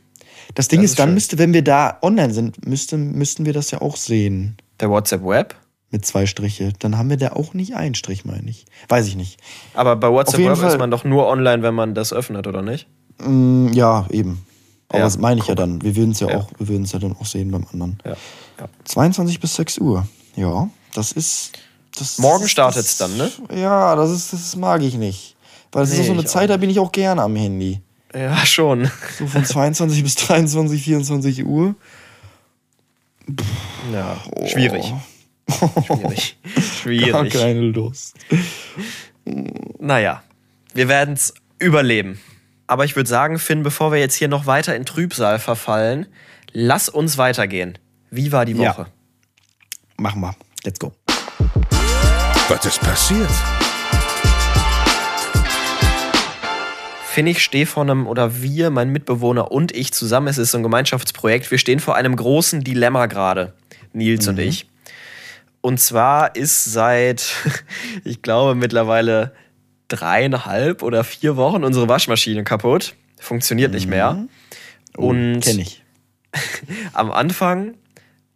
Das 0.55 0.69
Ding 0.69 0.81
Das 0.81 0.85
ist, 0.87 0.91
ist 0.93 0.99
dann 0.99 1.09
schön. 1.09 1.15
müsste, 1.15 1.39
wenn 1.39 1.53
wir 1.55 1.63
da 1.63 1.99
online 2.03 2.33
sind, 2.33 2.67
müsste, 2.67 2.99
müssten 2.99 3.47
wir 3.47 3.53
das 3.53 3.71
ja 3.71 3.81
auch 3.81 3.97
sehen. 3.97 4.57
Der 4.81 4.91
WhatsApp 4.91 5.25
Web. 5.25 5.55
Mit 5.93 6.05
zwei 6.07 6.27
Striche. 6.27 6.73
Dann 6.81 6.99
haben 6.99 7.11
wir 7.11 7.17
da 7.19 7.33
auch 7.33 7.55
nicht 7.55 7.75
einen 7.77 7.95
Strich, 7.95 8.25
meine 8.25 8.49
ich. 8.51 8.65
Weiß 8.89 9.07
ich 9.07 9.15
nicht. 9.15 9.39
Aber 9.75 9.95
bei 9.95 10.11
WhatsApp 10.11 10.41
Web 10.41 10.57
Fall- 10.57 10.71
ist 10.73 10.79
man 10.79 10.91
doch 10.91 11.05
nur 11.05 11.29
online, 11.29 11.63
wenn 11.63 11.75
man 11.75 11.95
das 11.95 12.13
öffnet, 12.13 12.47
oder 12.47 12.63
nicht? 12.63 12.89
Mm, 13.19 13.69
ja, 13.75 14.07
eben. 14.11 14.45
Aber 14.89 14.99
Ja, 15.01 15.05
das 15.05 15.19
meine 15.19 15.41
ich 15.41 15.47
ja 15.47 15.55
guck. 15.55 15.59
dann. 15.59 15.83
Wir 15.83 15.95
würden 15.95 16.11
es 16.13 16.21
ja, 16.21 16.29
Ja. 16.31 16.39
auch, 16.39 16.49
wir 16.59 16.67
würden 16.69 16.83
es 16.85 16.93
ja 16.93 16.99
dann 16.99 17.15
auch 17.15 17.27
sehen 17.27 17.51
beim 17.51 17.67
anderen. 17.73 17.99
Ja. 18.05 18.13
ja. 18.59 18.69
22 18.85 19.39
bis 19.39 19.55
6 19.55 19.79
Uhr. 19.79 20.07
Ja, 20.35 20.69
das 20.95 21.13
ist. 21.13 21.53
Das, 21.99 22.17
Morgen 22.19 22.43
das- 22.45 22.51
startet's 22.51 22.97
dann, 22.97 23.15
ne? 23.19 23.31
Ja, 23.55 23.95
das 23.95 24.11
ist, 24.11 24.33
das 24.33 24.57
mag 24.57 24.81
ich 24.83 24.95
nicht. 24.95 25.37
Weil 25.73 25.85
ist 25.85 25.93
Nee, 25.93 26.01
auch 26.01 26.07
so 26.07 26.13
eine 26.13 26.25
Zeit, 26.25 26.49
da 26.51 26.57
bin 26.57 26.71
ich 26.71 26.79
auch 26.81 26.91
gerne 26.91 27.21
am 27.23 27.37
Handy. 27.37 27.81
Ja, 28.15 28.45
schon. 28.47 28.91
So 29.19 29.27
von 29.27 29.45
22 29.45 30.03
bis 30.03 30.15
23, 30.17 30.83
24 30.83 31.45
Uhr. 31.45 31.75
Ja, 33.93 34.17
Oh. 34.35 34.47
Schwierig. 35.53 36.37
Schwierig. 36.83 37.13
Gar 37.13 37.27
keine 37.27 37.61
Lust. 37.61 38.17
Naja, 39.79 40.23
wir 40.75 40.89
werden 40.89 41.15
es 41.15 41.35
überleben. 41.59 42.21
Aber 42.67 42.85
ich 42.85 42.97
würde 42.97 43.09
sagen, 43.09 43.39
Finn, 43.39 43.63
bevor 43.63 43.93
wir 43.93 43.99
jetzt 43.99 44.15
hier 44.15 44.29
noch 44.29 44.47
weiter 44.47 44.75
in 44.75 44.85
Trübsal 44.87 45.39
verfallen, 45.39 46.07
lass 46.53 46.89
uns 46.89 47.19
weitergehen. 47.19 47.79
Wie 48.11 48.33
war 48.33 48.45
die 48.45 48.53
Ja. 48.53 48.71
Woche? 48.71 48.87
Machen 49.97 50.21
wir. 50.23 50.35
Let's 50.65 50.79
go. 50.79 50.93
Was 52.49 52.65
ist 52.67 52.81
passiert? 52.81 53.29
Finn, 57.13 57.27
ich 57.27 57.43
stehe 57.43 57.67
vor 57.67 57.83
einem, 57.83 58.07
oder 58.07 58.41
wir, 58.41 58.71
mein 58.71 58.89
Mitbewohner 58.91 59.53
und 59.53 59.77
ich 59.77 59.93
zusammen, 59.93 60.29
es 60.29 60.39
ist 60.39 60.53
so 60.53 60.59
ein 60.59 60.63
Gemeinschaftsprojekt, 60.63 61.51
wir 61.51 61.59
stehen 61.59 61.79
vor 61.79 61.95
einem 61.95 62.17
großen 62.17 62.65
Dilemma 62.65 63.05
gerade, 63.05 63.53
Nils 63.93 64.27
und 64.29 64.39
ich. 64.39 64.67
Und 65.63 65.79
zwar 65.81 66.37
ist 66.37 66.65
seit, 66.65 67.35
ich 68.05 68.21
glaube, 68.21 68.55
mittlerweile 68.55 69.33
dreieinhalb 69.89 70.83
oder 70.83 71.05
vier 71.05 71.37
Wochen 71.37 71.65
unsere 71.65 71.89
Waschmaschine 71.89 72.45
kaputt. 72.45 72.95
Funktioniert 73.19 73.73
nicht 73.73 73.87
mehr. 73.87 74.27
Und 74.97 75.41
Kenn 75.41 75.59
ich. 75.61 75.83
am 76.93 77.11
Anfang 77.11 77.75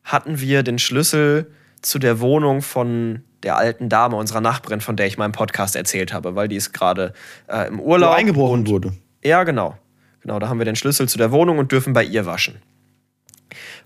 hatten 0.05 0.41
wir 0.41 0.63
den 0.63 0.79
Schlüssel 0.79 1.51
zu 1.83 1.99
der 1.99 2.21
Wohnung 2.21 2.63
von 2.63 3.23
der 3.43 3.57
alten 3.57 3.89
Dame, 3.89 4.17
unserer 4.17 4.41
Nachbarin, 4.41 4.81
von 4.81 4.97
der 4.97 5.07
ich 5.07 5.19
im 5.19 5.33
Podcast 5.33 5.77
erzählt 5.77 6.13
habe, 6.13 6.35
weil 6.37 6.49
die 6.49 6.57
ist 6.57 6.73
gerade 6.73 7.13
äh, 7.49 7.69
im 7.69 7.79
Wo 7.79 7.83
Urlaub. 7.93 8.15
eingebrochen 8.15 8.61
und- 8.61 8.69
wurde. 8.69 8.93
Ja, 9.25 9.45
genau. 9.45 9.77
Genau, 10.21 10.39
da 10.39 10.49
haben 10.49 10.59
wir 10.59 10.65
den 10.65 10.77
Schlüssel 10.77 11.09
zu 11.09 11.19
der 11.19 11.31
Wohnung 11.33 11.59
und 11.59 11.71
dürfen 11.73 11.93
bei 11.93 12.05
ihr 12.05 12.27
waschen. 12.27 12.57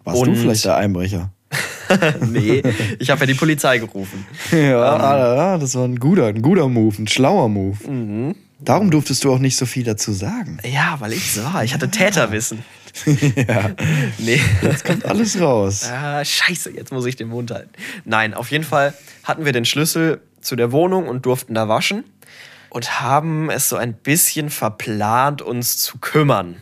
Warst 0.05 0.19
du 0.19 0.31
Und- 0.31 0.37
vielleicht 0.37 0.65
der 0.65 0.77
Einbrecher? 0.77 1.33
nee, 2.31 2.63
ich 2.99 3.11
habe 3.11 3.21
ja 3.21 3.27
die 3.27 3.35
Polizei 3.35 3.79
gerufen. 3.79 4.27
Ja, 4.53 4.81
ah, 4.81 5.59
das 5.59 5.75
war 5.75 5.85
ein 5.85 5.99
guter, 5.99 6.27
ein 6.27 6.43
guter 6.43 6.69
Move, 6.69 7.03
ein 7.03 7.09
schlauer 7.09 7.49
Move. 7.49 7.91
Mhm. 7.91 8.35
Darum 8.59 8.91
durftest 8.91 9.25
du 9.25 9.33
auch 9.33 9.39
nicht 9.39 9.57
so 9.57 9.65
viel 9.65 9.85
dazu 9.85 10.13
sagen. 10.13 10.59
Ja, 10.71 10.97
weil 11.01 11.13
ich 11.13 11.33
so 11.33 11.43
war. 11.43 11.65
Ich 11.65 11.73
hatte 11.73 11.91
Täterwissen. 11.91 12.63
ja. 13.07 13.71
Nee. 14.19 14.41
Jetzt 14.63 14.85
kommt 14.85 15.07
alles 15.07 15.41
raus. 15.41 15.89
Ah, 15.91 16.25
scheiße, 16.25 16.71
jetzt 16.71 16.93
muss 16.93 17.07
ich 17.07 17.17
den 17.17 17.29
Mund 17.29 17.51
halten. 17.51 17.71
Nein, 18.05 18.35
auf 18.35 18.51
jeden 18.51 18.65
Fall 18.65 18.93
hatten 19.25 19.45
wir 19.45 19.53
den 19.53 19.65
Schlüssel 19.65 20.21
zu 20.41 20.57
der 20.57 20.73
Wohnung 20.73 21.09
und 21.09 21.25
durften 21.25 21.55
da 21.55 21.69
waschen 21.69 22.05
und 22.69 23.01
haben 23.01 23.49
es 23.51 23.69
so 23.69 23.77
ein 23.77 23.95
bisschen 23.95 24.51
verplant, 24.51 25.41
uns 25.41 25.79
zu 25.79 25.99
kümmern 25.99 26.57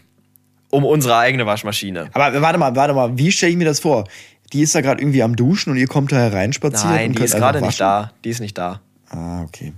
um 0.71 0.85
unsere 0.85 1.17
eigene 1.17 1.47
Waschmaschine. 1.47 2.11
Aber 2.13 2.41
warte 2.43 2.59
mal, 2.59 2.75
warte 2.77 2.95
mal, 2.95 3.17
wie 3.17 3.33
stelle 3.33 3.53
ich 3.53 3.59
mir 3.59 3.65
das 3.65 3.81
vor? 3.81 4.05
Die 4.53 4.63
ist 4.63 4.75
da 4.75 4.81
gerade 4.81 5.01
irgendwie 5.03 5.23
am 5.23 5.37
Duschen 5.37 5.71
und 5.71 5.77
ihr 5.77 5.87
kommt 5.87 6.13
da 6.13 6.17
hereinspaziert 6.17 6.85
Nein, 6.85 7.09
und 7.11 7.19
die 7.19 7.25
ist 7.25 7.35
gerade 7.35 7.61
nicht 7.61 7.81
da. 7.81 8.13
Die 8.25 8.31
ist 8.31 8.41
nicht 8.41 8.57
da. 8.57 8.81
Ah, 9.11 9.43
okay. 9.43 9.73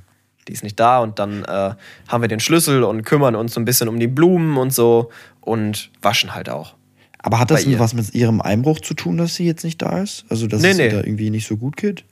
Die 0.48 0.52
ist 0.52 0.62
nicht 0.62 0.78
da 0.78 0.98
und 1.00 1.18
dann 1.18 1.44
äh, 1.44 1.74
haben 2.08 2.20
wir 2.22 2.28
den 2.28 2.40
Schlüssel 2.40 2.82
und 2.82 3.04
kümmern 3.04 3.36
uns 3.36 3.54
so 3.54 3.60
ein 3.60 3.64
bisschen 3.64 3.88
um 3.88 4.00
die 4.00 4.06
Blumen 4.06 4.56
und 4.56 4.72
so 4.72 5.10
und 5.40 5.90
waschen 6.02 6.34
halt 6.34 6.48
auch. 6.48 6.74
Aber 7.18 7.38
hat 7.38 7.50
das 7.50 7.66
was 7.78 7.94
mit 7.94 8.14
ihrem 8.14 8.40
Einbruch 8.40 8.80
zu 8.80 8.94
tun, 8.94 9.18
dass 9.18 9.34
sie 9.34 9.44
jetzt 9.44 9.62
nicht 9.64 9.82
da 9.82 10.00
ist? 10.00 10.24
Also, 10.30 10.46
dass 10.46 10.62
Nee, 10.62 10.70
es 10.70 10.78
ihr 10.78 10.84
nee. 10.86 10.90
da 10.90 10.98
irgendwie 10.98 11.30
nicht 11.30 11.46
so 11.46 11.56
gut 11.56 11.76
geht? 11.76 12.04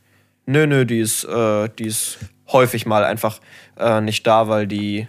Nö, 0.46 0.66
nö, 0.66 0.84
die 0.84 1.00
ist, 1.00 1.24
äh, 1.24 1.68
die 1.78 1.86
ist 1.86 2.18
häufig 2.52 2.86
mal 2.86 3.04
einfach 3.04 3.40
äh, 3.78 4.00
nicht 4.00 4.26
da, 4.26 4.48
weil 4.48 4.66
die 4.66 5.08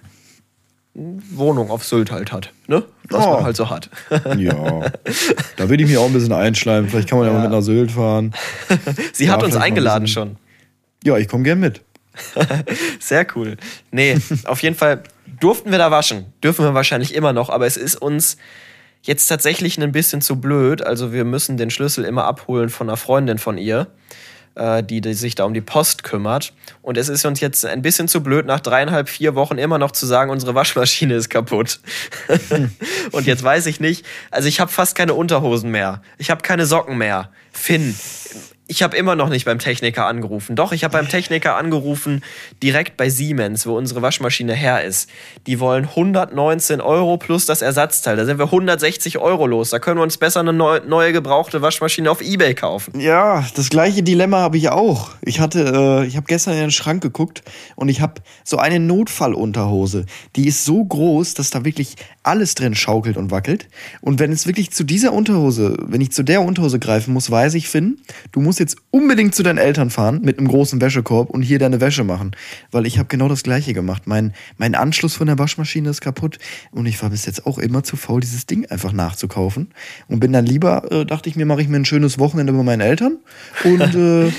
Wohnung 1.32 1.72
auf 1.72 1.86
Sylt 1.86 2.12
halt 2.12 2.32
hat. 2.32 2.52
Ne? 2.68 2.84
Was 3.10 3.26
Oh. 3.26 3.34
man 3.36 3.44
halt 3.46 3.56
so 3.56 3.70
hat. 3.70 3.90
Ja. 4.38 4.82
da 5.58 5.70
würde 5.70 5.84
ich 5.84 5.90
mich 5.90 5.98
auch 5.98 6.06
ein 6.06 6.14
bisschen 6.14 6.34
einschleimen. 6.34 6.90
Vielleicht 6.90 7.10
kann 7.10 7.20
man 7.20 7.28
ja, 7.28 7.34
mal 7.34 7.42
mit 7.44 7.52
nach 7.52 7.62
Sylt 7.62 7.92
fahren. 7.92 8.34
Sie 9.14 9.26
Ja, 9.26 9.34
hat 9.34 9.44
uns 9.44 9.56
ein 9.56 9.62
eingeladen 9.62 10.04
bisschen- 10.04 10.14
schon. 10.30 10.38
Ja, 11.04 11.18
ich 11.18 11.28
komme 11.28 11.44
gern 11.44 11.60
mit. 11.60 11.82
Sehr 13.00 13.26
cool. 13.36 13.56
Nee, 13.92 14.18
auf 14.46 14.62
jeden 14.62 14.76
Fall 14.76 15.04
durften 15.40 15.72
wir 15.72 15.78
da 15.78 15.90
waschen. 15.92 16.26
Dürfen 16.44 16.66
wir 16.66 16.74
wahrscheinlich 16.74 17.16
immer 17.16 17.32
noch, 17.32 17.50
aber 17.50 17.66
es 17.66 17.78
ist 17.78 17.96
uns 17.96 18.36
jetzt 19.04 19.28
tatsächlich 19.28 19.82
ein 19.82 19.92
bisschen 19.94 20.22
zu 20.22 20.36
blöd. 20.42 20.82
Also 20.82 21.14
wir 21.14 21.24
müssen 21.24 21.56
den 21.56 21.70
Schlüssel 21.70 22.04
immer 22.04 22.26
abholen 22.26 22.70
von 22.70 22.90
einer 22.90 22.98
Freundin 22.98 23.38
von 23.38 23.58
ihr, 23.58 23.88
die, 24.56 25.02
die 25.02 25.14
sich 25.14 25.36
da 25.36 25.46
um 25.46 25.54
die 25.54 25.62
Post 25.62 26.04
kümmert. 26.04 26.54
Und 26.82 26.98
es 26.98 27.10
ist 27.10 27.26
uns 27.26 27.40
jetzt 27.40 27.66
ein 27.66 27.82
bisschen 27.82 28.08
zu 28.08 28.22
blöd, 28.22 28.46
nach 28.46 28.60
dreieinhalb, 28.60 29.10
vier 29.10 29.36
Wochen 29.36 29.58
immer 29.58 29.78
noch 29.78 29.92
zu 29.92 30.06
sagen, 30.06 30.32
unsere 30.32 30.56
Waschmaschine 30.56 31.16
ist 31.16 31.30
kaputt. 31.30 31.80
Und 33.12 33.26
jetzt 33.26 33.44
weiß 33.44 33.66
ich 33.68 33.80
nicht, 33.80 34.06
also 34.32 34.48
ich 34.48 34.60
habe 34.60 34.72
fast 34.72 34.96
keine 34.96 35.14
Unterhosen 35.14 35.72
mehr. 35.72 36.02
Ich 36.18 36.30
habe 36.30 36.42
keine 36.42 36.66
Socken 36.66 36.98
mehr. 36.98 37.30
Finn, 37.52 37.96
ich 38.70 38.84
habe 38.84 38.96
immer 38.96 39.16
noch 39.16 39.30
nicht 39.30 39.46
beim 39.46 39.58
Techniker 39.58 40.06
angerufen. 40.06 40.56
Doch, 40.56 40.72
ich 40.72 40.84
habe 40.84 40.92
beim 40.92 41.10
Techniker 41.10 41.56
angerufen, 41.56 42.24
direkt 42.62 42.98
bei 42.98 43.10
Siemens, 43.10 43.66
wo 43.66 43.76
unsere 43.76 44.04
Waschmaschine 44.04 44.54
her 44.54 44.84
ist. 44.84 45.10
Die 45.48 45.60
wollen 45.60 45.86
119 45.86 46.80
Euro 46.80 47.18
plus 47.18 47.48
das 47.48 47.64
Ersatzteil. 47.64 48.16
Da 48.16 48.26
sind 48.26 48.38
wir 48.38 48.46
160 48.46 49.18
Euro 49.18 49.48
los. 49.48 49.72
Da 49.72 49.80
können 49.80 49.98
wir 49.98 50.04
uns 50.04 50.18
besser 50.18 50.42
eine 50.42 50.54
neu, 50.54 50.82
neue 50.88 51.12
gebrauchte 51.14 51.64
Waschmaschine 51.64 52.12
auf 52.12 52.22
Ebay 52.22 52.54
kaufen. 52.54 53.00
Ja, 53.00 53.44
das 53.56 53.72
gleiche 53.72 54.04
Dilemma 54.04 54.38
habe 54.38 54.58
ich 54.58 54.70
auch. 54.70 55.10
Ich 55.22 55.40
hatte, 55.40 56.04
äh, 56.04 56.06
ich 56.06 56.16
habe 56.16 56.28
gestern 56.28 56.54
in 56.54 56.60
den 56.60 56.72
Schrank 56.72 57.02
geguckt 57.02 57.42
und 57.76 57.90
ich 57.90 58.02
habe 58.02 58.22
so 58.44 58.58
eine 58.58 58.80
Notfallunterhose. 58.80 60.06
Die 60.36 60.48
ist 60.48 60.64
so 60.64 60.86
groß, 60.86 61.34
dass 61.34 61.50
da 61.50 61.66
wirklich 61.66 61.96
alles 62.22 62.54
drin 62.54 62.76
schaukelt 62.76 63.18
und 63.18 63.32
wackelt. 63.32 63.68
Und 64.02 64.20
wenn 64.20 64.32
es 64.32 64.46
wirklich 64.46 64.70
zu 64.70 64.84
dieser 64.84 65.12
Unterhose, 65.12 65.76
wenn 65.88 66.02
ich 66.02 66.12
zu 66.12 66.22
der 66.22 66.44
Unterhose 66.44 66.78
greifen 66.78 67.16
muss, 67.16 67.32
weiß 67.32 67.56
ich, 67.56 67.68
Finn, 67.68 67.98
du 68.32 68.42
musst 68.42 68.59
jetzt 68.60 68.78
unbedingt 68.92 69.34
zu 69.34 69.44
deinen 69.44 69.58
Eltern 69.58 69.90
fahren 69.90 70.22
mit 70.24 70.38
einem 70.38 70.48
großen 70.48 70.82
Wäschekorb 70.82 71.30
und 71.30 71.42
hier 71.42 71.60
deine 71.60 71.82
Wäsche 71.82 72.04
machen. 72.04 72.36
Weil 72.72 72.86
ich 72.86 72.98
habe 72.98 73.08
genau 73.08 73.28
das 73.28 73.44
gleiche 73.44 73.74
gemacht. 73.74 74.04
Mein, 74.06 74.34
mein 74.58 74.76
Anschluss 74.76 75.16
von 75.16 75.28
der 75.28 75.40
Waschmaschine 75.40 75.90
ist 75.90 76.02
kaputt 76.02 76.40
und 76.72 76.86
ich 76.86 77.02
war 77.02 77.10
bis 77.10 77.26
jetzt 77.26 77.46
auch 77.46 77.58
immer 77.58 77.84
zu 77.84 77.96
faul, 77.96 78.22
dieses 78.22 78.46
Ding 78.46 78.66
einfach 78.66 78.92
nachzukaufen. 78.92 79.70
Und 80.08 80.20
bin 80.20 80.34
dann 80.34 80.46
lieber, 80.46 80.92
äh, 80.92 81.06
dachte 81.06 81.30
ich 81.30 81.36
mir, 81.36 81.46
mache 81.46 81.62
ich 81.62 81.68
mir 81.68 81.78
ein 81.78 81.86
schönes 81.86 82.20
Wochenende 82.20 82.54
bei 82.54 82.64
meinen 82.64 82.82
Eltern 82.82 83.18
und 83.64 83.96
äh, 83.96 84.32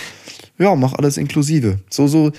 ja, 0.61 0.75
mach 0.77 0.93
alles 0.93 1.17
inklusive. 1.17 1.79
So, 1.91 2.07
so 2.07 2.31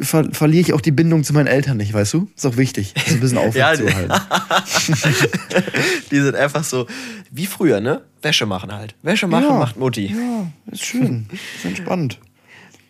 ver 0.00 0.28
verliere 0.32 0.60
ich 0.62 0.72
auch 0.72 0.80
die 0.80 0.90
Bindung 0.90 1.22
zu 1.22 1.32
meinen 1.32 1.46
Eltern 1.46 1.76
nicht, 1.76 1.92
weißt 1.94 2.14
du? 2.14 2.28
Ist 2.34 2.44
auch 2.46 2.56
wichtig, 2.56 2.92
das 2.94 3.12
ein 3.12 3.20
bisschen 3.20 3.38
Ja, 3.54 3.70
aufrechtzuerhalten. 3.70 4.12
Die 6.10 6.20
sind 6.20 6.34
einfach 6.34 6.64
so 6.64 6.86
wie 7.30 7.46
früher, 7.46 7.80
ne? 7.80 8.02
Wäsche 8.22 8.46
machen 8.46 8.72
halt. 8.72 8.94
Wäsche 9.02 9.26
machen 9.26 9.44
Ja. 9.44 9.52
macht 9.58 9.76
Mutti. 9.76 10.06
ja, 10.06 10.46
ist 10.72 10.84
schön, 10.84 11.26
ist 11.56 11.64
entspannt. 11.64 12.18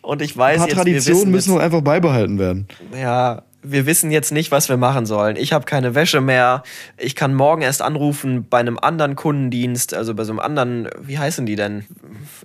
Und 0.03 0.23
ich 0.23 0.37
Ein 0.37 0.39
weiß 0.39 0.59
paar 0.59 0.67
jetzt, 0.69 0.77
Traditionen 0.77 1.19
wissen 1.21 1.31
müssen 1.33 1.51
jetzt, 1.51 1.59
auch 1.59 1.63
einfach 1.65 1.81
beibehalten 1.83 2.39
werden. 2.39 2.69
Ja, 2.97 3.43
wir 3.69 3.87
wissen 3.87 4.11
jetzt 4.11 4.33
nicht, 4.33 4.51
was 4.51 4.69
wir 4.69 4.77
machen 4.77 5.07
sollen. 5.07 5.37
Ich 5.37 5.53
habe 5.53 5.65
keine 5.65 5.95
Wäsche 5.95 6.21
mehr. 6.21 6.63
Ich 6.97 7.17
kann 7.17 7.35
morgen 7.35 7.63
erst 7.63 7.83
anrufen 7.83 8.47
bei 8.49 8.59
einem 8.59 8.79
anderen 8.79 9.17
Kundendienst, 9.17 9.93
also 9.95 10.15
bei 10.15 10.25
so 10.25 10.33
einem 10.33 10.41
anderen, 10.41 10.89
wie 11.01 11.19
heißen 11.19 11.47
die 11.47 11.57
denn? 11.57 11.85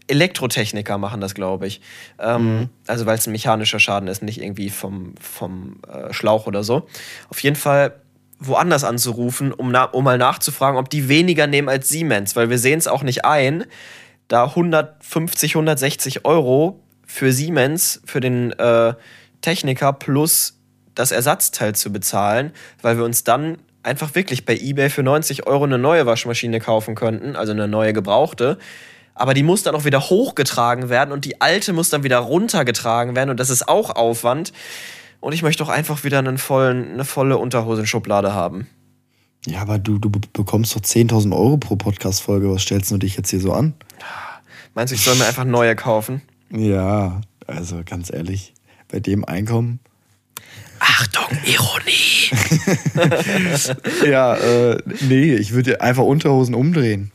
Elektrotechniker 0.08 0.98
machen 0.98 1.22
das, 1.22 1.36
glaube 1.36 1.68
ich. 1.68 1.82
Ähm, 2.20 2.70
Also 2.88 3.06
weil 3.06 3.18
es 3.18 3.28
ein 3.28 3.32
mechanischer 3.32 3.80
Schaden 3.80 4.08
ist, 4.08 4.24
nicht 4.24 4.42
irgendwie 4.42 4.70
vom, 4.70 5.14
vom 5.22 5.80
äh, 5.88 6.12
Schlauch 6.12 6.48
oder 6.48 6.64
so. 6.64 6.88
Auf 7.30 7.40
jeden 7.42 7.56
Fall 7.56 7.94
woanders 8.40 8.84
anzurufen, 8.84 9.54
um, 9.54 9.72
na, 9.72 9.84
um 9.84 10.04
mal 10.04 10.18
nachzufragen, 10.18 10.80
ob 10.80 10.90
die 10.90 11.08
weniger 11.08 11.46
nehmen 11.46 11.70
als 11.70 11.90
Siemens, 11.90 12.36
weil 12.36 12.50
wir 12.50 12.58
sehen 12.58 12.80
es 12.80 12.88
auch 12.88 13.04
nicht 13.04 13.24
ein, 13.24 13.66
da 14.28 14.46
150, 14.46 15.56
160 15.56 16.26
Euro 16.26 16.82
für 17.06 17.32
Siemens, 17.32 18.02
für 18.06 18.20
den 18.20 18.52
äh, 18.54 18.96
Techniker 19.42 19.94
plus 19.94 20.61
das 20.96 21.12
Ersatzteil 21.12 21.76
zu 21.76 21.92
bezahlen, 21.92 22.52
weil 22.82 22.98
wir 22.98 23.06
uns 23.06 23.24
dann 23.24 23.58
einfach 23.84 24.16
wirklich 24.16 24.46
bei 24.46 24.58
eBay 24.58 24.90
für 24.90 25.04
90 25.04 25.48
Euro 25.48 25.64
eine 25.64 25.78
neue 25.78 26.06
Waschmaschine 26.06 26.60
kaufen 26.60 26.96
könnten, 26.96 27.36
also 27.36 27.52
eine 27.52 27.68
neue 27.68 27.94
gebrauchte. 27.94 28.58
Aber 29.14 29.34
die 29.34 29.44
muss 29.44 29.64
dann 29.64 29.76
auch 29.76 29.86
wieder 29.86 30.00
hochgetragen 30.00 30.90
werden 30.90 31.12
und 31.12 31.26
die 31.26 31.42
alte 31.42 31.74
muss 31.74 31.90
dann 31.90 32.04
wieder 32.04 32.20
runtergetragen 32.20 33.16
werden 33.16 33.30
und 33.30 33.40
das 33.40 33.50
ist 33.50 33.68
auch 33.68 33.90
Aufwand. 33.92 34.54
Und 35.20 35.34
ich 35.34 35.44
möchte 35.44 35.64
doch 35.64 35.70
einfach 35.70 36.04
wieder 36.04 36.20
einen 36.20 36.38
vollen, 36.38 36.94
eine 36.94 37.06
volle 37.06 37.38
Unterhosenschublade 37.38 38.34
haben. 38.34 38.68
Ja, 39.46 39.62
aber 39.62 39.80
du, 39.80 39.98
du 39.98 40.10
bekommst 40.10 40.76
doch 40.76 40.82
10.000 40.82 41.36
Euro 41.36 41.58
pro 41.58 41.76
Podcast-Folge. 41.76 42.52
Was 42.52 42.62
stellst 42.62 42.92
du 42.92 42.98
dich 42.98 43.18
jetzt 43.18 43.30
hier 43.30 43.40
so 43.40 43.54
an? 43.54 43.74
Meinst 44.74 44.92
du, 44.92 44.96
ich 44.96 45.04
soll 45.04 45.16
mir 45.16 45.26
einfach 45.26 45.46
neue 45.46 45.76
kaufen? 45.76 46.22
Ja, 46.52 47.22
also 47.48 47.82
ganz 47.86 48.12
ehrlich, 48.12 48.54
bei 48.88 49.00
dem 49.00 49.26
Einkommen. 49.26 49.80
Achtung, 50.84 51.38
Ironie! 51.46 52.32
ja, 54.10 54.36
äh, 54.36 54.78
nee, 55.02 55.36
ich 55.36 55.52
würde 55.52 55.80
einfach 55.80 56.02
Unterhosen 56.02 56.56
umdrehen. 56.56 57.12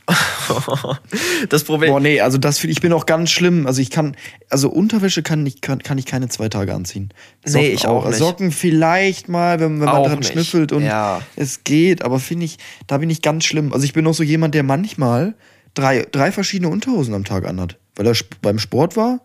das 1.49 1.65
Problem. 1.65 1.91
Boah, 1.91 1.99
nee, 1.99 2.21
also 2.21 2.37
das 2.37 2.63
ich 2.63 2.79
bin 2.79 2.93
auch 2.93 3.05
ganz 3.05 3.29
schlimm. 3.29 3.67
Also 3.67 3.81
ich 3.81 3.89
kann, 3.89 4.15
also 4.49 4.69
Unterwäsche 4.69 5.21
kann 5.21 5.45
ich, 5.45 5.59
kann, 5.59 5.83
kann 5.83 5.97
ich 5.97 6.05
keine 6.05 6.29
zwei 6.29 6.47
Tage 6.47 6.73
anziehen. 6.73 7.09
Socken 7.43 7.67
nee, 7.67 7.73
ich 7.73 7.85
auch, 7.87 8.07
nicht. 8.07 8.17
Socken 8.17 8.51
vielleicht 8.53 9.27
mal, 9.27 9.59
wenn, 9.59 9.81
wenn 9.81 9.85
man 9.85 10.03
dran 10.03 10.19
nicht. 10.19 10.31
schnüffelt 10.31 10.71
und 10.71 10.83
ja. 10.83 11.21
es 11.35 11.65
geht, 11.65 12.03
aber 12.03 12.19
finde 12.19 12.45
ich, 12.45 12.59
da 12.87 12.99
bin 12.99 13.09
ich 13.09 13.21
ganz 13.21 13.43
schlimm. 13.43 13.73
Also 13.73 13.83
ich 13.83 13.91
bin 13.91 14.07
auch 14.07 14.13
so 14.13 14.23
jemand, 14.23 14.55
der 14.55 14.63
manchmal 14.63 15.35
drei, 15.73 16.07
drei 16.09 16.31
verschiedene 16.31 16.69
Unterhosen 16.69 17.13
am 17.13 17.25
Tag 17.25 17.45
anhat. 17.45 17.77
Weil 17.97 18.07
er 18.07 18.15
beim 18.41 18.59
Sport 18.59 18.95
war, 18.95 19.19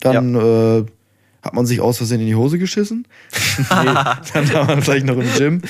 dann 0.00 0.34
ja. 0.34 0.78
äh, 0.78 0.86
hat 1.42 1.54
man 1.54 1.66
sich 1.66 1.80
aus 1.80 1.96
Versehen 1.98 2.20
in 2.20 2.26
die 2.26 2.34
Hose 2.34 2.58
geschissen. 2.58 3.06
nee, 3.58 3.64
dann 4.32 4.52
war 4.52 4.64
man 4.66 4.82
vielleicht 4.82 5.06
noch 5.06 5.18
im 5.18 5.28
Gym. 5.36 5.62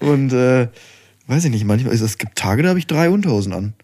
Und 0.00 0.32
äh, 0.32 0.68
weiß 1.26 1.44
ich 1.44 1.50
nicht, 1.50 1.64
manchmal, 1.64 1.92
es 1.92 2.18
gibt 2.18 2.36
Tage, 2.36 2.62
da 2.62 2.70
habe 2.70 2.78
ich 2.78 2.86
drei 2.86 3.10
Unterhosen 3.10 3.52
an. 3.52 3.74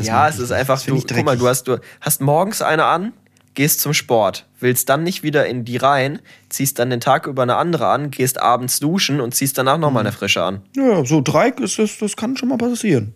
ja, 0.00 0.28
es 0.28 0.38
ist 0.38 0.52
einfach, 0.52 0.80
du, 0.82 1.00
guck 1.00 1.24
mal, 1.24 1.36
du 1.36 1.46
hast, 1.46 1.64
du 1.64 1.78
hast 2.00 2.20
morgens 2.20 2.62
eine 2.62 2.86
an, 2.86 3.12
gehst 3.54 3.80
zum 3.80 3.92
Sport, 3.92 4.46
willst 4.58 4.88
dann 4.88 5.02
nicht 5.02 5.22
wieder 5.22 5.46
in 5.46 5.64
die 5.64 5.76
rein, 5.76 6.20
ziehst 6.48 6.78
dann 6.78 6.90
den 6.90 7.00
Tag 7.00 7.26
über 7.26 7.42
eine 7.42 7.56
andere 7.56 7.88
an, 7.88 8.10
gehst 8.10 8.40
abends 8.40 8.80
duschen 8.80 9.20
und 9.20 9.34
ziehst 9.34 9.58
danach 9.58 9.78
nochmal 9.78 10.04
mhm. 10.04 10.08
eine 10.08 10.16
frische 10.16 10.42
an. 10.42 10.62
Ja, 10.74 11.04
so 11.04 11.20
drei, 11.20 11.50
das, 11.50 11.76
das 11.76 12.16
kann 12.16 12.36
schon 12.36 12.48
mal 12.48 12.58
passieren. 12.58 13.14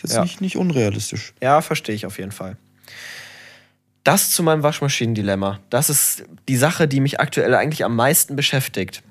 Das 0.00 0.12
ist 0.12 0.16
ja. 0.16 0.22
nicht, 0.22 0.40
nicht 0.40 0.56
unrealistisch. 0.56 1.34
Ja, 1.42 1.60
verstehe 1.60 1.94
ich 1.94 2.06
auf 2.06 2.18
jeden 2.18 2.32
Fall. 2.32 2.56
Das 4.04 4.30
zu 4.30 4.42
meinem 4.42 4.62
Waschmaschinendilemma. 4.62 5.60
Das 5.68 5.90
ist 5.90 6.24
die 6.48 6.56
Sache, 6.56 6.88
die 6.88 7.00
mich 7.00 7.20
aktuell 7.20 7.54
eigentlich 7.54 7.84
am 7.84 7.96
meisten 7.96 8.34
beschäftigt. 8.34 9.02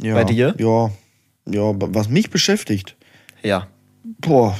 Ja, 0.00 0.14
Bei 0.14 0.24
dir? 0.24 0.54
Ja, 0.58 0.90
ja, 1.46 1.72
was 1.76 2.08
mich 2.08 2.30
beschäftigt. 2.30 2.96
Ja. 3.42 3.68
Boah, 4.20 4.56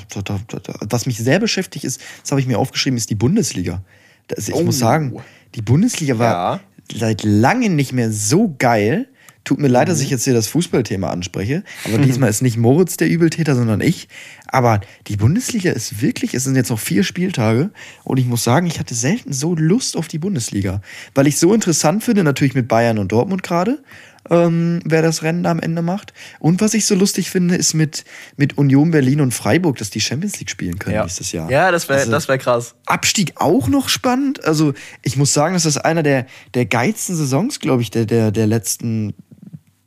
was 0.80 1.06
mich 1.06 1.18
sehr 1.18 1.40
beschäftigt 1.40 1.84
ist, 1.84 2.00
das 2.20 2.30
habe 2.30 2.40
ich 2.40 2.46
mir 2.46 2.58
aufgeschrieben, 2.58 2.96
ist 2.96 3.10
die 3.10 3.16
Bundesliga. 3.16 3.82
Das, 4.28 4.48
ich 4.48 4.54
oh. 4.54 4.62
muss 4.62 4.78
sagen, 4.78 5.20
die 5.54 5.62
Bundesliga 5.62 6.18
war 6.18 6.32
ja. 6.32 6.60
seit 6.96 7.24
langem 7.24 7.74
nicht 7.74 7.92
mehr 7.92 8.10
so 8.12 8.54
geil. 8.58 9.08
Tut 9.44 9.58
mir 9.58 9.68
leid, 9.68 9.88
dass 9.88 9.98
mhm. 9.98 10.04
ich 10.04 10.10
jetzt 10.10 10.24
hier 10.24 10.34
das 10.34 10.46
Fußballthema 10.48 11.10
anspreche, 11.10 11.64
aber 11.84 11.98
diesmal 12.04 12.30
ist 12.30 12.42
nicht 12.42 12.56
Moritz 12.56 12.96
der 12.96 13.08
Übeltäter, 13.08 13.54
sondern 13.54 13.80
ich. 13.80 14.08
Aber 14.46 14.80
die 15.08 15.16
Bundesliga 15.16 15.72
ist 15.72 16.00
wirklich, 16.02 16.34
es 16.34 16.44
sind 16.44 16.56
jetzt 16.56 16.70
noch 16.70 16.78
vier 16.78 17.04
Spieltage 17.04 17.70
und 18.04 18.18
ich 18.18 18.26
muss 18.26 18.44
sagen, 18.44 18.66
ich 18.66 18.78
hatte 18.78 18.94
selten 18.94 19.32
so 19.32 19.54
Lust 19.54 19.96
auf 19.96 20.08
die 20.08 20.18
Bundesliga, 20.18 20.80
weil 21.14 21.26
ich 21.26 21.38
so 21.38 21.54
interessant 21.54 22.04
finde, 22.04 22.22
natürlich 22.22 22.54
mit 22.54 22.68
Bayern 22.68 22.98
und 22.98 23.10
Dortmund 23.10 23.42
gerade, 23.42 23.82
ähm, 24.30 24.80
wer 24.84 25.02
das 25.02 25.22
Rennen 25.22 25.46
am 25.46 25.58
Ende 25.58 25.82
macht. 25.82 26.12
Und 26.38 26.60
was 26.60 26.74
ich 26.74 26.86
so 26.86 26.94
lustig 26.94 27.30
finde, 27.30 27.56
ist 27.56 27.74
mit, 27.74 28.04
mit 28.36 28.58
Union 28.58 28.90
Berlin 28.90 29.20
und 29.20 29.32
Freiburg, 29.32 29.78
dass 29.78 29.90
die 29.90 30.00
Champions 30.00 30.38
League 30.38 30.50
spielen 30.50 30.78
können 30.78 30.96
ja. 30.96 31.02
nächstes 31.02 31.32
Jahr. 31.32 31.50
Ja, 31.50 31.70
das 31.70 31.88
wäre 31.88 32.00
also, 32.00 32.28
wär 32.28 32.38
krass. 32.38 32.74
Abstieg 32.86 33.32
auch 33.36 33.68
noch 33.68 33.88
spannend. 33.88 34.44
Also 34.44 34.74
ich 35.02 35.16
muss 35.16 35.32
sagen, 35.32 35.54
das 35.54 35.66
ist 35.66 35.78
einer 35.78 36.02
der, 36.02 36.26
der 36.54 36.66
geilsten 36.66 37.16
Saisons, 37.16 37.58
glaube 37.58 37.82
ich, 37.82 37.90
der, 37.90 38.04
der, 38.04 38.30
der 38.30 38.46
letzten 38.46 39.14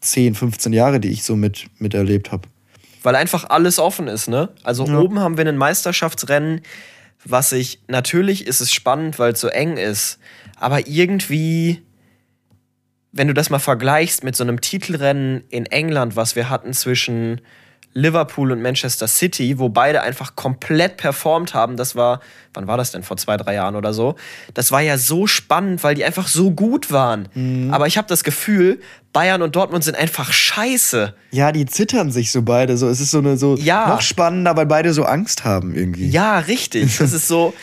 10, 0.06 0.36
15 0.36 0.74
Jahre, 0.74 0.99
die 0.99 1.10
ich 1.10 1.24
so 1.24 1.36
mit, 1.36 1.68
miterlebt 1.80 2.32
habe. 2.32 2.47
Weil 3.03 3.16
einfach 3.16 3.49
alles 3.49 3.80
offen 3.80 4.08
ist, 4.08 4.28
ne? 4.28 4.49
Also 4.64 4.86
ja. 4.86 4.99
oben 4.99 5.20
haben 5.20 5.38
wir 5.38 5.45
ein 5.45 5.58
Meisterschaftsrennen, 5.58 6.62
was 7.24 7.51
ich, 7.51 7.80
natürlich 7.88 8.47
ist 8.47 8.62
es 8.62 8.72
spannend, 8.72 9.20
weil 9.20 9.34
es 9.34 9.41
so 9.41 9.47
eng 9.47 9.78
ist, 9.78 10.20
aber 10.58 10.88
irgendwie, 10.88 11.82
wenn 13.12 13.28
du 13.28 13.34
das 13.34 13.49
mal 13.49 13.60
vergleichst 13.60 14.24
mit 14.24 14.36
so 14.36 14.43
einem 14.43 14.62
Titelrennen 14.62 15.43
in 15.49 15.66
England, 15.66 16.16
was 16.16 16.36
wir 16.36 16.49
hatten 16.49 16.74
zwischen 16.74 17.41
Liverpool 17.98 18.52
und 18.52 18.62
Manchester 18.62 19.08
City, 19.08 19.58
wo 19.58 19.70
beide 19.70 20.02
einfach 20.02 20.36
komplett 20.36 20.98
performt 20.98 21.54
haben. 21.54 21.78
Das 21.78 21.96
war, 21.96 22.20
wann 22.54 22.68
war 22.68 22.76
das 22.76 22.91
denn? 22.91 23.04
Vor 23.04 23.16
zwei, 23.16 23.38
drei 23.38 23.54
Jahren 23.54 23.78
oder 23.78 23.93
so. 23.93 24.16
Das 24.54 24.72
war 24.74 24.82
ja 24.82 24.98
so 24.98 25.28
spannend, 25.28 25.82
weil 25.82 25.96
die 25.96 26.04
einfach 26.04 26.28
so 26.28 26.52
gut 26.52 26.91
waren. 26.91 27.30
Mhm. 27.34 27.74
Aber 27.74 27.88
ich 27.88 27.98
habe 27.98 28.10
das 28.10 28.26
Gefühl, 28.26 28.82
Bayern 29.14 29.41
und 29.41 29.56
Dortmund 29.56 29.86
sind 29.86 29.96
einfach 29.96 30.34
scheiße. 30.34 31.16
Ja, 31.32 31.54
die 31.54 31.66
zittern 31.66 32.12
sich 32.12 32.34
so 32.34 32.41
beide. 32.41 32.76
So, 32.76 32.89
es 32.89 33.00
ist 33.00 33.12
so 33.12 33.20
eine 33.20 33.38
so 33.38 33.56
ja. 33.56 33.88
noch 33.88 34.02
spannender, 34.02 34.58
weil 34.58 34.66
beide 34.66 34.91
so 34.91 35.06
Angst 35.06 35.46
haben 35.46 35.74
irgendwie. 35.74 36.10
Ja, 36.10 36.39
richtig. 36.39 36.98
Das 36.98 37.14
ist 37.14 37.30
so, 37.30 37.54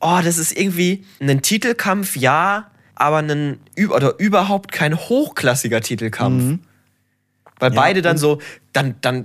oh, 0.00 0.20
das 0.24 0.38
ist 0.38 0.58
irgendwie 0.58 1.04
ein 1.20 1.42
Titelkampf, 1.42 2.16
ja, 2.16 2.70
aber 2.94 3.18
ein 3.18 3.58
oder 3.90 4.18
überhaupt 4.18 4.72
kein 4.72 4.98
hochklassiger 4.98 5.82
Titelkampf. 5.82 6.42
Mhm. 6.42 6.60
Weil 7.58 7.74
ja, 7.74 7.80
beide 7.80 8.00
dann 8.00 8.16
so, 8.16 8.40
dann, 8.72 8.94
dann 9.02 9.24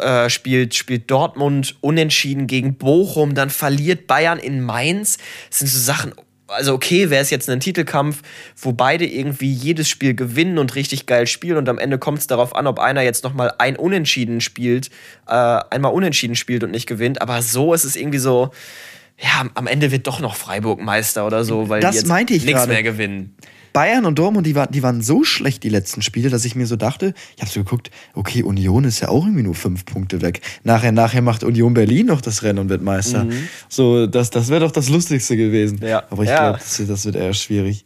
äh, 0.00 0.28
spielt, 0.28 0.74
spielt 0.74 1.10
Dortmund 1.10 1.76
unentschieden 1.80 2.46
gegen 2.46 2.74
Bochum, 2.74 3.34
dann 3.34 3.50
verliert 3.50 4.06
Bayern 4.06 4.38
in 4.38 4.60
Mainz. 4.60 5.18
Das 5.50 5.60
sind 5.60 5.68
so 5.68 5.78
Sachen, 5.78 6.12
also 6.48 6.74
okay, 6.74 7.10
wäre 7.10 7.22
es 7.22 7.30
jetzt 7.30 7.48
ein 7.48 7.60
Titelkampf, 7.60 8.22
wo 8.56 8.72
beide 8.72 9.06
irgendwie 9.06 9.52
jedes 9.52 9.88
Spiel 9.88 10.14
gewinnen 10.14 10.58
und 10.58 10.74
richtig 10.74 11.06
geil 11.06 11.26
spielen 11.26 11.56
und 11.56 11.68
am 11.68 11.78
Ende 11.78 11.98
kommt 11.98 12.18
es 12.18 12.26
darauf 12.26 12.54
an, 12.54 12.66
ob 12.66 12.78
einer 12.78 13.02
jetzt 13.02 13.24
nochmal 13.24 13.52
ein 13.58 13.76
Unentschieden 13.76 14.40
spielt, 14.40 14.90
äh, 15.26 15.32
einmal 15.32 15.92
Unentschieden 15.92 16.36
spielt 16.36 16.64
und 16.64 16.70
nicht 16.70 16.86
gewinnt. 16.86 17.22
Aber 17.22 17.42
so 17.42 17.74
ist 17.74 17.84
es 17.84 17.96
irgendwie 17.96 18.18
so, 18.18 18.50
ja, 19.18 19.46
am 19.54 19.66
Ende 19.66 19.90
wird 19.90 20.06
doch 20.06 20.20
noch 20.20 20.36
Freiburg 20.36 20.80
Meister 20.80 21.26
oder 21.26 21.44
so, 21.44 21.68
weil 21.68 21.80
das 21.80 21.92
die 21.92 21.98
jetzt 21.98 22.08
nichts 22.44 22.66
mehr 22.66 22.82
gewinnen. 22.82 23.36
Bayern 23.72 24.04
und 24.04 24.18
Dortmund, 24.18 24.46
die, 24.46 24.54
war, 24.54 24.66
die 24.66 24.82
waren 24.82 25.02
so 25.02 25.24
schlecht 25.24 25.62
die 25.62 25.68
letzten 25.68 26.02
Spiele, 26.02 26.30
dass 26.30 26.44
ich 26.44 26.54
mir 26.54 26.66
so 26.66 26.76
dachte, 26.76 27.14
ich 27.36 27.42
habe 27.42 27.50
so 27.50 27.60
geguckt, 27.60 27.90
okay, 28.14 28.42
Union 28.42 28.84
ist 28.84 29.00
ja 29.00 29.08
auch 29.08 29.24
irgendwie 29.24 29.42
nur 29.42 29.54
fünf 29.54 29.84
Punkte 29.84 30.20
weg. 30.20 30.40
Nachher, 30.64 30.92
nachher 30.92 31.22
macht 31.22 31.44
Union 31.44 31.74
Berlin 31.74 32.06
noch 32.06 32.20
das 32.20 32.42
Rennen 32.42 32.58
und 32.58 32.68
wird 32.68 32.82
Meister. 32.82 33.24
Mhm. 33.24 33.48
So, 33.68 34.06
das, 34.06 34.30
das 34.30 34.48
wäre 34.48 34.60
doch 34.60 34.72
das 34.72 34.88
Lustigste 34.88 35.36
gewesen. 35.36 35.80
Ja. 35.82 36.04
Aber 36.10 36.22
ich 36.22 36.28
ja. 36.28 36.50
glaube, 36.50 36.58
das, 36.58 36.82
das 36.86 37.04
wird 37.04 37.16
eher 37.16 37.34
schwierig. 37.34 37.84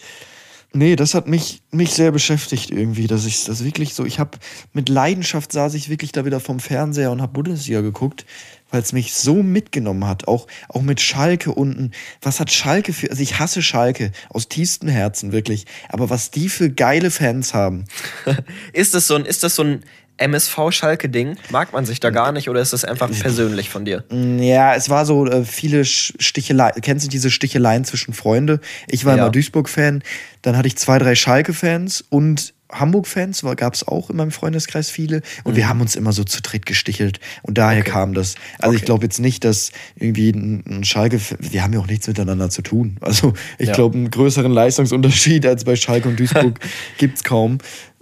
Nee, 0.73 0.95
das 0.95 1.15
hat 1.15 1.27
mich, 1.27 1.63
mich 1.71 1.93
sehr 1.93 2.11
beschäftigt 2.11 2.71
irgendwie, 2.71 3.07
dass 3.07 3.25
ich 3.25 3.45
das 3.45 3.65
wirklich 3.65 3.95
so, 3.95 4.05
ich 4.05 4.19
habe 4.19 4.37
mit 4.75 4.91
Leidenschaft 4.91 5.51
saß 5.51 5.73
ich 5.73 5.89
wirklich 5.89 6.13
da 6.13 6.27
wieder 6.27 6.39
vom 6.39 6.61
Fernseher 6.61 7.13
und 7.13 7.23
habe 7.23 7.33
Bundesliga 7.33 7.81
geguckt, 7.81 8.27
weil 8.71 8.83
es 8.83 8.93
mich 8.93 9.15
so 9.15 9.43
mitgenommen 9.43 10.07
hat. 10.07 10.29
Auch, 10.29 10.47
auch 10.69 10.83
mit 10.83 11.01
Schalke 11.01 11.53
unten. 11.53 11.93
Was 12.23 12.41
hat 12.41 12.53
Schalke 12.53 12.93
für. 12.93 13.11
Also 13.11 13.23
ich 13.23 13.39
hasse 13.39 13.63
Schalke 13.63 14.13
aus 14.31 14.49
tiefstem 14.49 14.89
Herzen, 14.89 15.33
wirklich. 15.33 15.67
Aber 15.89 16.11
was 16.11 16.31
die 16.31 16.49
für 16.49 16.71
geile 16.71 17.11
Fans 17.11 17.55
haben. 17.55 17.85
ist 18.73 18.95
das 18.95 19.07
so 19.07 19.15
ein, 19.15 19.25
ist 19.25 19.43
das 19.43 19.55
so 19.55 19.63
ein 19.63 19.83
MSV-Schalke-Ding? 20.19 21.37
Mag 21.51 21.73
man 21.73 21.85
sich 21.85 22.01
da 22.01 22.11
gar 22.11 22.33
nicht 22.33 22.49
oder 22.49 22.61
ist 22.61 22.73
das 22.73 22.85
einfach 22.85 23.11
persönlich 23.11 23.71
von 23.71 23.85
dir? 23.85 24.05
Ja, 24.11 24.75
es 24.75 24.89
war 24.89 25.05
so 25.05 25.27
äh, 25.27 25.45
viele 25.45 25.85
Sticheleien. 25.85 26.81
Kennst 26.81 27.07
du 27.07 27.11
diese 27.11 27.31
Sticheleien 27.31 27.85
zwischen 27.85 28.15
Freunde? 28.15 28.61
Ich 28.89 29.05
war 29.05 29.17
ja. 29.17 29.25
immer 29.25 29.33
Duisburg-Fan, 29.33 30.03
dann 30.43 30.57
hatte 30.57 30.69
ich 30.69 30.77
zwei, 30.77 30.99
drei 30.99 31.15
Schalke-Fans 31.15 32.05
und 32.09 32.55
Hamburg-Fans 32.73 33.45
gab 33.57 33.75
es 33.75 33.87
auch 33.87 34.11
in 34.11 34.17
meinem 34.17 34.31
Freundeskreis 34.31 34.91
viele 34.91 35.23
und 35.45 35.53
mhm. 35.53 35.57
wir 35.57 35.69
haben 35.69 35.81
uns 35.81 35.97
immer 35.97 36.13
so 36.13 36.25
zu 36.25 36.43
dritt 36.43 36.67
gestichelt 36.67 37.21
und 37.43 37.59
daher 37.59 37.81
okay. 37.81 37.91
kam 37.91 38.15
das. 38.15 38.35
Also 38.59 38.71
okay. 38.71 38.77
ich 38.77 38.85
glaube 38.85 39.05
jetzt 39.05 39.21
nicht, 39.21 39.45
dass 39.45 39.73
irgendwie 39.95 40.31
ein, 40.31 40.85
Schalke, 40.85 41.21
wir 41.39 41.63
haben 41.63 41.73
ja 41.73 41.81
auch 41.81 41.87
nichts 41.87 42.07
miteinander 42.09 42.51
zu 42.51 42.63
tun. 42.63 42.97
Also 43.01 43.35
ich 43.59 43.69
ja. 43.69 43.75
glaube, 43.75 43.97
einen 43.97 44.11
größeren 44.11 44.53
Leistungsunterschied 44.53 45.47
als 45.47 45.65
bei 45.65 45.77
Schalke 45.77 46.09
und 46.09 46.19
Duisburg 46.19 46.59
gibt 46.99 47.17
es 47.17 47.25
kaum. 47.25 47.59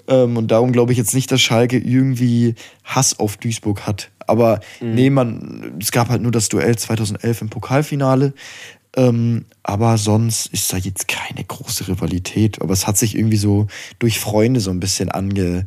Ähm, 0.08 0.36
und 0.36 0.50
darum 0.50 0.72
glaube 0.72 0.92
ich 0.92 0.98
jetzt 0.98 1.14
nicht, 1.14 1.30
dass 1.30 1.40
Schalke 1.40 1.78
irgendwie 1.78 2.54
Hass 2.84 3.18
auf 3.18 3.36
Duisburg 3.36 3.86
hat. 3.86 4.10
Aber 4.26 4.60
mhm. 4.80 4.94
nee, 4.94 5.10
man, 5.10 5.74
es 5.80 5.92
gab 5.92 6.08
halt 6.08 6.22
nur 6.22 6.32
das 6.32 6.48
Duell 6.48 6.76
2011 6.76 7.42
im 7.42 7.50
Pokalfinale. 7.50 8.34
Ähm, 8.96 9.44
aber 9.62 9.98
sonst 9.98 10.46
ist 10.48 10.72
da 10.72 10.76
jetzt 10.76 11.08
keine 11.08 11.44
große 11.44 11.88
Rivalität. 11.88 12.60
Aber 12.60 12.72
es 12.72 12.86
hat 12.86 12.96
sich 12.96 13.16
irgendwie 13.16 13.36
so 13.36 13.66
durch 13.98 14.20
Freunde 14.20 14.60
so 14.60 14.70
ein 14.70 14.80
bisschen 14.80 15.10
ange, 15.10 15.66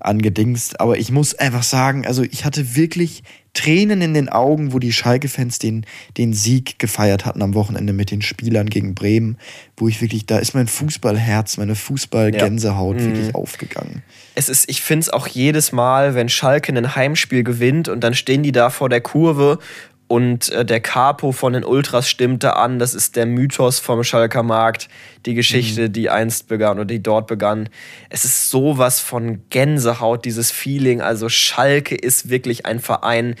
angedingst. 0.00 0.80
Aber 0.80 0.98
ich 0.98 1.10
muss 1.10 1.34
einfach 1.34 1.62
sagen, 1.62 2.06
also 2.06 2.22
ich 2.22 2.44
hatte 2.44 2.74
wirklich 2.76 3.22
Tränen 3.52 4.02
in 4.02 4.14
den 4.14 4.28
Augen, 4.28 4.72
wo 4.72 4.80
die 4.80 4.92
Schalke-Fans 4.92 5.60
den, 5.60 5.86
den 6.18 6.32
Sieg 6.34 6.80
gefeiert 6.80 7.24
hatten 7.24 7.40
am 7.40 7.54
Wochenende 7.54 7.92
mit 7.92 8.10
den 8.10 8.20
Spielern 8.20 8.68
gegen 8.68 8.96
Bremen, 8.96 9.38
wo 9.76 9.86
ich 9.86 10.00
wirklich, 10.00 10.26
da 10.26 10.38
ist 10.38 10.54
mein 10.54 10.66
Fußballherz, 10.66 11.56
meine 11.58 11.76
Fußballgänsehaut 11.76 12.98
Ja. 12.98 13.04
wirklich 13.06 13.34
aufgegangen. 13.36 14.02
es 14.34 14.48
ist, 14.48 14.68
ich 14.68 14.80
finde 14.82 15.02
es 15.02 15.10
auch 15.10 15.28
jedes 15.28 15.70
Mal, 15.70 16.16
wenn 16.16 16.28
Schalke 16.28 16.72
ein 16.72 16.96
Heimspiel 16.96 17.44
gewinnt 17.44 17.88
und 17.88 18.00
dann 18.00 18.14
stehen 18.14 18.42
die 18.42 18.50
da 18.50 18.70
vor 18.70 18.88
der 18.88 19.00
Kurve 19.00 19.60
und 20.06 20.50
äh, 20.50 20.64
der 20.64 20.80
Capo 20.80 21.32
von 21.32 21.54
den 21.54 21.64
Ultras 21.64 22.08
stimmt 22.08 22.44
da 22.44 22.50
an. 22.50 22.78
Das 22.78 22.94
ist 22.94 23.16
der 23.16 23.26
Mythos 23.26 23.78
vom 23.78 24.04
Schalker 24.04 24.42
Markt, 24.42 24.88
die 25.24 25.34
Geschichte, 25.34 25.88
die 25.88 26.10
einst 26.10 26.46
begann 26.48 26.78
oder 26.78 26.84
die 26.84 27.02
dort 27.02 27.26
begann. 27.26 27.68
Es 28.10 28.24
ist 28.24 28.50
sowas 28.50 29.00
von 29.00 29.42
Gänsehaut, 29.48 30.24
dieses 30.24 30.50
Feeling. 30.50 31.00
Also 31.00 31.28
Schalke 31.28 31.94
ist 31.94 32.28
wirklich 32.28 32.66
ein 32.66 32.80
Verein, 32.80 33.34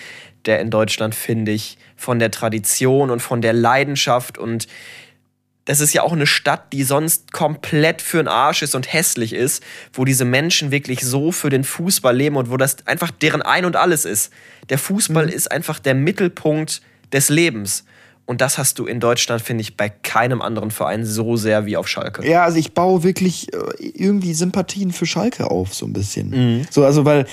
der 0.46 0.60
in 0.60 0.70
Deutschland, 0.70 1.14
finde 1.14 1.52
ich, 1.52 1.78
von 1.96 2.18
der 2.18 2.30
Tradition 2.30 3.10
und 3.10 3.20
von 3.20 3.40
der 3.40 3.52
Leidenschaft 3.52 4.38
und 4.38 4.66
das 5.64 5.80
ist 5.80 5.94
ja 5.94 6.02
auch 6.02 6.12
eine 6.12 6.26
Stadt, 6.26 6.72
die 6.72 6.84
sonst 6.84 7.32
komplett 7.32 8.02
für 8.02 8.18
den 8.18 8.28
Arsch 8.28 8.62
ist 8.62 8.74
und 8.74 8.92
hässlich 8.92 9.32
ist, 9.32 9.62
wo 9.92 10.04
diese 10.04 10.24
Menschen 10.24 10.70
wirklich 10.70 11.00
so 11.00 11.32
für 11.32 11.48
den 11.48 11.64
Fußball 11.64 12.14
leben 12.14 12.36
und 12.36 12.50
wo 12.50 12.56
das 12.56 12.86
einfach 12.86 13.10
deren 13.10 13.42
Ein 13.42 13.64
und 13.64 13.76
alles 13.76 14.04
ist. 14.04 14.32
Der 14.68 14.78
Fußball 14.78 15.28
ist 15.30 15.50
einfach 15.50 15.78
der 15.78 15.94
Mittelpunkt 15.94 16.82
des 17.12 17.28
Lebens. 17.30 17.84
Und 18.26 18.40
das 18.40 18.56
hast 18.56 18.78
du 18.78 18.86
in 18.86 19.00
Deutschland, 19.00 19.42
finde 19.42 19.62
ich, 19.62 19.76
bei 19.76 19.90
keinem 19.90 20.40
anderen 20.40 20.70
Verein 20.70 21.04
so 21.04 21.36
sehr 21.36 21.66
wie 21.66 21.76
auf 21.76 21.88
Schalke. 21.88 22.26
Ja, 22.26 22.44
also 22.44 22.58
ich 22.58 22.72
baue 22.72 23.02
wirklich 23.02 23.52
äh, 23.52 23.58
irgendwie 23.78 24.32
Sympathien 24.32 24.92
für 24.92 25.04
Schalke 25.04 25.50
auf, 25.50 25.74
so 25.74 25.84
ein 25.84 25.92
bisschen. 25.92 26.30
Mhm. 26.30 26.66
So, 26.70 26.84
also 26.84 27.04
weil 27.04 27.26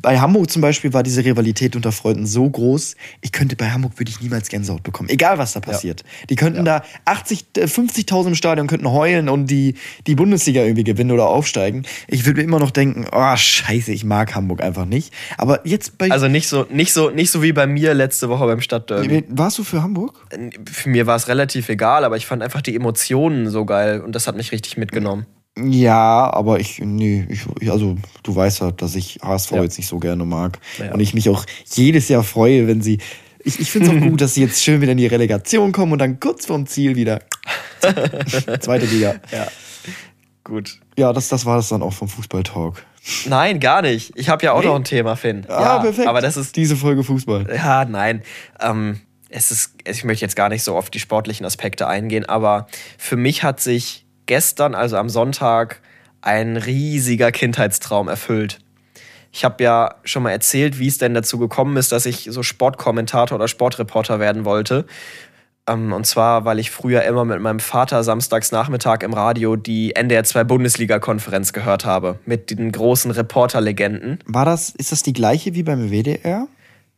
bei 0.00 0.20
Hamburg 0.20 0.50
zum 0.50 0.62
Beispiel 0.62 0.92
war 0.92 1.02
diese 1.02 1.24
Rivalität 1.24 1.74
unter 1.74 1.90
Freunden 1.90 2.26
so 2.26 2.48
groß, 2.48 2.94
ich 3.20 3.32
könnte 3.32 3.56
bei 3.56 3.70
Hamburg 3.70 3.98
würde 3.98 4.10
ich 4.10 4.20
niemals 4.20 4.48
Gänsehaut 4.48 4.82
bekommen. 4.82 5.08
Egal 5.08 5.38
was 5.38 5.52
da 5.52 5.60
passiert. 5.60 6.04
Die 6.30 6.36
könnten 6.36 6.64
da 6.64 6.82
80, 7.04 7.46
äh, 7.56 7.64
50.000 7.64 8.28
im 8.28 8.34
Stadion 8.34 8.66
könnten 8.68 8.90
heulen 8.90 9.28
und 9.28 9.46
die, 9.46 9.74
die 10.06 10.14
Bundesliga 10.14 10.62
irgendwie 10.62 10.84
gewinnen 10.84 11.10
oder 11.10 11.26
aufsteigen. 11.26 11.84
Ich 12.06 12.24
würde 12.24 12.40
mir 12.40 12.44
immer 12.44 12.60
noch 12.60 12.70
denken, 12.70 13.06
oh 13.10 13.36
scheiße, 13.36 13.92
ich 13.92 14.04
mag 14.04 14.34
Hamburg 14.34 14.62
einfach 14.62 14.84
nicht. 14.84 15.12
Aber 15.36 15.66
jetzt 15.66 15.98
bei... 15.98 16.10
Also 16.10 16.28
nicht 16.28 16.48
so, 16.48 16.66
nicht 16.70 16.92
so, 16.92 17.10
nicht 17.10 17.30
so 17.30 17.42
wie 17.42 17.52
bei 17.52 17.66
mir 17.66 17.94
letzte 17.94 18.28
Woche 18.28 18.46
beim 18.46 18.60
Stadtderby. 18.60 19.24
warst 19.28 19.58
du 19.58 19.64
für 19.64 19.82
Hamburg? 19.82 20.26
Für 20.70 20.88
mir 20.88 21.06
war 21.06 21.16
es 21.16 21.28
relativ 21.28 21.68
egal, 21.68 22.04
aber 22.04 22.16
ich 22.16 22.26
fand 22.26 22.42
einfach 22.42 22.62
die 22.62 22.76
Emotionen 22.76 23.50
so 23.50 23.64
geil 23.64 24.00
und 24.00 24.14
das 24.14 24.26
hat 24.26 24.36
mich 24.36 24.52
richtig 24.52 24.76
mitgenommen. 24.76 25.26
Ja, 25.64 26.32
aber 26.32 26.60
ich, 26.60 26.78
nee, 26.80 27.26
ich, 27.28 27.70
also 27.70 27.96
du 28.22 28.36
weißt 28.36 28.60
ja, 28.60 28.70
dass 28.70 28.94
ich 28.94 29.18
HSV 29.22 29.50
Ja. 29.52 29.62
jetzt 29.62 29.78
nicht 29.78 29.88
so 29.88 29.98
gerne 29.98 30.24
mag. 30.24 30.58
Ja. 30.78 30.92
Und 30.92 31.00
ich 31.00 31.14
mich 31.14 31.28
auch 31.28 31.44
jedes 31.74 32.08
Jahr 32.08 32.22
freue, 32.22 32.66
wenn 32.68 32.80
sie. 32.82 32.98
Ich, 33.44 33.58
ich 33.60 33.70
finde 33.70 33.90
es 33.90 33.96
auch 34.02 34.06
gut, 34.10 34.20
dass 34.20 34.34
sie 34.34 34.42
jetzt 34.42 34.62
schön 34.62 34.80
wieder 34.80 34.92
in 34.92 34.98
die 34.98 35.06
Relegation 35.06 35.72
kommen 35.72 35.92
und 35.92 35.98
dann 35.98 36.20
kurz 36.20 36.46
vorm 36.46 36.66
Ziel 36.66 36.96
wieder. 36.96 37.20
Zweite 38.60 38.86
Liga. 38.86 39.14
Ja. 39.32 39.46
Gut. 40.44 40.78
Ja, 40.96 41.12
das, 41.12 41.28
das 41.28 41.44
war 41.46 41.56
das 41.56 41.68
dann 41.68 41.82
auch 41.82 41.92
vom 41.92 42.08
Fußball-Talk. 42.08 42.82
Nein, 43.26 43.60
gar 43.60 43.82
nicht. 43.82 44.12
Ich 44.16 44.28
habe 44.28 44.44
ja 44.44 44.52
auch 44.52 44.60
Nee? 44.60 44.66
noch 44.66 44.76
ein 44.76 44.84
Thema, 44.84 45.16
Finn. 45.16 45.44
Ah, 45.48 45.60
ja, 45.60 45.78
perfekt. 45.78 46.08
Aber 46.08 46.20
das 46.20 46.36
ist 46.36 46.56
diese 46.56 46.76
Folge 46.76 47.04
Fußball. 47.04 47.46
Ja, 47.54 47.84
nein. 47.84 48.22
Ähm, 48.60 49.00
es 49.30 49.50
ist, 49.50 49.74
ich 49.86 50.04
möchte 50.04 50.24
jetzt 50.24 50.36
gar 50.36 50.48
nicht 50.48 50.62
so 50.62 50.76
auf 50.76 50.90
die 50.90 50.98
sportlichen 51.00 51.46
Aspekte 51.46 51.86
eingehen, 51.86 52.26
aber 52.26 52.66
für 52.98 53.16
mich 53.16 53.42
hat 53.44 53.60
sich 53.60 54.04
gestern, 54.28 54.76
also 54.76 54.96
am 54.96 55.08
Sonntag, 55.08 55.80
ein 56.20 56.56
riesiger 56.56 57.32
Kindheitstraum 57.32 58.06
erfüllt. 58.06 58.60
Ich 59.32 59.44
habe 59.44 59.62
ja 59.62 59.96
schon 60.04 60.22
mal 60.22 60.30
erzählt, 60.30 60.78
wie 60.78 60.86
es 60.86 60.98
denn 60.98 61.14
dazu 61.14 61.38
gekommen 61.38 61.76
ist, 61.76 61.92
dass 61.92 62.06
ich 62.06 62.28
so 62.30 62.42
Sportkommentator 62.42 63.36
oder 63.36 63.48
Sportreporter 63.48 64.20
werden 64.20 64.44
wollte. 64.44 64.86
Ähm, 65.66 65.92
und 65.92 66.06
zwar, 66.06 66.44
weil 66.44 66.58
ich 66.58 66.70
früher 66.70 67.02
immer 67.02 67.24
mit 67.24 67.40
meinem 67.40 67.60
Vater 67.60 68.02
samstags 68.04 68.52
Nachmittag 68.52 69.02
im 69.02 69.12
Radio 69.12 69.56
die 69.56 69.94
NDR 69.94 70.24
2 70.24 70.44
Bundesliga-Konferenz 70.44 71.52
gehört 71.52 71.84
habe. 71.84 72.18
Mit 72.24 72.50
den 72.50 72.72
großen 72.72 73.10
Reporterlegenden. 73.10 74.18
War 74.26 74.44
das, 74.44 74.70
ist 74.70 74.92
das 74.92 75.02
die 75.02 75.12
gleiche 75.12 75.54
wie 75.54 75.62
beim 75.62 75.90
WDR? 75.90 76.48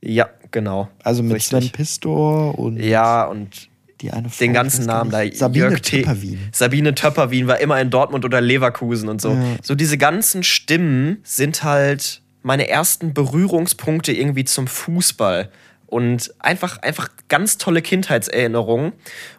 Ja, 0.02 0.28
genau. 0.50 0.88
Also 1.02 1.22
mit 1.22 1.36
Richtig. 1.36 1.58
Sven 1.58 1.70
Pistor 1.72 2.58
und 2.58 2.78
Ja, 2.78 3.24
und 3.24 3.69
die 4.00 4.10
eine 4.10 4.28
Frau, 4.28 4.38
den 4.44 4.52
ganzen 4.52 4.86
Namen 4.86 5.10
da. 5.10 5.20
Sabine 5.32 5.80
Töpperwien. 5.80 6.48
Sabine 6.52 6.94
Töpperwien 6.94 7.46
war 7.46 7.60
immer 7.60 7.80
in 7.80 7.90
Dortmund 7.90 8.24
oder 8.24 8.40
Leverkusen 8.40 9.08
und 9.08 9.20
so. 9.20 9.36
So 9.62 9.74
diese 9.74 9.98
ganzen 9.98 10.42
Stimmen 10.42 11.18
sind 11.22 11.62
halt 11.62 12.22
meine 12.42 12.68
ersten 12.68 13.12
Berührungspunkte 13.14 14.12
irgendwie 14.12 14.44
zum 14.44 14.66
Fußball. 14.66 15.50
Und 15.86 16.32
einfach, 16.38 16.78
einfach 16.82 17.08
ganz 17.28 17.58
tolle 17.58 17.82
Kindheitserinnerungen. 17.82 18.92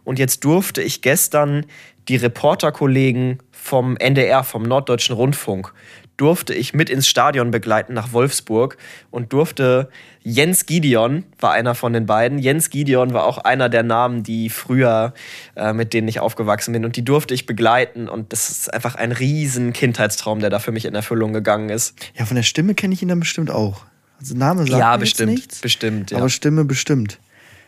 Und 0.03 0.19
jetzt 0.19 0.43
durfte 0.43 0.81
ich 0.81 1.01
gestern 1.01 1.65
die 2.09 2.17
Reporterkollegen 2.17 3.37
vom 3.51 3.95
NDR, 3.95 4.43
vom 4.43 4.63
Norddeutschen 4.63 5.15
Rundfunk, 5.15 5.73
durfte 6.17 6.53
ich 6.53 6.73
mit 6.73 6.89
ins 6.89 7.07
Stadion 7.07 7.51
begleiten 7.51 7.93
nach 7.93 8.13
Wolfsburg 8.13 8.77
und 9.09 9.33
durfte 9.33 9.89
Jens 10.23 10.65
Gideon 10.65 11.23
war 11.39 11.53
einer 11.53 11.73
von 11.73 11.93
den 11.93 12.05
beiden. 12.05 12.37
Jens 12.37 12.69
Gideon 12.69 13.13
war 13.13 13.23
auch 13.23 13.39
einer 13.39 13.69
der 13.69 13.83
Namen, 13.83 14.21
die 14.21 14.49
früher 14.49 15.13
äh, 15.55 15.73
mit 15.73 15.93
denen 15.93 16.07
ich 16.07 16.19
aufgewachsen 16.19 16.73
bin 16.73 16.85
und 16.85 16.95
die 16.95 17.03
durfte 17.03 17.33
ich 17.33 17.45
begleiten 17.45 18.07
und 18.07 18.31
das 18.33 18.49
ist 18.49 18.73
einfach 18.73 18.95
ein 18.95 19.11
riesen 19.11 19.73
Kindheitstraum, 19.73 20.39
der 20.39 20.49
da 20.49 20.59
für 20.59 20.71
mich 20.71 20.85
in 20.85 20.93
Erfüllung 20.93 21.33
gegangen 21.33 21.69
ist. 21.69 21.95
Ja, 22.15 22.25
von 22.25 22.35
der 22.35 22.43
Stimme 22.43 22.75
kenne 22.75 22.93
ich 22.93 23.01
ihn 23.01 23.07
dann 23.07 23.19
bestimmt 23.19 23.49
auch. 23.49 23.85
Also 24.19 24.35
Name 24.35 24.67
sagt 24.67 24.79
ja, 24.79 24.91
mir 24.91 24.99
bestimmt, 24.99 25.33
nichts. 25.33 25.59
bestimmt. 25.59 26.11
Ja. 26.11 26.17
Mhm. 26.17 26.21
Aber 26.21 26.29
Stimme 26.29 26.65
bestimmt. 26.65 27.19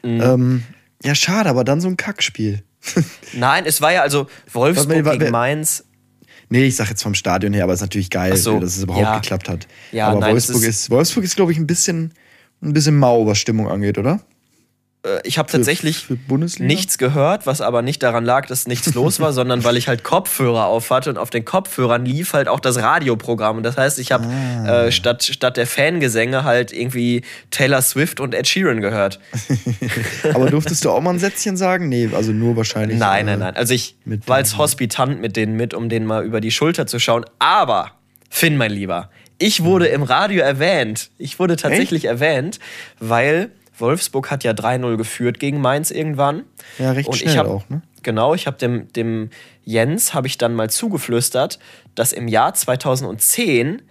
Ähm, 0.03 0.63
ja, 1.03 1.15
schade, 1.15 1.49
aber 1.49 1.63
dann 1.63 1.81
so 1.81 1.87
ein 1.87 1.97
Kackspiel. 1.97 2.63
Nein, 3.33 3.65
es 3.65 3.81
war 3.81 3.93
ja 3.93 4.01
also 4.01 4.27
Wolfsburg 4.51 4.89
Warte 4.89 5.03
mal, 5.03 5.17
gegen 5.17 5.31
Mainz. 5.31 5.85
Nee, 6.49 6.65
ich 6.65 6.75
sag 6.75 6.89
jetzt 6.89 7.01
vom 7.03 7.13
Stadion 7.15 7.53
her, 7.53 7.63
aber 7.63 7.73
es 7.73 7.77
ist 7.79 7.83
natürlich 7.83 8.09
geil, 8.09 8.35
so, 8.37 8.59
dass 8.59 8.75
es 8.77 8.83
überhaupt 8.83 9.03
ja. 9.03 9.19
geklappt 9.19 9.49
hat. 9.49 9.67
Ja, 9.91 10.07
aber 10.09 10.19
nein, 10.19 10.33
Wolfsburg 10.33 10.61
ist- 10.63 10.67
ist, 10.67 10.89
Wolfsburg 10.89 11.23
ist, 11.23 11.35
glaube 11.35 11.51
ich, 11.51 11.57
ein 11.57 11.67
bisschen, 11.67 12.13
ein 12.61 12.73
bisschen 12.73 12.97
mau, 12.97 13.25
was 13.25 13.37
Stimmung 13.39 13.67
angeht, 13.69 13.97
oder? 13.97 14.19
Äh, 15.05 15.19
Ich 15.25 15.37
habe 15.37 15.51
tatsächlich 15.51 15.97
für 16.05 16.15
Bundesliga? 16.15 16.65
nichts 16.67 16.97
gehört, 16.97 17.45
was 17.45 17.61
aber 17.61 17.81
nicht 17.81 18.01
daran 18.03 18.25
lag, 18.25 18.45
dass 18.47 18.67
nichts 18.67 18.93
los 18.95 19.19
war, 19.19 19.33
sondern 19.33 19.63
weil 19.63 19.77
ich 19.77 19.87
halt 19.87 20.03
Kopfhörer 20.03 20.65
auf 20.65 20.89
hatte 20.89 21.09
und 21.09 21.17
auf 21.17 21.29
den 21.29 21.45
Kopfhörern 21.45 22.05
lief 22.05 22.33
halt 22.33 22.47
auch 22.47 22.59
das 22.59 22.77
Radioprogramm. 22.77 23.57
Und 23.57 23.63
das 23.63 23.77
heißt, 23.77 23.99
ich 23.99 24.11
habe 24.11 24.25
Ah. 24.27 24.85
äh, 24.85 24.91
statt, 24.91 25.23
statt 25.23 25.57
der 25.57 25.67
Fangesänge 25.67 26.43
halt 26.43 26.71
irgendwie 26.71 27.23
Taylor 27.51 27.81
Swift 27.81 28.19
und 28.19 28.33
Ed 28.33 28.47
Sheeran 28.47 28.81
gehört. 28.81 29.19
Aber 30.33 30.49
durftest 30.49 30.85
du 30.85 30.91
auch 30.91 31.01
mal 31.01 31.11
ein 31.11 31.19
Sätzchen 31.19 31.57
sagen? 31.57 31.89
Nee, 31.89 32.09
also 32.13 32.31
nur 32.31 32.55
wahrscheinlich. 32.55 32.97
Nein, 32.97 33.27
äh, 33.27 33.31
nein, 33.31 33.39
nein. 33.39 33.55
Also 33.55 33.73
ich 33.73 33.95
war 34.27 34.37
als 34.37 34.57
Hospitant 34.57 35.19
mit 35.21 35.35
denen 35.35 35.55
mit, 35.55 35.73
um 35.73 35.89
denen 35.89 36.05
mal 36.05 36.23
über 36.25 36.41
die 36.41 36.51
Schulter 36.51 36.87
zu 36.87 36.99
schauen. 36.99 37.25
Aber, 37.39 37.91
Finn, 38.29 38.57
mein 38.57 38.71
Lieber, 38.71 39.09
ich 39.39 39.63
wurde 39.63 39.87
im 39.87 40.03
Radio 40.03 40.41
erwähnt. 40.41 41.09
Ich 41.17 41.39
wurde 41.39 41.55
tatsächlich 41.57 42.05
erwähnt, 42.05 42.59
weil 42.99 43.51
Wolfsburg 43.77 44.31
hat 44.31 44.43
ja 44.43 44.51
3-0 44.51 44.97
geführt 44.97 45.39
gegen 45.39 45.61
Mainz 45.61 45.91
irgendwann. 45.91 46.43
Ja, 46.79 46.91
recht 46.91 47.09
Und 47.09 47.15
schnell 47.15 47.31
ich 47.31 47.37
hab, 47.37 47.47
auch, 47.47 47.67
ne? 47.69 47.81
Genau, 48.03 48.33
ich 48.33 48.47
habe 48.47 48.57
dem, 48.57 48.91
dem 48.93 49.29
Jens 49.63 50.13
habe 50.13 50.27
ich 50.27 50.37
dann 50.37 50.53
mal 50.53 50.69
zugeflüstert, 50.69 51.59
dass 51.95 52.11
im 52.11 52.27
Jahr 52.27 52.53
2010 52.53 53.81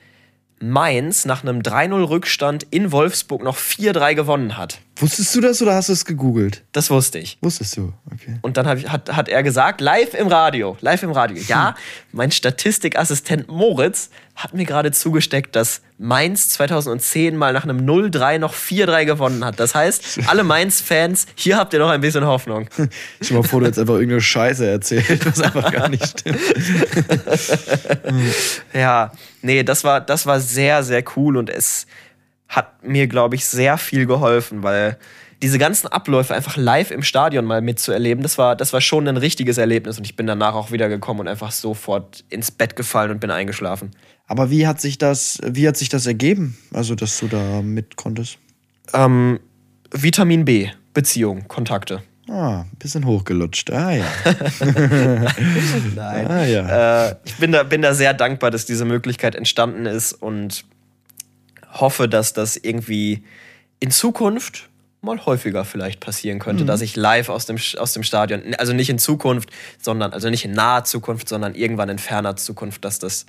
Mainz 0.63 1.25
nach 1.25 1.43
einem 1.43 1.61
3-0-Rückstand 1.61 2.67
in 2.71 2.93
Wolfsburg 2.93 3.43
noch 3.43 3.57
4-3 3.57 4.15
gewonnen 4.15 4.57
hat. 4.57 4.79
Wusstest 4.97 5.35
du 5.35 5.41
das 5.41 5.61
oder 5.61 5.75
hast 5.75 5.89
du 5.89 5.93
es 5.93 6.05
gegoogelt? 6.05 6.63
Das 6.71 6.89
wusste 6.89 7.19
ich. 7.19 7.37
Wusstest 7.41 7.77
du, 7.77 7.93
okay. 8.13 8.39
Und 8.43 8.57
dann 8.57 8.79
ich, 8.79 8.89
hat, 8.89 9.13
hat 9.13 9.29
er 9.29 9.43
gesagt, 9.43 9.81
live 9.81 10.15
im 10.15 10.29
Radio, 10.29 10.77
live 10.81 11.03
im 11.03 11.11
Radio. 11.11 11.43
Ja, 11.49 11.75
mein 12.13 12.31
Statistikassistent 12.31 13.49
Moritz 13.49 14.11
hat 14.37 14.55
mir 14.55 14.65
gerade 14.65 14.93
zugesteckt, 14.93 15.57
dass 15.57 15.83
Mainz 15.99 16.51
2010 16.51 17.37
mal 17.37 17.53
nach 17.53 17.65
einem 17.65 17.85
0-3 17.85 18.39
noch 18.39 18.55
4-3 18.55 19.05
gewonnen 19.05 19.45
hat. 19.45 19.59
Das 19.59 19.75
heißt, 19.75 20.21
alle 20.27 20.45
Mainz-Fans, 20.45 21.27
hier 21.35 21.57
habt 21.57 21.73
ihr 21.73 21.81
noch 21.81 21.91
ein 21.91 22.01
bisschen 22.01 22.25
Hoffnung. 22.25 22.69
Stell 22.73 22.89
dir 23.21 23.35
mal 23.35 23.43
vor, 23.43 23.61
du 23.61 23.67
hättest 23.67 23.81
einfach 23.81 23.95
irgendeine 23.95 24.21
Scheiße 24.21 24.65
erzählt, 24.65 25.27
was 25.27 25.41
einfach 25.41 25.73
gar 25.73 25.89
nicht 25.89 26.21
stimmt. 26.21 26.39
Ja, 28.73 29.13
nee, 29.43 29.63
das 29.63 29.85
war, 29.85 30.01
das 30.01 30.27
war 30.27 30.41
sehr, 30.41 30.83
sehr 30.83 31.05
cool 31.17 31.37
und 31.37 31.51
es 31.51 31.87
hat 32.49 32.85
mir, 32.85 33.07
glaube 33.07 33.35
ich, 33.35 33.47
sehr 33.47 33.79
viel 33.79 34.07
geholfen, 34.07 34.63
weil 34.63 34.99
diese 35.43 35.59
ganzen 35.59 35.89
Abläufe 35.89 36.35
einfach 36.35 36.57
live 36.57 36.91
im 36.93 37.03
Stadion 37.03 37.45
mal 37.45 37.61
mitzuerleben, 37.61 38.23
das 38.23 38.39
war, 38.39 38.55
das 38.55 38.73
war 38.73 38.81
schon 38.81 39.09
ein 39.09 39.17
richtiges 39.17 39.59
Erlebnis 39.59 39.99
und 39.99 40.05
ich 40.05 40.15
bin 40.15 40.27
danach 40.27 40.55
auch 40.55 40.71
wieder 40.71 40.89
gekommen 40.89 41.21
und 41.21 41.29
einfach 41.29 41.51
sofort 41.51 42.25
ins 42.29 42.51
Bett 42.51 42.77
gefallen 42.77 43.11
und 43.11 43.21
bin 43.21 43.31
eingeschlafen. 43.31 43.91
Aber 44.27 44.51
wie 44.51 44.67
hat 44.67 44.81
sich 44.81 44.99
das, 44.99 45.41
wie 45.45 45.67
hat 45.67 45.77
sich 45.77 45.89
das 45.89 46.07
ergeben? 46.07 46.57
Also, 46.73 46.95
dass 46.95 47.19
du 47.19 47.27
da 47.27 47.61
mit 47.61 47.97
konntest? 47.97 48.39
Ähm, 48.95 49.41
Vitamin 49.91 50.45
B, 50.45 50.71
Beziehung, 50.95 51.49
Kontakte. 51.49 52.03
Ah, 52.33 52.61
ein 52.63 52.77
bisschen 52.79 53.05
hochgelutscht. 53.05 53.71
Ah 53.71 53.93
ja. 53.93 54.05
Nein. 55.95 56.27
Ah 56.31 56.45
ja. 56.45 57.09
Äh, 57.09 57.17
ich 57.25 57.37
bin 57.37 57.53
da, 57.53 57.63
bin 57.63 57.83
da 57.83 57.93
sehr 57.95 58.15
dankbar, 58.15 58.51
dass 58.51 58.65
diese 58.65 58.85
Möglichkeit 58.87 59.35
entstanden 59.35 59.85
ist 59.87 60.15
und 60.15 60.65
hoffe, 61.75 62.09
dass 62.09 62.33
das 62.33 62.57
irgendwie 62.57 63.23
in 63.81 63.91
Zukunft 63.91 64.69
mal 65.03 65.27
häufiger 65.27 65.65
vielleicht 65.65 66.01
passieren 66.01 66.39
könnte, 66.39 66.63
Mhm. 66.63 66.69
dass 66.69 66.81
ich 66.81 66.97
live 66.97 67.29
aus 67.29 67.45
dem, 67.45 67.59
aus 67.79 67.93
dem 67.93 68.03
Stadion, 68.03 68.55
also 68.57 68.73
nicht 68.73 68.89
in 68.89 68.99
Zukunft, 68.99 69.51
sondern, 69.81 70.13
also 70.13 70.31
nicht 70.31 70.45
in 70.45 70.53
naher 70.53 70.85
Zukunft, 70.85 71.29
sondern 71.29 71.55
irgendwann 71.55 71.89
in 71.89 71.99
ferner 71.99 72.37
Zukunft, 72.37 72.85
dass 72.85 72.99
das 72.99 73.27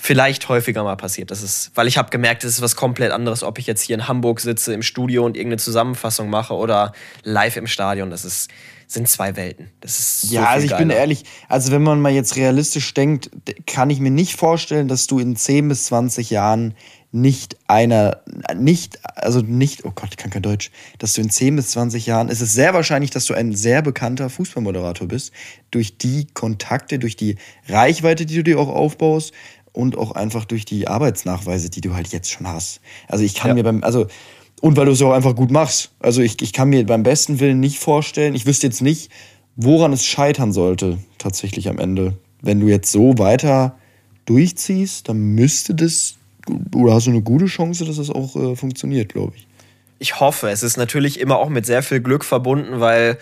vielleicht 0.00 0.48
häufiger 0.48 0.84
mal 0.84 0.96
passiert. 0.96 1.30
Das 1.30 1.42
ist, 1.42 1.72
weil 1.74 1.88
ich 1.88 1.98
habe 1.98 2.08
gemerkt, 2.08 2.44
es 2.44 2.54
ist 2.54 2.62
was 2.62 2.76
komplett 2.76 3.10
anderes, 3.10 3.42
ob 3.42 3.58
ich 3.58 3.66
jetzt 3.66 3.82
hier 3.82 3.96
in 3.96 4.06
Hamburg 4.06 4.40
sitze 4.40 4.72
im 4.72 4.82
Studio 4.82 5.26
und 5.26 5.36
irgendeine 5.36 5.58
Zusammenfassung 5.58 6.30
mache 6.30 6.54
oder 6.54 6.92
live 7.24 7.56
im 7.56 7.66
Stadion. 7.66 8.08
Das 8.08 8.24
ist, 8.24 8.48
sind 8.86 9.08
zwei 9.08 9.34
Welten. 9.34 9.70
Das 9.80 9.98
ist 9.98 10.20
so 10.22 10.34
Ja, 10.34 10.46
also 10.46 10.64
ich 10.64 10.76
bin 10.76 10.88
geiler. 10.88 11.00
ehrlich, 11.00 11.24
also 11.48 11.72
wenn 11.72 11.82
man 11.82 12.00
mal 12.00 12.12
jetzt 12.12 12.36
realistisch 12.36 12.94
denkt, 12.94 13.30
kann 13.66 13.90
ich 13.90 13.98
mir 13.98 14.12
nicht 14.12 14.36
vorstellen, 14.36 14.86
dass 14.86 15.08
du 15.08 15.18
in 15.18 15.34
10 15.34 15.68
bis 15.68 15.86
20 15.86 16.30
Jahren 16.30 16.74
nicht 17.10 17.56
einer, 17.66 18.20
nicht, 18.54 18.98
also 19.16 19.40
nicht, 19.40 19.84
oh 19.86 19.92
Gott, 19.94 20.08
ich 20.10 20.16
kann 20.18 20.30
kein 20.30 20.42
Deutsch, 20.42 20.70
dass 20.98 21.14
du 21.14 21.22
in 21.22 21.30
10 21.30 21.56
bis 21.56 21.70
20 21.70 22.04
Jahren, 22.04 22.28
es 22.28 22.42
ist 22.42 22.52
sehr 22.52 22.74
wahrscheinlich, 22.74 23.10
dass 23.10 23.24
du 23.24 23.34
ein 23.34 23.54
sehr 23.54 23.80
bekannter 23.80 24.28
Fußballmoderator 24.28 25.08
bist, 25.08 25.32
durch 25.70 25.96
die 25.96 26.26
Kontakte, 26.34 26.98
durch 26.98 27.16
die 27.16 27.36
Reichweite, 27.66 28.26
die 28.26 28.36
du 28.36 28.44
dir 28.44 28.58
auch 28.58 28.68
aufbaust 28.68 29.32
und 29.78 29.96
auch 29.96 30.10
einfach 30.10 30.44
durch 30.44 30.64
die 30.64 30.88
Arbeitsnachweise, 30.88 31.70
die 31.70 31.80
du 31.80 31.94
halt 31.94 32.08
jetzt 32.08 32.28
schon 32.32 32.48
hast. 32.48 32.80
Also 33.06 33.22
ich 33.22 33.34
kann 33.36 33.50
Ja. 33.50 33.54
mir 33.54 33.62
beim, 33.62 33.84
also 33.84 34.06
und 34.60 34.76
weil 34.76 34.86
du 34.86 34.90
es 34.92 35.00
auch 35.02 35.12
einfach 35.12 35.36
gut 35.36 35.52
machst. 35.52 35.92
Also 36.00 36.20
ich, 36.20 36.42
ich 36.42 36.52
kann 36.52 36.68
mir 36.68 36.84
beim 36.84 37.04
besten 37.04 37.38
Willen 37.38 37.60
nicht 37.60 37.78
vorstellen, 37.78 38.34
ich 38.34 38.44
wüsste 38.44 38.66
jetzt 38.66 38.82
nicht, 38.82 39.08
woran 39.54 39.92
es 39.92 40.04
scheitern 40.04 40.52
sollte, 40.52 40.98
tatsächlich 41.18 41.68
am 41.68 41.78
Ende. 41.78 42.18
Wenn 42.42 42.58
du 42.58 42.66
jetzt 42.66 42.90
so 42.90 43.18
weiter 43.18 43.76
durchziehst, 44.26 45.08
dann 45.08 45.20
müsste 45.36 45.76
das, 45.76 46.16
oder 46.74 46.94
hast 46.94 47.06
du 47.06 47.10
eine 47.10 47.22
gute 47.22 47.46
Chance, 47.46 47.84
dass 47.84 47.98
es 47.98 48.10
auch 48.10 48.34
äh, 48.34 48.56
funktioniert, 48.56 49.12
glaube 49.12 49.34
ich. 49.36 49.46
Ich 50.00 50.20
hoffe, 50.20 50.48
es 50.50 50.62
ist 50.62 50.76
natürlich 50.76 51.18
immer 51.18 51.38
auch 51.38 51.48
mit 51.48 51.66
sehr 51.66 51.82
viel 51.82 52.00
Glück 52.00 52.24
verbunden, 52.24 52.78
weil 52.78 53.18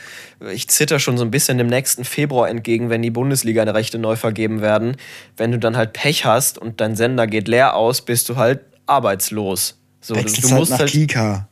ich 0.53 0.69
zitter 0.69 0.99
schon 0.99 1.17
so 1.17 1.25
ein 1.25 1.31
bisschen 1.31 1.57
dem 1.57 1.69
nächsten 1.69 2.05
Februar 2.05 2.51
entgegen, 2.51 2.91
wenn 2.91 3.01
die 3.01 3.11
Bundesliga-Rechte 3.11 3.99
neu 3.99 4.17
vergeben 4.17 4.61
werden. 4.61 4.97
Wenn 5.37 5.53
du 5.53 5.59
dann 5.59 5.77
halt 5.77 5.95
Pech 5.95 6.27
hast 6.27 6.59
und 6.59 6.81
dein 6.83 6.95
Sender 6.95 7.27
geht 7.27 7.49
leer 7.49 7.75
aus, 7.75 8.03
bist 8.03 8.29
du 8.29 8.37
halt 8.37 8.61
arbeitslos. 8.85 9.79
So, 10.01 10.15
du, 10.15 10.21
du 10.21 10.27
halt 10.27 10.51
musst 10.51 10.71
nach 10.73 10.81
halt, 10.81 10.91
Kika. 10.91 11.49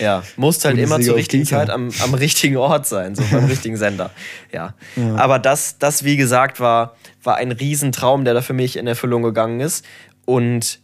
ja, 0.00 0.22
musst 0.36 0.64
halt 0.64 0.78
immer 0.78 1.00
zur 1.00 1.14
richtigen 1.14 1.44
Kika. 1.44 1.58
Zeit 1.58 1.70
am, 1.70 1.90
am 2.02 2.14
richtigen 2.14 2.56
Ort 2.56 2.86
sein, 2.86 3.14
so 3.14 3.22
beim 3.30 3.44
richtigen 3.46 3.76
Sender. 3.76 4.10
Ja. 4.52 4.74
Aber 5.16 5.38
das, 5.38 5.78
das, 5.78 6.02
wie 6.02 6.16
gesagt, 6.16 6.58
war, 6.58 6.96
war 7.22 7.36
ein 7.36 7.52
Riesentraum, 7.52 8.24
der 8.24 8.34
da 8.34 8.42
für 8.42 8.52
mich 8.52 8.76
in 8.76 8.86
Erfüllung 8.86 9.22
gegangen 9.22 9.60
ist. 9.60 9.84
Und 10.24 10.80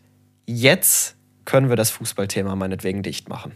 jetzt 0.47 1.17
können 1.45 1.69
wir 1.69 1.77
das 1.77 1.91
Fußballthema 1.91 2.55
meinetwegen 2.55 3.03
dicht 3.03 3.29
machen. 3.29 3.53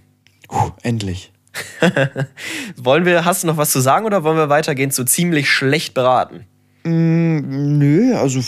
Puh, 0.48 0.72
endlich. 0.82 1.32
Wollen 2.76 3.04
wir, 3.04 3.24
hast 3.24 3.42
du 3.42 3.46
noch 3.46 3.56
was 3.56 3.70
zu 3.70 3.80
sagen 3.80 4.04
oder 4.04 4.24
wollen 4.24 4.36
wir 4.36 4.50
weitergehen 4.50 4.90
zu 4.90 5.04
ziemlich 5.04 5.48
schlecht 5.48 5.94
beraten? 5.94 6.44
Mm, 6.84 7.78
nö, 7.78 8.14
also 8.14 8.40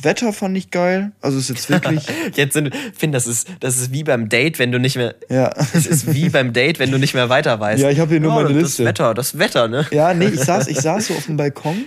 Wetter 0.00 0.32
fand 0.32 0.56
ich 0.56 0.70
geil. 0.70 1.12
Also 1.20 1.38
ist 1.38 1.50
jetzt 1.50 1.68
wirklich. 1.68 2.06
Jetzt 2.34 2.54
sind, 2.54 2.74
Finn, 2.96 3.12
das 3.12 3.26
ist, 3.26 3.48
das 3.60 3.76
ist 3.76 3.92
wie 3.92 4.02
beim 4.02 4.30
Date, 4.30 4.58
wenn 4.58 4.72
du 4.72 4.78
nicht 4.78 4.96
mehr. 4.96 5.14
ja. 5.28 5.52
Es 5.74 5.86
ist 5.86 6.14
wie 6.14 6.30
beim 6.30 6.54
Date, 6.54 6.78
wenn 6.78 6.90
du 6.90 6.98
nicht 6.98 7.12
mehr 7.12 7.28
weiter 7.28 7.60
weißt. 7.60 7.82
Ja, 7.82 7.90
ich 7.90 8.00
hab 8.00 8.08
hier 8.08 8.20
nur 8.20 8.32
meine 8.32 8.54
das 8.54 8.62
Liste. 8.62 8.86
Wetter, 8.86 9.12
das 9.12 9.38
Wetter, 9.38 9.68
ne? 9.68 9.86
Ja, 9.90 10.14
nee, 10.14 10.28
ich 10.28 10.40
saß, 10.40 10.68
ich 10.68 10.80
saß 10.80 11.08
so 11.08 11.14
auf 11.14 11.26
dem 11.26 11.36
Balkon, 11.36 11.84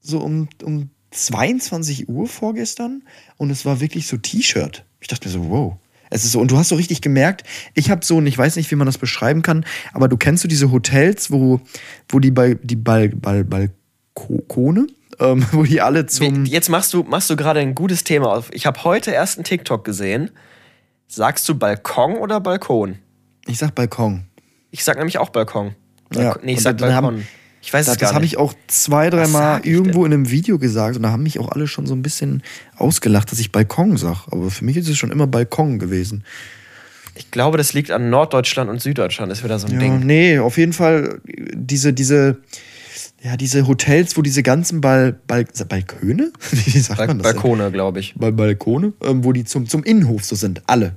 so 0.00 0.18
um, 0.18 0.48
um 0.64 0.90
22 1.12 2.08
Uhr 2.08 2.26
vorgestern 2.26 3.04
und 3.36 3.50
es 3.50 3.64
war 3.64 3.80
wirklich 3.80 4.08
so 4.08 4.16
T-Shirt. 4.16 4.84
Ich 5.00 5.06
dachte 5.06 5.28
mir 5.28 5.32
so, 5.32 5.50
wow. 5.50 5.76
Es 6.10 6.24
ist 6.24 6.32
so, 6.32 6.40
und 6.40 6.50
du 6.50 6.56
hast 6.56 6.68
so 6.68 6.76
richtig 6.76 7.00
gemerkt, 7.00 7.42
ich 7.74 7.90
habe 7.90 8.04
so, 8.04 8.16
und 8.18 8.26
ich 8.26 8.36
weiß 8.38 8.56
nicht, 8.56 8.70
wie 8.70 8.76
man 8.76 8.86
das 8.86 8.98
beschreiben 8.98 9.42
kann, 9.42 9.64
aber 9.92 10.08
du 10.08 10.16
kennst 10.16 10.42
so 10.42 10.48
diese 10.48 10.70
Hotels, 10.70 11.30
wo, 11.30 11.60
wo 12.08 12.18
die 12.20 12.30
bei 12.30 12.54
die 12.62 12.76
Bal, 12.76 13.08
Bal, 13.08 13.44
Balkone, 13.44 14.86
ähm, 15.18 15.44
wo 15.52 15.64
die 15.64 15.80
alle 15.80 16.06
zum. 16.06 16.44
Jetzt 16.44 16.68
machst 16.68 16.92
du, 16.94 17.02
machst 17.02 17.28
du 17.30 17.36
gerade 17.36 17.60
ein 17.60 17.74
gutes 17.74 18.04
Thema 18.04 18.32
auf. 18.32 18.50
Ich 18.52 18.66
habe 18.66 18.82
heute 18.84 19.10
erst 19.10 19.38
einen 19.38 19.44
TikTok 19.44 19.84
gesehen. 19.84 20.30
Sagst 21.08 21.48
du 21.48 21.54
Balkon 21.54 22.16
oder 22.16 22.40
Balkon? 22.40 22.98
Ich 23.46 23.58
sag 23.58 23.74
Balkon. 23.74 24.24
Ich 24.72 24.82
sag 24.84 24.96
nämlich 24.98 25.18
auch 25.18 25.28
Balkon. 25.30 25.74
Ja, 26.12 26.22
Balkon. 26.22 26.42
Nee, 26.44 26.52
ich 26.52 26.58
und 26.58 26.62
sag 26.64 26.78
dann 26.78 26.94
haben- 26.94 27.04
Balkon. 27.06 27.26
Ich 27.66 27.72
weiß 27.72 27.86
Das, 27.86 27.96
das 27.96 28.14
habe 28.14 28.24
ich 28.24 28.36
auch 28.36 28.54
zwei, 28.68 29.10
dreimal 29.10 29.66
irgendwo 29.66 30.06
in 30.06 30.12
einem 30.12 30.30
Video 30.30 30.56
gesagt 30.58 30.94
und 30.96 31.02
da 31.02 31.10
haben 31.10 31.24
mich 31.24 31.40
auch 31.40 31.48
alle 31.50 31.66
schon 31.66 31.84
so 31.86 31.94
ein 31.94 32.02
bisschen 32.02 32.42
ausgelacht, 32.76 33.32
dass 33.32 33.40
ich 33.40 33.50
Balkon 33.50 33.96
sag. 33.96 34.28
Aber 34.30 34.52
für 34.52 34.64
mich 34.64 34.76
ist 34.76 34.88
es 34.88 34.96
schon 34.96 35.10
immer 35.10 35.26
Balkon 35.26 35.80
gewesen. 35.80 36.22
Ich 37.16 37.32
glaube, 37.32 37.58
das 37.58 37.72
liegt 37.72 37.90
an 37.90 38.08
Norddeutschland 38.08 38.70
und 38.70 38.80
Süddeutschland. 38.80 39.32
Ist 39.32 39.42
wieder 39.42 39.58
so 39.58 39.66
ein 39.66 39.72
Ja, 39.72 39.78
Ding. 39.80 40.06
nee, 40.06 40.38
auf 40.38 40.58
jeden 40.58 40.72
Fall 40.72 41.20
diese, 41.26 41.92
diese, 41.92 42.36
ja, 43.20 43.36
diese 43.36 43.66
Hotels, 43.66 44.16
wo 44.16 44.22
diese 44.22 44.44
ganzen 44.44 44.80
Bal, 44.80 45.18
Bal, 45.26 45.44
Balköne? 45.68 46.30
Wie 46.52 46.78
sagt 46.78 46.98
Bal 46.98 47.06
man 47.08 47.18
das? 47.18 47.32
Balkone, 47.32 47.72
glaube 47.72 47.98
ich. 47.98 48.14
Bal 48.16 48.32
Balkone, 48.32 48.92
ähm, 49.02 49.24
wo 49.24 49.32
die 49.32 49.44
zum, 49.44 49.68
zum 49.68 49.82
Innenhof 49.82 50.24
so 50.24 50.36
sind, 50.36 50.62
alle. 50.68 50.96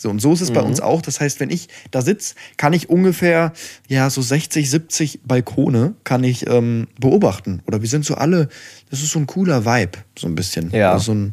So, 0.00 0.08
und 0.08 0.18
so 0.18 0.32
ist 0.32 0.40
es 0.40 0.50
bei 0.50 0.62
uns 0.62 0.80
auch. 0.80 1.02
Das 1.02 1.20
heißt, 1.20 1.40
wenn 1.40 1.50
ich 1.50 1.68
da 1.90 2.00
sitze, 2.00 2.34
kann 2.56 2.72
ich 2.72 2.88
ungefähr, 2.88 3.52
ja, 3.86 4.08
so 4.08 4.22
60, 4.22 4.70
70 4.70 5.20
Balkone 5.24 5.94
kann 6.04 6.24
ich 6.24 6.48
ähm, 6.48 6.88
beobachten. 6.98 7.60
Oder 7.66 7.82
wir 7.82 7.88
sind 7.88 8.06
so 8.06 8.14
alle, 8.14 8.48
das 8.88 9.02
ist 9.02 9.10
so 9.10 9.18
ein 9.18 9.26
cooler 9.26 9.66
Vibe, 9.66 9.98
so 10.18 10.26
ein 10.26 10.34
bisschen. 10.34 10.70
Ja. 10.70 10.94
Also 10.94 11.04
so 11.04 11.12
ein, 11.12 11.32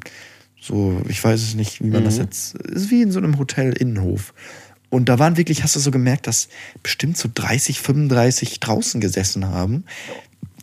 so, 0.59 1.01
ich 1.07 1.23
weiß 1.23 1.41
es 1.41 1.55
nicht, 1.55 1.81
wie 1.81 1.87
man 1.87 2.03
das 2.03 2.17
jetzt, 2.17 2.55
ist 2.55 2.91
wie 2.91 3.01
in 3.01 3.11
so 3.13 3.19
einem 3.19 3.39
Hotel-Innenhof. 3.39 4.33
Und 4.89 5.07
da 5.07 5.17
waren 5.17 5.37
wirklich, 5.37 5.63
hast 5.63 5.77
du 5.77 5.79
so 5.79 5.91
gemerkt, 5.91 6.27
dass 6.27 6.49
bestimmt 6.83 7.17
so 7.17 7.29
30, 7.33 7.79
35 7.79 8.59
draußen 8.59 8.99
gesessen 8.99 9.47
haben. 9.47 9.85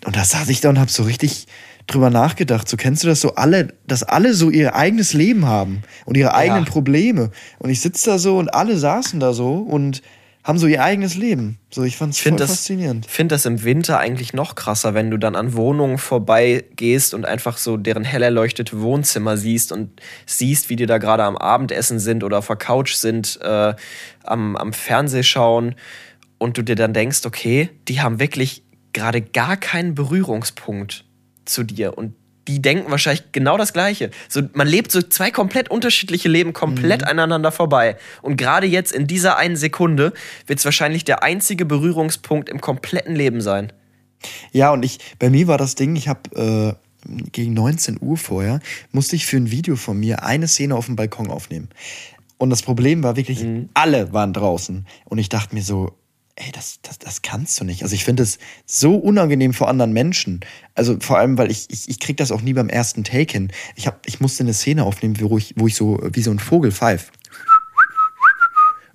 Und 0.05 0.15
da 0.15 0.27
saß 0.27 0.51
ich 0.51 0.61
da 0.61 0.69
und 0.69 0.79
hab 0.79 0.91
so 0.91 1.05
richtig 1.05 1.47
drüber 1.87 2.11
nachgedacht. 2.11 2.69
So 2.69 2.77
kennst 2.77 3.05
du 3.05 3.09
das 3.09 3.21
so 3.21 3.35
alle, 3.35 3.75
dass 3.87 4.03
alle 4.03 4.35
so 4.35 4.51
ihr 4.51 4.75
eigenes 4.75 5.13
Leben 5.13 5.47
haben 5.47 5.83
und 6.07 6.17
ihre 6.17 6.35
eigenen 6.35 6.65
Probleme. 6.65 7.31
Und 7.59 7.71
ich 7.71 7.81
sitze 7.81 8.11
da 8.11 8.19
so 8.19 8.39
und 8.39 8.55
alle 8.55 8.79
saßen 8.79 9.21
da 9.21 9.33
so 9.33 9.55
und 9.57 10.03
haben 10.45 10.59
so 10.59 10.67
ihr 10.67 10.83
eigenes 10.85 11.15
Leben. 11.17 11.59
So, 11.71 11.85
ich 11.85 11.97
fand's 11.97 12.19
Ich 12.19 12.23
voll 12.23 12.33
finde 12.33 12.43
das, 12.43 12.51
faszinierend. 12.51 13.07
find 13.07 13.33
das 13.33 13.47
im 13.47 13.65
Winter 13.65 13.99
eigentlich 13.99 14.35
noch 14.35 14.55
krasser, 14.55 14.93
wenn 14.93 15.11
du 15.11 15.17
dann 15.17 15.37
an 15.37 15.55
Wohnungen 15.55 15.97
vorbeigehst 15.97 17.15
und 17.15 17.25
einfach 17.25 17.57
so 17.57 17.79
deren 17.79 18.05
hell 18.05 18.23
erleuchtete 18.23 18.81
Wohnzimmer 18.83 19.39
siehst 19.39 19.73
und 19.73 20.03
siehst, 20.27 20.69
wie 20.69 20.77
die 20.77 20.85
da 20.85 20.99
gerade 20.99 21.25
am 21.25 21.39
Abendessen 21.39 21.99
sind 21.99 22.23
oder 22.23 22.39
auf 22.39 22.47
der 22.49 22.57
Couch 22.57 22.93
sind, 22.95 23.41
äh, 23.43 23.75
am, 24.23 24.57
am 24.57 24.75
Fernseh 24.75 25.23
schauen 25.23 25.77
und 26.37 26.59
du 26.59 26.63
dir 26.63 26.77
dann 26.77 26.93
denkst, 26.93 27.25
okay, 27.25 27.71
die 27.89 28.03
haben 28.03 28.21
wirklich 28.21 28.65
gerade 28.93 29.23
gar 29.23 29.57
keinen 29.57 29.95
Berührungspunkt 29.95 31.07
zu 31.45 31.63
dir 31.63 31.97
und 31.97 32.15
die 32.49 32.61
denken 32.61 32.91
wahrscheinlich 32.91 33.33
genau 33.33 33.57
das 33.57 33.73
Gleiche. 33.73 34.11
So, 34.29 34.43
man 34.53 34.67
lebt 34.67 34.93
so 34.93 35.01
zwei 35.01 35.31
komplett 35.31 35.71
unterschiedliche 35.71 36.29
Leben 36.29 36.53
komplett 36.53 37.05
aneinander 37.05 37.53
vorbei. 37.53 37.97
Und 38.23 38.37
gerade 38.37 38.67
jetzt 38.67 38.93
in 38.93 39.07
dieser 39.07 39.37
einen 39.37 39.57
Sekunde 39.57 40.13
wird 40.47 40.59
es 40.59 40.65
wahrscheinlich 40.65 41.05
der 41.05 41.23
einzige 41.23 41.65
Berührungspunkt 41.65 42.49
im 42.49 42.61
kompletten 42.61 43.15
Leben 43.15 43.41
sein. 43.41 43.73
Ja, 44.53 44.73
und 44.73 44.85
ich, 44.85 44.99
bei 45.19 45.31
mir 45.31 45.49
war 45.49 45.59
das 45.59 45.75
Ding, 45.75 45.97
ich 45.97 46.09
habe 46.09 46.77
äh, 47.07 47.11
gegen 47.33 47.55
19 47.55 47.99
Uhr 48.01 48.17
vorher, 48.17 48.61
musste 48.93 49.17
ich 49.17 49.27
für 49.27 49.37
ein 49.37 49.51
Video 49.51 49.77
von 49.77 49.99
mir 49.99 50.23
eine 50.23 50.49
Szene 50.49 50.75
auf 50.75 50.87
dem 50.87 50.97
Balkon 50.97 51.31
aufnehmen. 51.31 51.69
Und 52.37 52.51
das 52.51 52.63
Problem 52.63 53.03
war 53.03 53.17
wirklich, 53.17 53.45
alle 53.75 54.13
waren 54.13 54.33
draußen. 54.33 54.87
Und 55.05 55.19
ich 55.19 55.29
dachte 55.29 55.55
mir 55.55 55.63
so, 55.63 55.97
ey, 56.37 56.51
das, 56.53 56.79
das, 56.83 56.99
das 56.99 57.23
kannst 57.23 57.61
du 57.61 57.65
nicht. 57.65 57.83
Also 57.83 57.95
ich 57.95 58.05
finde 58.05 58.23
es 58.23 58.39
so 58.67 58.97
unangenehm 58.97 59.53
vor 59.53 59.69
anderen 59.69 59.93
Menschen. 59.93 60.41
Also 60.75 60.97
vor 61.01 61.19
allem, 61.19 61.39
weil 61.39 61.51
ich, 61.51 61.69
ich, 61.71 61.89
ich 61.89 62.01
krieg 62.01 62.17
das 62.17 62.33
auch 62.33 62.41
nie 62.41 62.53
beim 62.53 62.69
ersten 62.69 63.05
Take 63.05 63.33
hin. 63.33 63.53
Ich, 63.77 63.87
hab, 63.87 64.07
ich 64.07 64.21
musste 64.21 64.43
eine 64.43 64.55
Szene 64.55 64.85
aufnehmen, 64.85 65.17
wo 65.21 65.39
ich, 65.39 65.55
wo 65.57 65.67
ich 65.67 65.77
so 65.77 66.01
wie 66.13 66.23
so 66.23 66.31
ein 66.31 66.39
Vogel 66.39 66.73
pfeif 66.73 67.13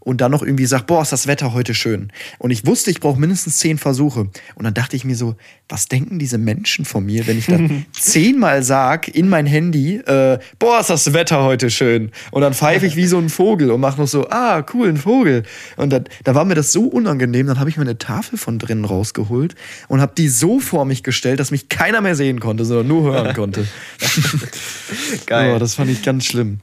und 0.10 0.22
dann 0.22 0.32
noch 0.32 0.42
irgendwie 0.42 0.66
sagt, 0.66 0.88
boah, 0.88 1.04
ist 1.04 1.12
das 1.12 1.28
Wetter 1.28 1.54
heute 1.54 1.76
schön. 1.76 2.12
Und 2.40 2.50
ich 2.50 2.66
wusste, 2.66 2.90
ich 2.90 3.00
brauche 3.00 3.20
mindestens 3.20 3.58
zehn 3.58 3.78
Versuche. 3.78 4.28
Und 4.56 4.64
dann 4.64 4.74
dachte 4.74 4.96
ich 4.96 5.06
mir 5.06 5.16
so, 5.16 5.36
was 5.70 5.88
denken 5.88 6.18
diese 6.18 6.40
Menschen 6.40 6.84
von 6.84 7.06
mir, 7.06 7.28
wenn 7.28 7.38
ich 7.38 7.46
dann 7.46 7.86
zehnmal 7.92 8.64
sag 8.64 9.08
in 9.08 9.30
mein 9.30 9.46
Handy, 9.46 9.98
äh, 9.98 10.40
boah, 10.58 10.80
ist 10.80 10.90
das 10.90 11.14
Wetter 11.14 11.44
heute 11.44 11.70
schön. 11.70 12.10
Und 12.32 12.42
dann 12.42 12.56
pfeife 12.56 12.88
ich 12.88 12.96
wie 12.96 13.06
so 13.06 13.20
ein 13.20 13.30
Vogel 13.30 13.70
und 13.70 13.82
mache 13.82 14.02
noch 14.02 14.08
so, 14.08 14.28
ah, 14.32 14.66
cool, 14.74 14.90
ein 14.90 14.98
Vogel. 14.98 15.44
Und 15.78 15.92
dann, 15.94 16.06
da 16.24 16.34
war 16.34 16.44
mir 16.44 16.56
das 16.56 16.72
so 16.72 16.86
unangenehm, 16.86 17.46
dann 17.46 17.60
habe 17.60 17.70
ich 17.70 17.78
mir 17.78 17.84
eine 17.84 18.00
Tafel 18.00 18.40
von 18.40 18.58
drinnen 18.58 18.86
rausgeholt 18.86 19.54
und 19.90 20.02
habe 20.02 20.14
die 20.18 20.28
so 20.28 20.60
vor 20.60 20.86
mich 20.86 21.04
gestellt, 21.04 21.40
dass 21.40 21.52
mich 21.52 21.70
keiner 21.70 22.02
mehr 22.02 22.16
sehen 22.16 22.40
konnte, 22.40 22.66
sondern 22.66 22.88
nur 22.88 23.04
hören 23.04 23.36
konnte. 23.36 23.68
Geil. 25.28 25.54
Oh, 25.56 25.60
das 25.60 25.76
fand 25.76 25.92
ich 25.92 26.02
ganz 26.02 26.26
schlimm. 26.26 26.62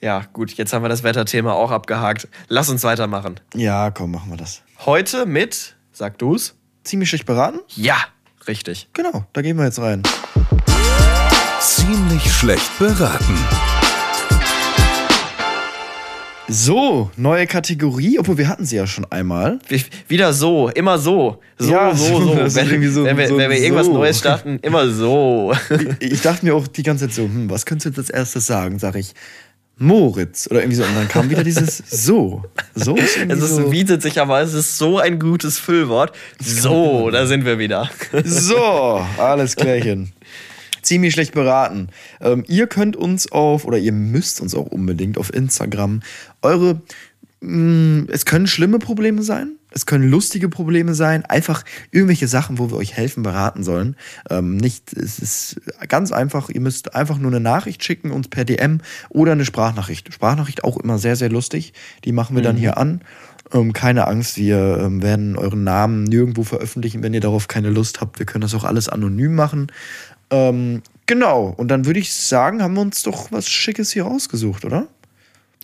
Ja, 0.00 0.22
gut, 0.32 0.52
jetzt 0.52 0.72
haben 0.72 0.82
wir 0.82 0.88
das 0.88 1.02
Wetterthema 1.02 1.52
auch 1.52 1.70
abgehakt. 1.70 2.28
Lass 2.48 2.68
uns 2.68 2.84
weitermachen. 2.84 3.40
Ja, 3.54 3.90
komm, 3.90 4.12
machen 4.12 4.30
wir 4.30 4.36
das. 4.36 4.62
Heute 4.86 5.26
mit, 5.26 5.76
sag 5.92 6.18
du's? 6.18 6.54
Ziemlich 6.84 7.08
schlecht 7.08 7.26
beraten? 7.26 7.58
Ja, 7.74 7.96
richtig. 8.46 8.88
Genau, 8.92 9.24
da 9.32 9.42
gehen 9.42 9.56
wir 9.58 9.64
jetzt 9.64 9.80
rein. 9.80 10.02
Ziemlich 11.60 12.32
schlecht 12.32 12.78
beraten. 12.78 13.34
So, 16.50 17.10
neue 17.18 17.46
Kategorie, 17.46 18.18
obwohl 18.18 18.38
wir 18.38 18.48
hatten 18.48 18.64
sie 18.64 18.76
ja 18.76 18.86
schon 18.86 19.04
einmal. 19.10 19.58
Wie- 19.68 19.84
Wieder 20.06 20.32
so, 20.32 20.70
immer 20.70 20.98
so. 20.98 21.42
So, 21.58 21.70
Ja, 21.70 21.94
so, 21.94 22.06
so. 22.22 22.36
Wenn, 22.38 22.48
so- 22.48 22.56
wenn, 22.56 22.80
wir, 22.80 22.90
so- 23.28 23.36
wenn 23.36 23.50
wir 23.50 23.58
irgendwas 23.58 23.84
so. 23.86 23.92
Neues 23.92 24.18
starten, 24.18 24.58
immer 24.62 24.88
so. 24.88 25.52
Ich 26.00 26.22
dachte 26.22 26.46
mir 26.46 26.54
auch 26.54 26.66
die 26.66 26.82
ganze 26.82 27.06
Zeit 27.06 27.14
so, 27.16 27.24
hm, 27.24 27.50
was 27.50 27.66
könntest 27.66 27.84
du 27.84 27.90
jetzt 27.90 27.98
als 27.98 28.08
erstes 28.18 28.46
sagen? 28.46 28.78
Sag 28.78 28.94
ich, 28.96 29.12
Moritz 29.78 30.48
oder 30.50 30.60
irgendwie 30.60 30.76
so. 30.76 30.82
Und 30.84 30.94
dann 30.96 31.08
kam 31.08 31.30
wieder 31.30 31.44
dieses 31.44 31.78
so. 31.90 32.44
So 32.74 32.96
ist 32.96 33.16
Es 33.28 33.40
ist, 33.40 33.56
so. 33.56 33.70
bietet 33.70 34.02
sich 34.02 34.20
aber, 34.20 34.40
es 34.40 34.54
ist 34.54 34.76
so 34.78 34.98
ein 34.98 35.18
gutes 35.18 35.58
Füllwort. 35.58 36.12
So, 36.42 37.10
da 37.10 37.26
sind 37.26 37.44
wir 37.44 37.58
wieder. 37.58 37.90
So, 38.24 39.04
alles 39.18 39.56
klärchen. 39.56 40.12
Ziemlich 40.82 41.12
schlecht 41.12 41.34
beraten. 41.34 41.88
Ähm, 42.20 42.44
ihr 42.48 42.66
könnt 42.66 42.96
uns 42.96 43.30
auf, 43.30 43.64
oder 43.64 43.78
ihr 43.78 43.92
müsst 43.92 44.40
uns 44.40 44.54
auch 44.54 44.66
unbedingt 44.66 45.18
auf 45.18 45.32
Instagram 45.32 46.00
eure. 46.42 46.80
Mh, 47.40 48.06
es 48.10 48.24
können 48.24 48.46
schlimme 48.46 48.78
Probleme 48.78 49.22
sein, 49.22 49.52
es 49.70 49.86
können 49.86 50.08
lustige 50.08 50.48
Probleme 50.48 50.94
sein, 50.94 51.24
einfach 51.24 51.64
irgendwelche 51.90 52.26
Sachen, 52.26 52.58
wo 52.58 52.70
wir 52.70 52.76
euch 52.76 52.94
helfen, 52.94 53.22
beraten 53.22 53.62
sollen. 53.62 53.96
Ähm, 54.30 54.56
nicht, 54.56 54.92
es 54.94 55.18
ist 55.18 55.60
ganz 55.88 56.10
einfach, 56.10 56.48
ihr 56.48 56.60
müsst 56.60 56.94
einfach 56.94 57.18
nur 57.18 57.30
eine 57.30 57.40
Nachricht 57.40 57.84
schicken, 57.84 58.10
uns 58.10 58.28
per 58.28 58.44
DM 58.44 58.80
oder 59.10 59.32
eine 59.32 59.44
Sprachnachricht. 59.44 60.12
Sprachnachricht 60.12 60.64
auch 60.64 60.78
immer 60.78 60.98
sehr, 60.98 61.16
sehr 61.16 61.28
lustig. 61.28 61.74
Die 62.04 62.12
machen 62.12 62.34
wir 62.34 62.42
dann 62.42 62.56
hier 62.56 62.78
an. 62.78 63.02
Ähm, 63.52 63.72
keine 63.72 64.06
Angst, 64.06 64.36
wir 64.36 64.78
ähm, 64.78 65.02
werden 65.02 65.36
euren 65.36 65.64
Namen 65.64 66.04
nirgendwo 66.04 66.44
veröffentlichen, 66.44 67.02
wenn 67.02 67.14
ihr 67.14 67.20
darauf 67.20 67.48
keine 67.48 67.70
Lust 67.70 68.00
habt. 68.00 68.18
Wir 68.18 68.26
können 68.26 68.42
das 68.42 68.54
auch 68.54 68.64
alles 68.64 68.88
anonym 68.88 69.34
machen. 69.34 69.72
Ähm, 70.30 70.82
genau, 71.06 71.54
und 71.56 71.68
dann 71.68 71.86
würde 71.86 72.00
ich 72.00 72.12
sagen, 72.12 72.62
haben 72.62 72.74
wir 72.74 72.82
uns 72.82 73.02
doch 73.02 73.32
was 73.32 73.48
Schickes 73.48 73.92
hier 73.92 74.04
rausgesucht, 74.04 74.64
oder? 74.64 74.86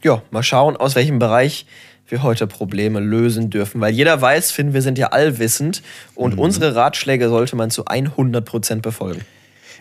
Ja, 0.02 0.22
mal 0.30 0.42
schauen, 0.42 0.76
aus 0.76 0.94
welchem 0.94 1.18
Bereich 1.18 1.66
wir 2.09 2.22
heute 2.22 2.46
Probleme 2.46 3.00
lösen 3.00 3.50
dürfen. 3.50 3.80
Weil 3.80 3.94
jeder 3.94 4.20
weiß, 4.20 4.50
Finn, 4.50 4.74
wir 4.74 4.82
sind 4.82 4.98
ja 4.98 5.09
allwissend 5.09 5.82
und 6.14 6.38
unsere 6.38 6.74
Ratschläge 6.74 7.28
sollte 7.28 7.57
man 7.57 7.70
zu 7.70 7.84
100% 7.86 8.80
befolgen. 8.80 9.22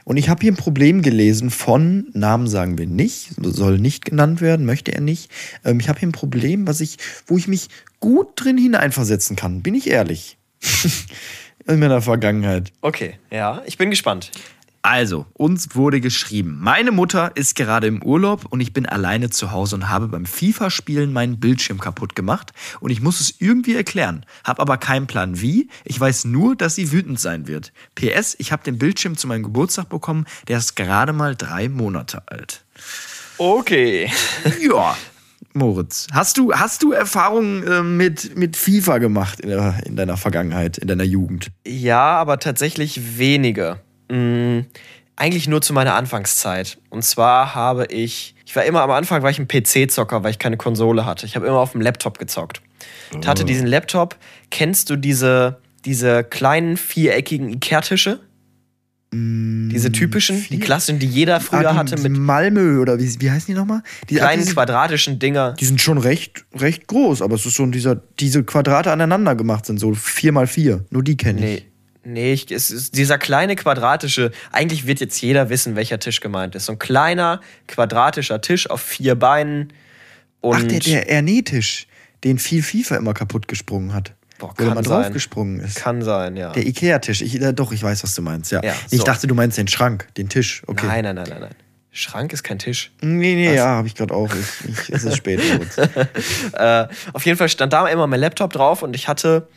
Und 0.06 0.18
ich 0.18 0.30
habe 0.30 0.42
hier 0.42 0.52
ein 0.52 0.58
Problem 0.58 1.02
gelesen 1.02 1.50
von, 1.50 2.08
Namen 2.14 2.48
sagen 2.48 2.78
wir 2.78 2.88
nicht, 2.88 3.30
soll 3.42 3.80
nicht 3.80 4.04
genannt 4.06 4.42
werden, 4.42 4.66
möchte 4.66 4.92
er 4.92 5.02
nicht. 5.02 5.32
Ähm, 5.64 5.80
ich 5.80 5.88
habe 5.88 6.00
hier 6.00 6.10
ein 6.10 6.14
Problem, 6.14 6.68
was 6.68 6.82
ich, 6.82 6.98
wo 7.26 7.38
ich 7.38 7.48
mich 7.48 7.70
gut 8.00 8.32
drin 8.36 8.58
hineinversetzen 8.58 9.36
kann, 9.36 9.62
bin 9.62 9.76
ich 9.76 9.90
ehrlich. 9.90 10.38
In 11.68 11.80
meiner 11.80 12.02
Vergangenheit. 12.02 12.74
Okay, 12.82 13.16
ja, 13.32 13.62
ich 13.66 13.78
bin 13.78 13.90
gespannt. 13.90 14.32
Also, 14.86 15.26
uns 15.32 15.76
wurde 15.76 16.02
geschrieben, 16.02 16.58
meine 16.60 16.92
Mutter 16.92 17.32
ist 17.36 17.56
gerade 17.56 17.88
im 17.88 18.04
Urlaub 18.04 18.44
und 18.50 18.60
ich 18.60 18.74
bin 18.74 18.86
alleine 18.86 19.30
zu 19.30 19.54
Hause 19.54 19.78
und 19.78 19.88
habe 19.88 20.10
beim 20.10 20.26
FIFA-Spielen 20.26 21.14
meinen 21.14 21.40
Bildschirm 21.40 21.80
kaputt 21.80 22.18
gemacht 22.18 22.52
und 22.82 22.90
ich 22.90 23.00
muss 23.00 23.22
es 23.22 23.36
irgendwie 23.40 23.76
erklären, 23.76 24.26
habe 24.44 24.62
aber 24.62 24.76
keinen 24.76 25.08
Plan 25.08 25.40
wie. 25.40 25.70
Ich 25.86 25.98
weiß 25.98 26.26
nur, 26.26 26.58
dass 26.58 26.76
sie 26.76 26.92
wütend 26.92 27.18
sein 27.18 27.48
wird. 27.48 27.72
PS, 27.96 28.36
ich 28.40 28.52
habe 28.52 28.66
den 28.66 28.78
Bildschirm 28.78 29.16
zu 29.16 29.26
meinem 29.26 29.44
Geburtstag 29.44 29.88
bekommen, 29.88 30.26
der 30.50 30.58
ist 30.58 30.76
gerade 30.76 31.14
mal 31.14 31.38
drei 31.38 31.70
Monate 31.70 32.22
alt. 32.26 32.66
Okay. 33.38 34.12
Ja. 34.60 34.98
Moritz, 35.54 36.08
hast 36.12 36.38
du, 36.38 36.52
hast 36.52 36.84
du 36.84 36.92
Erfahrungen 36.92 37.64
äh, 37.66 37.84
mit, 37.84 38.36
mit 38.36 38.58
FIFA 38.58 38.98
gemacht 38.98 39.40
in, 39.40 39.50
der, 39.50 39.76
in 39.86 39.96
deiner 39.96 40.18
Vergangenheit, 40.18 40.78
in 40.78 40.90
deiner 40.90 41.06
Jugend? 41.06 41.52
Ja, 41.66 42.18
aber 42.18 42.40
tatsächlich 42.40 43.18
wenige. 43.18 43.80
Mm, 44.10 44.62
eigentlich 45.16 45.48
nur 45.48 45.62
zu 45.62 45.74
meiner 45.74 45.96
Anfangszeit. 45.96 46.78
Und 46.90 47.04
zwar 47.04 47.56
habe 47.56 47.86
ich, 47.86 48.36
ich 48.46 48.56
war 48.56 48.64
immer 48.66 48.82
am 48.82 48.92
Anfang 48.92 49.22
war 49.24 49.30
ich 49.30 49.40
ein 49.40 49.48
PC-Zocker, 49.48 50.24
weil 50.24 50.32
ich 50.32 50.40
keine 50.40 50.58
Konsole 50.58 51.06
hatte. 51.06 51.26
Ich 51.26 51.36
habe 51.36 51.46
immer 51.48 51.60
auf 51.60 51.72
dem 51.74 51.82
Laptop 51.82 52.18
gezockt. 52.20 52.62
Ich 53.20 53.28
hatte 53.28 53.46
diesen 53.46 53.68
Laptop. 53.68 54.18
Kennst 54.50 54.90
du 54.90 54.96
diese, 54.96 55.60
diese 55.86 56.24
kleinen 56.24 56.78
viereckigen 56.78 57.50
Ikea-Tische? 57.50 58.20
Diese 59.16 59.92
typischen, 59.92 60.44
die 60.50 60.60
klassischen, 60.60 60.98
die 60.98 61.06
jeder 61.06 61.40
früher 61.40 61.70
Ah, 61.70 61.74
die, 61.74 61.78
hatte 61.78 61.98
mit 62.02 62.14
Malmö 62.18 62.82
oder 62.82 62.98
wie, 62.98 63.22
wie 63.22 63.30
heißen 63.30 63.46
die 63.46 63.54
nochmal? 63.54 63.84
Die, 64.10 64.20
ah, 64.20 64.24
kleinen 64.24 64.40
die 64.40 64.46
sind- 64.46 64.56
quadratischen 64.56 65.20
Dinger. 65.20 65.54
Die 65.54 65.66
sind 65.66 65.80
schon 65.80 66.00
recht, 66.00 66.46
recht 66.56 66.88
groß, 66.88 67.22
aber 67.22 67.36
es 67.36 67.46
ist 67.46 67.54
so 67.56 67.66
dieser, 67.68 67.96
diese 68.20 68.44
Quadrate 68.44 68.92
aneinander 68.92 69.36
gemacht 69.36 69.68
sind, 69.68 69.80
so 69.80 69.94
4 69.94 70.32
mal 70.32 70.48
4 70.48 70.86
Nur 70.90 71.04
die 71.04 71.16
kenne 71.16 71.38
ich. 71.42 71.62
Nee, 71.62 71.72
nee, 72.04 72.34
ich, 72.34 72.52
es 72.52 72.72
ist 72.72 72.98
dieser 72.98 73.18
kleine 73.18 73.56
quadratische, 73.56 74.32
eigentlich 74.52 74.88
wird 74.88 75.00
jetzt 75.00 75.22
jeder 75.22 75.50
wissen, 75.50 75.76
welcher 75.76 76.00
Tisch 76.00 76.22
gemeint 76.22 76.56
ist. 76.56 76.66
So 76.66 76.74
ein 76.74 76.80
kleiner 76.80 77.42
quadratischer 77.68 78.42
Tisch 78.42 78.70
auf 78.70 78.82
vier 78.82 79.16
Beinen. 79.16 79.74
Und 80.42 80.58
Ach, 80.58 80.68
der, 80.68 80.80
der 80.80 81.10
Ernetisch, 81.10 81.88
den 82.24 82.38
viel 82.40 82.64
FIFA 82.64 82.98
immer 82.98 83.14
kaputt 83.14 83.48
gesprungen 83.48 83.94
hat. 83.94 84.14
Boah, 84.40 84.54
kann 84.56 84.68
mal 84.74 84.84
sein. 84.84 85.04
draufgesprungen 85.04 85.60
ist. 85.62 85.76
kann 85.76 86.02
sein, 86.02 86.36
ja. 86.36 86.52
Der 86.52 86.66
Ikea-Tisch. 86.66 87.22
Ich, 87.22 87.40
äh, 87.42 87.54
doch, 87.54 87.72
ich 87.72 87.82
weiß, 87.82 88.04
was 88.04 88.14
du 88.16 88.22
meinst, 88.22 88.52
ja. 88.52 88.62
Ja, 88.64 88.74
Ich 88.92 89.00
so. 89.00 89.06
dachte, 89.06 89.28
du 89.28 89.36
meinst 89.36 89.58
den 89.58 89.68
Schrank, 89.68 90.08
den 90.18 90.28
Tisch. 90.28 90.64
Okay. 90.68 90.86
Nein, 90.88 91.06
nein, 91.06 91.16
nein, 91.16 91.28
nein, 91.30 91.42
nein. 91.42 91.56
Schrank 91.96 92.34
ist 92.34 92.44
kein 92.44 92.58
Tisch. 92.58 92.92
Nee, 93.02 93.36
nee, 93.36 93.54
ja, 93.54 93.68
habe 93.68 93.88
ich 93.88 93.94
gerade 93.94 94.14
auch. 94.16 94.34
Ich, 94.34 94.70
ich, 94.70 94.90
es 94.90 95.04
ist 95.04 95.16
spät. 95.18 95.40
Äh, 96.54 96.88
auf 97.14 97.26
jeden 97.26 97.38
Fall 97.38 97.50
stand 97.50 97.72
da 97.72 97.88
immer 97.88 98.08
mein 98.08 98.20
Laptop 98.20 98.52
drauf 98.52 98.82
und 98.82 98.96
ich 98.96 99.08
hatte, 99.08 99.48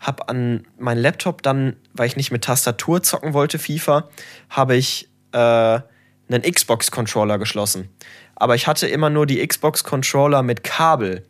hab 0.00 0.30
an 0.30 0.66
meinen 0.78 1.00
Laptop 1.00 1.42
dann, 1.42 1.76
weil 1.92 2.06
ich 2.06 2.16
nicht 2.16 2.30
mit 2.30 2.44
Tastatur 2.44 3.02
zocken 3.02 3.32
wollte, 3.32 3.58
FIFA, 3.58 4.08
habe 4.50 4.76
ich 4.76 5.08
äh, 5.32 5.38
einen 5.38 6.42
Xbox-Controller 6.42 7.38
geschlossen. 7.38 7.88
Aber 8.36 8.54
ich 8.54 8.66
hatte 8.66 8.86
immer 8.86 9.10
nur 9.10 9.26
die 9.26 9.46
Xbox-Controller 9.46 10.42
mit 10.42 10.64
Kabel. 10.64 11.26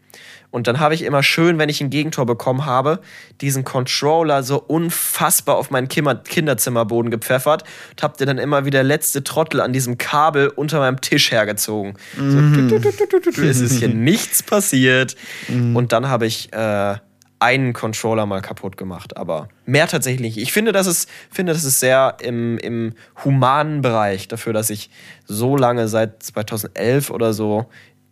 Und 0.55 0.69
dann 0.69 0.79
habe 0.79 0.95
ich 0.95 1.03
immer 1.03 1.25
schön, 1.25 1.59
wenn 1.59 1.69
ich 1.69 1.81
ein 1.81 1.91
Gegentor 1.91 2.27
bekommen 2.27 2.65
habe, 2.65 3.01
diesen 3.41 3.65
Controller 3.65 4.45
so 4.45 4.61
unfassbar 4.61 5.57
auf 5.57 5.73
meinen 5.73 5.89
Kinderzimmerboden 5.89 7.11
gepfeffert 7.11 7.65
und 7.91 8.03
hab 8.05 8.19
dir 8.19 8.27
dann 8.27 8.39
immer 8.39 8.65
wie 8.65 8.71
der 8.71 8.85
letzte 8.85 9.25
Trottel 9.25 9.61
an 9.61 9.73
diesem 9.73 9.99
Kabel 9.99 10.47
unter 10.47 10.79
meinem 10.79 11.01
Tisch 11.01 11.33
hergezogen. 11.33 11.95
So, 12.17 12.23
tut, 12.23 12.71
tut, 12.71 12.83
tut, 12.83 12.99
tut, 12.99 13.11
tut, 13.11 13.35
tut. 13.35 13.39
es 13.39 13.59
ist 13.59 13.81
hier 13.81 13.89
nichts 13.95 14.45
passiert. 14.45 15.17
Und 15.49 15.93
dann 15.93 16.09
habe 16.09 16.27
ich 16.27 16.53
äh, 16.53 16.99
einen 17.45 17.75
Controller 17.75 18.25
mal 18.25 18.41
kaputt 18.41 18.79
gemacht, 18.79 19.17
aber 19.19 19.49
mehr 19.67 19.87
tatsächlich. 19.87 20.39
Ich 20.39 20.53
finde, 20.53 20.73
das 20.73 20.87
ist, 20.87 21.11
finde, 21.31 21.53
das 21.53 21.65
ist 21.65 21.79
sehr 21.79 22.17
im, 22.23 22.57
im 22.59 22.95
humanen 23.23 23.83
Bereich 23.83 24.29
dafür, 24.29 24.55
dass 24.55 24.71
ich 24.71 24.89
so 25.27 25.57
lange 25.57 25.87
seit 25.89 26.23
2011 26.23 27.11
oder 27.11 27.35
so 27.35 27.67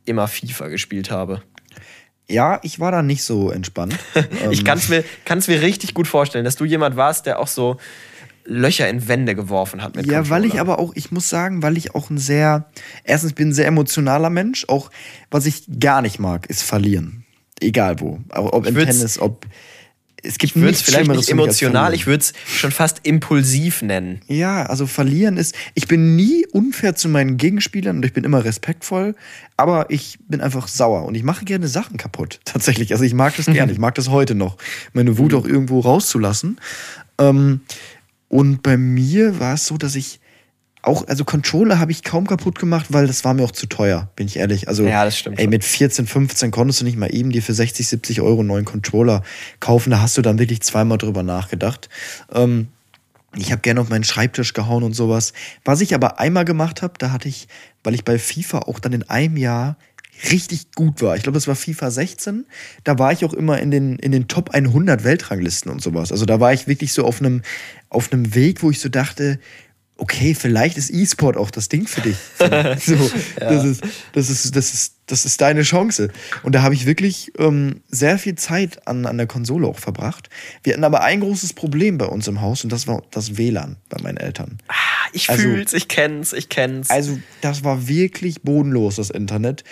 immer 0.05 0.29
FIFA 0.29 0.69
gespielt 0.69 1.11
habe. 1.11 1.43
ja, 2.29 2.61
ich 2.63 2.79
war 2.79 2.93
da 2.93 3.03
nicht 3.03 3.23
so 3.25 3.51
entspannt. 3.51 3.97
Ich 4.51 4.65
kann 4.65 4.77
es 4.79 4.89
mir, 4.91 5.03
kann's 5.25 5.49
mir 5.49 5.63
richtig 5.63 5.95
gut 5.95 6.07
vorstellen, 6.07 6.45
dass 6.45 6.57
du 6.57 6.65
jemand 6.67 6.97
warst, 6.97 7.25
der 7.27 7.39
auch 7.39 7.47
so 7.49 7.79
Löcher 8.45 8.89
in 8.89 9.07
Wände 9.09 9.35
geworfen 9.35 9.83
hat 9.83 9.95
mit 9.97 10.07
Ja, 10.07 10.29
weil 10.29 10.45
ich 10.45 10.53
Controller. 10.53 10.73
aber 10.73 10.83
auch, 10.83 10.93
ich 10.95 11.11
muss 11.11 11.29
sagen, 11.29 11.63
weil 11.63 11.77
ich 11.77 11.95
auch 11.95 12.11
ein 12.11 12.19
sehr, 12.19 12.71
erstens 13.05 13.33
bin 13.33 13.49
ein 13.49 13.53
sehr 13.55 13.67
emotionaler 13.67 14.31
Mensch, 14.31 14.67
auch 14.69 14.91
was 15.31 15.47
ich 15.47 15.65
gar 15.81 16.03
nicht 16.03 16.19
mag, 16.19 16.47
ist 16.51 16.63
verlieren. 16.63 17.22
Egal 17.63 18.01
wo. 18.01 18.21
Ob 18.31 18.67
im 18.67 18.75
Tennis, 18.75 19.19
ob. 19.19 19.47
Es 20.25 20.39
gibt 20.39 20.55
Ich 20.55 20.63
würde 20.63 20.71
es 20.71 20.83
vielleicht 20.83 21.11
nicht 21.11 21.31
emotional, 21.31 21.95
ich 21.95 22.07
würde 22.07 22.21
es 22.21 22.33
schon 22.47 22.71
fast 22.71 23.01
impulsiv 23.03 23.83
nennen. 23.83 24.21
Ja, 24.29 24.67
also 24.67 24.87
verlieren 24.87 25.37
ist. 25.37 25.57
Ich 25.75 25.89
bin 25.89 26.15
nie 26.15 26.47
unfair 26.47 26.95
zu 26.95 27.09
meinen 27.09 27.39
Gegenspielern 27.39 27.97
und 27.97 28.05
ich 28.05 28.13
bin 28.13 28.23
immer 28.23 28.45
respektvoll, 28.45 29.17
aber 29.57 29.87
ich 29.91 30.19
bin 30.29 30.41
einfach 30.41 30.69
sauer 30.69 31.07
und 31.07 31.17
ich 31.17 31.25
mache 31.25 31.45
gerne 31.45 31.67
Sachen 31.67 31.97
kaputt. 31.97 32.39
Tatsächlich. 32.45 32.93
Also 32.93 33.03
ich 33.03 33.15
mag 33.15 33.35
das 33.37 33.47
gerne. 33.53 33.73
Ich 33.73 33.79
mag 33.79 33.97
das 33.97 34.11
heute 34.11 34.37
noch, 34.37 34.59
meine 34.93 35.19
Wut 35.19 35.35
auch 35.35 35.45
irgendwo 35.45 35.81
rauszulassen. 35.81 36.61
Ähm, 37.19 37.63
und 38.29 38.63
bei 38.63 38.77
mir 38.77 39.41
war 39.41 39.55
es 39.55 39.67
so, 39.67 39.77
dass 39.77 39.97
ich 39.97 40.21
auch, 40.83 41.07
also 41.07 41.25
Controller 41.25 41.79
habe 41.79 41.93
ich 41.93 42.03
kaum 42.03 42.27
kaputt 42.27 42.59
gemacht, 42.59 42.87
weil 42.91 43.07
das 43.07 43.25
war 43.25 43.35
mir 43.35 43.45
auch 43.45 43.53
zu 43.53 43.67
teuer, 43.67 44.11
bin 44.17 44.27
ich 44.27 44.37
ehrlich. 44.37 44.67
Also, 44.67 44.85
Ja, 44.85 45.05
das 45.05 45.17
stimmt 45.17 45.39
Ey, 45.39 45.47
mit 45.47 45.65
14, 45.65 46.07
15 46.07 46.51
konntest 46.51 46.81
du 46.81 46.85
nicht 46.85 46.99
mal 46.99 47.15
eben 47.15 47.31
dir 47.31 47.43
für 47.43 47.55
60, 47.55 47.87
70 47.87 48.21
Euro 48.21 48.41
einen 48.41 48.49
neuen 48.49 48.65
Controller 48.65 49.23
kaufen. 49.61 49.91
Da 49.91 50.01
hast 50.01 50.19
du 50.19 50.23
dann 50.23 50.41
wirklich 50.41 50.61
zweimal 50.63 50.99
drüber 50.99 51.23
nachgedacht. 51.23 51.89
Ähm, 52.35 52.69
ich 53.37 53.53
habe 53.53 53.63
gerne 53.63 53.81
auf 53.81 53.89
meinen 53.89 54.05
Schreibtisch 54.05 54.53
gehauen 54.55 54.83
und 54.83 54.95
sowas. 54.95 55.33
Was 55.65 55.81
ich 55.81 55.95
aber 55.95 56.19
einmal 56.19 56.45
gemacht 56.45 56.83
habe, 56.83 56.95
da 56.99 57.13
hatte 57.13 57.29
ich, 57.29 57.47
weil 57.85 57.95
ich 57.95 58.05
bei 58.05 58.19
FIFA 58.19 58.61
auch 58.61 58.81
dann 58.81 58.93
in 58.93 59.09
einem 59.09 59.37
Jahr 59.37 59.77
richtig 60.31 60.73
gut 60.75 61.01
war. 61.01 61.17
Ich 61.17 61.23
glaube, 61.23 61.37
das 61.37 61.49
war 61.49 61.55
FIFA 61.55 61.91
16. 61.91 62.45
Da 62.85 62.99
war 62.99 63.13
ich 63.13 63.25
auch 63.25 63.33
immer 63.33 63.59
in 63.61 63.71
den, 63.71 63.97
in 63.97 64.13
den 64.13 64.29
Top 64.29 64.51
100 64.51 65.05
Weltranglisten 65.05 65.71
und 65.71 65.81
sowas. 65.81 66.13
Also 66.13 66.27
da 66.27 66.41
war 66.41 66.53
ich 66.53 66.67
wirklich 66.67 66.93
so 66.93 67.05
auf 67.05 67.21
einem, 67.21 67.43
auf 67.89 68.13
einem 68.13 68.35
Weg, 68.35 68.63
wo 68.63 68.71
ich 68.71 68.81
so 68.81 68.89
dachte, 68.89 69.39
okay, 70.03 70.35
vielleicht 70.35 70.77
ist 70.77 70.91
E-Sport 70.91 71.37
auch 71.37 71.51
das 71.53 71.69
Ding 71.69 71.87
für 71.87 72.01
dich. 72.01 72.17
So, 72.85 72.97
das, 73.39 73.65
ist, 73.65 73.83
das, 74.13 74.29
ist, 74.31 74.57
das, 74.57 74.75
ist, 74.75 74.95
das 75.07 75.25
ist 75.25 75.41
deine 75.41 75.63
Chance. 75.63 76.09
Und 76.43 76.55
da 76.55 76.63
habe 76.63 76.75
ich 76.75 76.87
wirklich 76.87 77.31
ähm, 77.39 77.81
sehr 77.89 78.19
viel 78.19 78.35
Zeit 78.35 78.87
an, 78.89 79.07
an 79.07 79.17
der 79.17 79.27
Konsole 79.29 79.67
auch 79.69 79.79
verbracht. 79.79 80.29
Wir 80.65 80.73
hatten 80.73 80.83
aber 80.85 81.03
ein 81.03 81.21
großes 81.21 81.53
Problem 81.53 81.99
bei 81.99 82.07
uns 82.07 82.27
im 82.27 82.41
Haus 82.41 82.65
und 82.65 82.73
das 82.73 82.87
war 82.89 83.03
das 83.13 83.37
WLAN 83.37 83.77
bei 83.89 84.03
meinen 84.03 84.17
Eltern. 84.17 84.59
Ah, 84.69 84.75
Ich 85.13 85.31
Also- 85.31 85.43
fühl's, 85.43 85.73
ich 85.73 85.87
kenn's, 85.87 86.33
ich 86.33 86.49
kenn's. 86.49 86.91
Also, 86.91 87.19
das 87.41 87.63
war 87.63 87.87
wirklich 87.87 88.43
bodenlos, 88.43 88.97
das 88.97 89.11
Internet. 89.11 89.63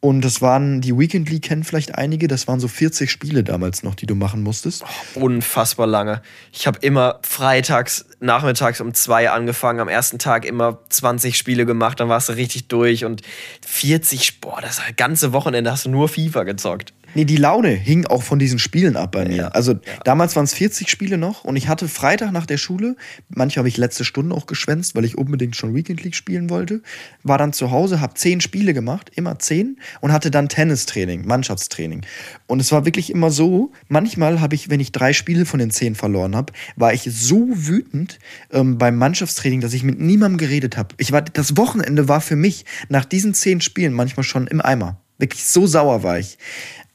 Und 0.00 0.20
das 0.20 0.42
waren, 0.42 0.82
die 0.82 0.96
Weekend 0.96 1.30
League 1.30 1.42
kennen 1.42 1.64
vielleicht 1.64 1.94
einige, 1.94 2.28
das 2.28 2.46
waren 2.46 2.60
so 2.60 2.68
40 2.68 3.10
Spiele 3.10 3.42
damals 3.42 3.82
noch, 3.82 3.94
die 3.94 4.06
du 4.06 4.14
machen 4.14 4.42
musstest. 4.42 4.84
Unfassbar 5.14 5.86
lange. 5.86 6.22
Ich 6.52 6.66
habe 6.66 6.78
immer 6.82 7.18
freitags, 7.22 8.04
nachmittags 8.20 8.80
um 8.80 8.92
zwei 8.94 9.30
angefangen, 9.30 9.80
am 9.80 9.88
ersten 9.88 10.18
Tag 10.18 10.44
immer 10.44 10.78
20 10.90 11.36
Spiele 11.36 11.64
gemacht, 11.66 11.98
dann 11.98 12.08
warst 12.08 12.28
du 12.28 12.34
richtig 12.34 12.68
durch 12.68 13.04
und 13.04 13.22
40, 13.66 14.40
boah, 14.40 14.60
das 14.60 14.80
ganze 14.96 15.32
Wochenende 15.32 15.72
hast 15.72 15.86
du 15.86 15.90
nur 15.90 16.08
FIFA 16.08 16.44
gezockt. 16.44 16.92
Nee, 17.16 17.24
die 17.24 17.38
Laune 17.38 17.70
hing 17.70 18.04
auch 18.04 18.22
von 18.22 18.38
diesen 18.38 18.58
Spielen 18.58 18.94
ab 18.94 19.12
bei 19.12 19.24
mir. 19.24 19.54
Also 19.54 19.80
damals 20.04 20.36
waren 20.36 20.44
es 20.44 20.52
40 20.52 20.90
Spiele 20.90 21.16
noch 21.16 21.44
und 21.44 21.56
ich 21.56 21.66
hatte 21.66 21.88
Freitag 21.88 22.30
nach 22.30 22.44
der 22.44 22.58
Schule, 22.58 22.94
manchmal 23.30 23.60
habe 23.60 23.68
ich 23.68 23.78
letzte 23.78 24.04
Stunde 24.04 24.36
auch 24.36 24.44
geschwänzt, 24.44 24.94
weil 24.94 25.06
ich 25.06 25.16
unbedingt 25.16 25.56
schon 25.56 25.74
Weekend 25.74 26.04
League 26.04 26.14
spielen 26.14 26.50
wollte, 26.50 26.82
war 27.22 27.38
dann 27.38 27.54
zu 27.54 27.70
Hause, 27.70 28.02
habe 28.02 28.12
zehn 28.12 28.42
Spiele 28.42 28.74
gemacht, 28.74 29.10
immer 29.14 29.38
zehn 29.38 29.78
und 30.02 30.12
hatte 30.12 30.30
dann 30.30 30.50
Tennistraining, 30.50 31.26
Mannschaftstraining. 31.26 32.02
Und 32.46 32.60
es 32.60 32.70
war 32.70 32.84
wirklich 32.84 33.08
immer 33.08 33.30
so, 33.30 33.72
manchmal 33.88 34.42
habe 34.42 34.54
ich, 34.54 34.68
wenn 34.68 34.80
ich 34.80 34.92
drei 34.92 35.14
Spiele 35.14 35.46
von 35.46 35.58
den 35.58 35.70
zehn 35.70 35.94
verloren 35.94 36.36
habe, 36.36 36.52
war 36.76 36.92
ich 36.92 37.08
so 37.10 37.48
wütend 37.50 38.18
ähm, 38.52 38.76
beim 38.76 38.98
Mannschaftstraining, 38.98 39.62
dass 39.62 39.72
ich 39.72 39.84
mit 39.84 39.98
niemandem 39.98 40.36
geredet 40.36 40.76
habe. 40.76 40.94
Ich 40.98 41.12
war, 41.12 41.22
das 41.22 41.56
Wochenende 41.56 42.08
war 42.08 42.20
für 42.20 42.36
mich 42.36 42.66
nach 42.90 43.06
diesen 43.06 43.32
zehn 43.32 43.62
Spielen 43.62 43.94
manchmal 43.94 44.24
schon 44.24 44.46
im 44.48 44.60
Eimer. 44.60 45.00
Wirklich 45.18 45.44
so 45.44 45.66
sauer 45.66 46.02
war 46.02 46.18
ich. 46.18 46.36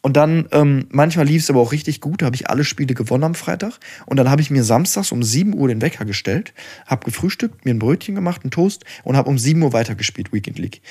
Und 0.01 0.17
dann, 0.17 0.47
ähm, 0.51 0.87
manchmal 0.89 1.27
lief 1.27 1.43
es 1.43 1.49
aber 1.51 1.59
auch 1.59 1.71
richtig 1.71 2.01
gut, 2.01 2.21
da 2.21 2.25
habe 2.25 2.35
ich 2.35 2.49
alle 2.49 2.63
Spiele 2.63 2.95
gewonnen 2.95 3.23
am 3.23 3.35
Freitag. 3.35 3.73
Und 4.07 4.17
dann 4.17 4.31
habe 4.31 4.41
ich 4.41 4.49
mir 4.49 4.63
samstags 4.63 5.11
um 5.11 5.21
7 5.21 5.53
Uhr 5.53 5.67
den 5.67 5.81
Wecker 5.81 6.05
gestellt, 6.05 6.53
habe 6.87 7.05
gefrühstückt, 7.05 7.65
mir 7.65 7.71
ein 7.71 7.79
Brötchen 7.79 8.15
gemacht, 8.15 8.41
einen 8.43 8.49
Toast 8.49 8.83
und 9.03 9.15
habe 9.15 9.29
um 9.29 9.37
7 9.37 9.61
Uhr 9.61 9.73
weitergespielt, 9.73 10.33
Weekend 10.33 10.57
League. 10.57 10.81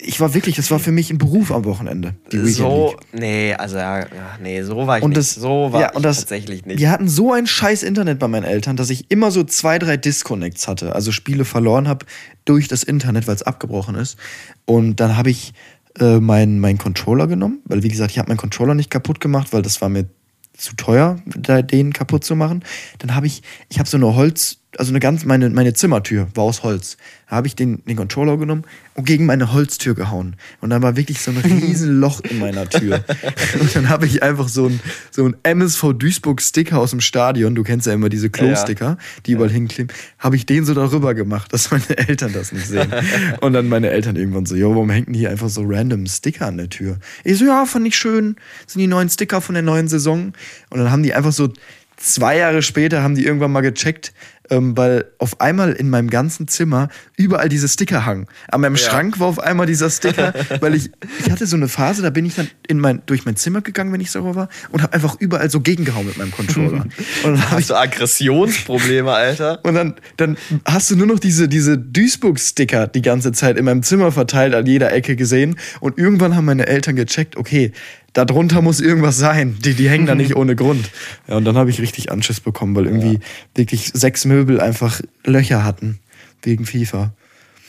Ich 0.00 0.20
war 0.20 0.32
wirklich, 0.32 0.54
das 0.54 0.70
war 0.70 0.78
für 0.78 0.92
mich 0.92 1.10
ein 1.10 1.18
Beruf 1.18 1.50
am 1.50 1.64
Wochenende, 1.64 2.14
so, 2.30 2.90
League. 2.90 3.20
Nee, 3.20 3.54
also 3.54 3.78
ja, 3.78 4.06
nee, 4.40 4.62
so 4.62 4.86
war 4.86 4.98
ich 4.98 5.04
und 5.04 5.10
nicht. 5.10 5.18
Das, 5.18 5.34
so 5.34 5.72
war 5.72 5.80
ja, 5.80 5.88
ich 5.90 5.96
und 5.96 6.04
das, 6.04 6.18
tatsächlich 6.18 6.64
nicht. 6.66 6.78
Wir 6.78 6.90
hatten 6.90 7.08
so 7.08 7.32
ein 7.32 7.48
scheiß 7.48 7.82
Internet 7.82 8.20
bei 8.20 8.28
meinen 8.28 8.44
Eltern, 8.44 8.76
dass 8.76 8.90
ich 8.90 9.10
immer 9.10 9.32
so 9.32 9.42
zwei, 9.42 9.80
drei 9.80 9.96
Disconnects 9.96 10.68
hatte, 10.68 10.94
also 10.94 11.10
Spiele 11.10 11.44
verloren 11.44 11.88
habe 11.88 12.06
durch 12.44 12.68
das 12.68 12.84
Internet, 12.84 13.26
weil 13.26 13.34
es 13.34 13.42
abgebrochen 13.42 13.96
ist. 13.96 14.18
Und 14.66 15.00
dann 15.00 15.16
habe 15.16 15.30
ich 15.30 15.52
äh, 15.98 16.18
meinen 16.18 16.60
mein 16.60 16.78
Controller 16.78 17.26
genommen, 17.26 17.60
weil 17.64 17.82
wie 17.82 17.88
gesagt, 17.88 18.10
ich 18.10 18.18
habe 18.18 18.28
meinen 18.28 18.38
Controller 18.38 18.74
nicht 18.74 18.90
kaputt 18.90 19.20
gemacht, 19.20 19.52
weil 19.52 19.62
das 19.62 19.80
war 19.80 19.88
mir 19.88 20.08
zu 20.56 20.76
teuer, 20.76 21.16
den 21.26 21.92
kaputt 21.92 22.24
zu 22.24 22.36
machen. 22.36 22.64
Dann 22.98 23.14
habe 23.14 23.26
ich, 23.26 23.42
ich 23.68 23.78
habe 23.78 23.88
so 23.88 23.96
eine 23.96 24.14
Holz, 24.14 24.58
also 24.78 24.92
eine 24.92 25.00
ganz, 25.00 25.24
meine, 25.24 25.50
meine 25.50 25.74
Zimmertür 25.74 26.28
war 26.34 26.44
aus 26.44 26.62
Holz. 26.62 26.96
Da 27.28 27.36
habe 27.36 27.46
ich 27.46 27.56
den, 27.56 27.84
den 27.84 27.96
Controller 27.96 28.36
genommen 28.36 28.64
und 28.94 29.06
gegen 29.06 29.26
meine 29.26 29.52
Holztür 29.52 29.94
gehauen. 29.94 30.36
Und 30.60 30.70
dann 30.70 30.82
war 30.82 30.96
wirklich 30.96 31.20
so 31.20 31.30
ein 31.30 31.36
riesen 31.44 32.00
Loch 32.00 32.20
in 32.20 32.38
meiner 32.38 32.68
Tür. 32.68 33.04
Und 33.60 33.74
dann 33.74 33.88
habe 33.88 34.06
ich 34.06 34.22
einfach 34.22 34.48
so 34.48 34.66
ein, 34.66 34.80
so 35.10 35.24
ein 35.24 35.36
MSV 35.42 35.94
Duisburg-Sticker 35.94 36.78
aus 36.78 36.90
dem 36.90 37.00
Stadion, 37.00 37.54
du 37.54 37.62
kennst 37.62 37.86
ja 37.86 37.92
immer 37.92 38.08
diese 38.08 38.30
Klo-Sticker, 38.30 38.98
die 39.26 39.32
überall 39.32 39.50
hinkleben, 39.50 39.94
habe 40.18 40.36
ich 40.36 40.46
den 40.46 40.64
so 40.64 40.74
darüber 40.74 41.14
gemacht, 41.14 41.52
dass 41.52 41.70
meine 41.70 41.96
Eltern 41.96 42.32
das 42.32 42.52
nicht 42.52 42.66
sehen. 42.66 42.92
Und 43.40 43.52
dann 43.52 43.68
meine 43.68 43.90
Eltern 43.90 44.16
irgendwann 44.16 44.46
so, 44.46 44.54
jo, 44.54 44.70
warum 44.70 44.90
hängt 44.90 45.08
denn 45.08 45.14
hier 45.14 45.30
einfach 45.30 45.48
so 45.48 45.62
random 45.64 46.06
Sticker 46.06 46.46
an 46.46 46.56
der 46.56 46.68
Tür? 46.68 46.98
Ich 47.24 47.38
so, 47.38 47.46
ja, 47.46 47.66
fand 47.66 47.86
ich 47.86 47.96
schön, 47.96 48.36
das 48.64 48.74
sind 48.74 48.80
die 48.80 48.86
neuen 48.86 49.08
Sticker 49.08 49.40
von 49.40 49.54
der 49.54 49.62
neuen 49.62 49.88
Saison. 49.88 50.32
Und 50.70 50.78
dann 50.78 50.90
haben 50.90 51.02
die 51.02 51.14
einfach 51.14 51.32
so 51.32 51.52
zwei 51.96 52.38
Jahre 52.38 52.62
später 52.62 53.02
haben 53.02 53.14
die 53.14 53.24
irgendwann 53.24 53.52
mal 53.52 53.60
gecheckt, 53.60 54.12
ähm, 54.50 54.76
weil 54.76 55.06
auf 55.18 55.40
einmal 55.40 55.72
in 55.72 55.90
meinem 55.90 56.10
ganzen 56.10 56.48
Zimmer 56.48 56.88
überall 57.16 57.48
diese 57.48 57.68
Sticker 57.68 58.04
hangen. 58.04 58.26
An 58.48 58.60
meinem 58.60 58.76
ja. 58.76 58.82
Schrank 58.82 59.18
war 59.20 59.28
auf 59.28 59.38
einmal 59.38 59.66
dieser 59.66 59.90
Sticker, 59.90 60.34
weil 60.60 60.74
ich, 60.74 60.90
ich 61.20 61.30
hatte 61.30 61.46
so 61.46 61.56
eine 61.56 61.68
Phase, 61.68 62.02
da 62.02 62.10
bin 62.10 62.26
ich 62.26 62.34
dann 62.34 62.48
in 62.68 62.78
mein, 62.78 63.02
durch 63.06 63.24
mein 63.24 63.36
Zimmer 63.36 63.62
gegangen, 63.62 63.92
wenn 63.92 64.00
ich 64.00 64.10
sauber 64.10 64.34
war, 64.34 64.48
und 64.70 64.82
habe 64.82 64.92
einfach 64.92 65.16
überall 65.18 65.50
so 65.50 65.60
gegengehauen 65.60 66.06
mit 66.06 66.16
meinem 66.16 66.32
Controller. 66.32 66.86
und 67.24 67.32
dann 67.32 67.50
hast 67.50 67.70
du 67.70 67.74
Aggressionsprobleme, 67.74 69.10
Alter. 69.10 69.60
Und 69.64 69.74
dann, 69.74 69.94
dann 70.16 70.36
hast 70.64 70.90
du 70.90 70.96
nur 70.96 71.06
noch 71.06 71.18
diese, 71.18 71.48
diese 71.48 71.78
Duisburg-Sticker 71.78 72.86
die 72.88 73.02
ganze 73.02 73.32
Zeit 73.32 73.56
in 73.56 73.64
meinem 73.64 73.82
Zimmer 73.82 74.12
verteilt, 74.12 74.54
an 74.54 74.66
jeder 74.66 74.92
Ecke 74.92 75.16
gesehen. 75.16 75.56
Und 75.80 75.98
irgendwann 75.98 76.36
haben 76.36 76.44
meine 76.44 76.66
Eltern 76.66 76.96
gecheckt, 76.96 77.36
okay, 77.36 77.72
darunter 78.14 78.62
muss 78.62 78.80
irgendwas 78.80 79.18
sein. 79.18 79.58
Die, 79.60 79.74
die 79.74 79.90
hängen 79.90 80.06
da 80.06 80.14
nicht 80.16 80.36
ohne 80.36 80.56
Grund. 80.56 80.90
Ja, 81.28 81.36
und 81.36 81.44
dann 81.44 81.56
habe 81.56 81.70
ich 81.70 81.80
richtig 81.80 82.10
Anschiss 82.10 82.40
bekommen, 82.40 82.74
weil 82.74 82.86
irgendwie 82.86 83.14
ja. 83.14 83.20
wirklich 83.54 83.90
sechs 83.92 84.24
Möbel 84.24 84.60
einfach 84.60 85.00
Löcher 85.24 85.64
hatten 85.64 85.98
wegen 86.42 86.64
FIFA. 86.64 87.12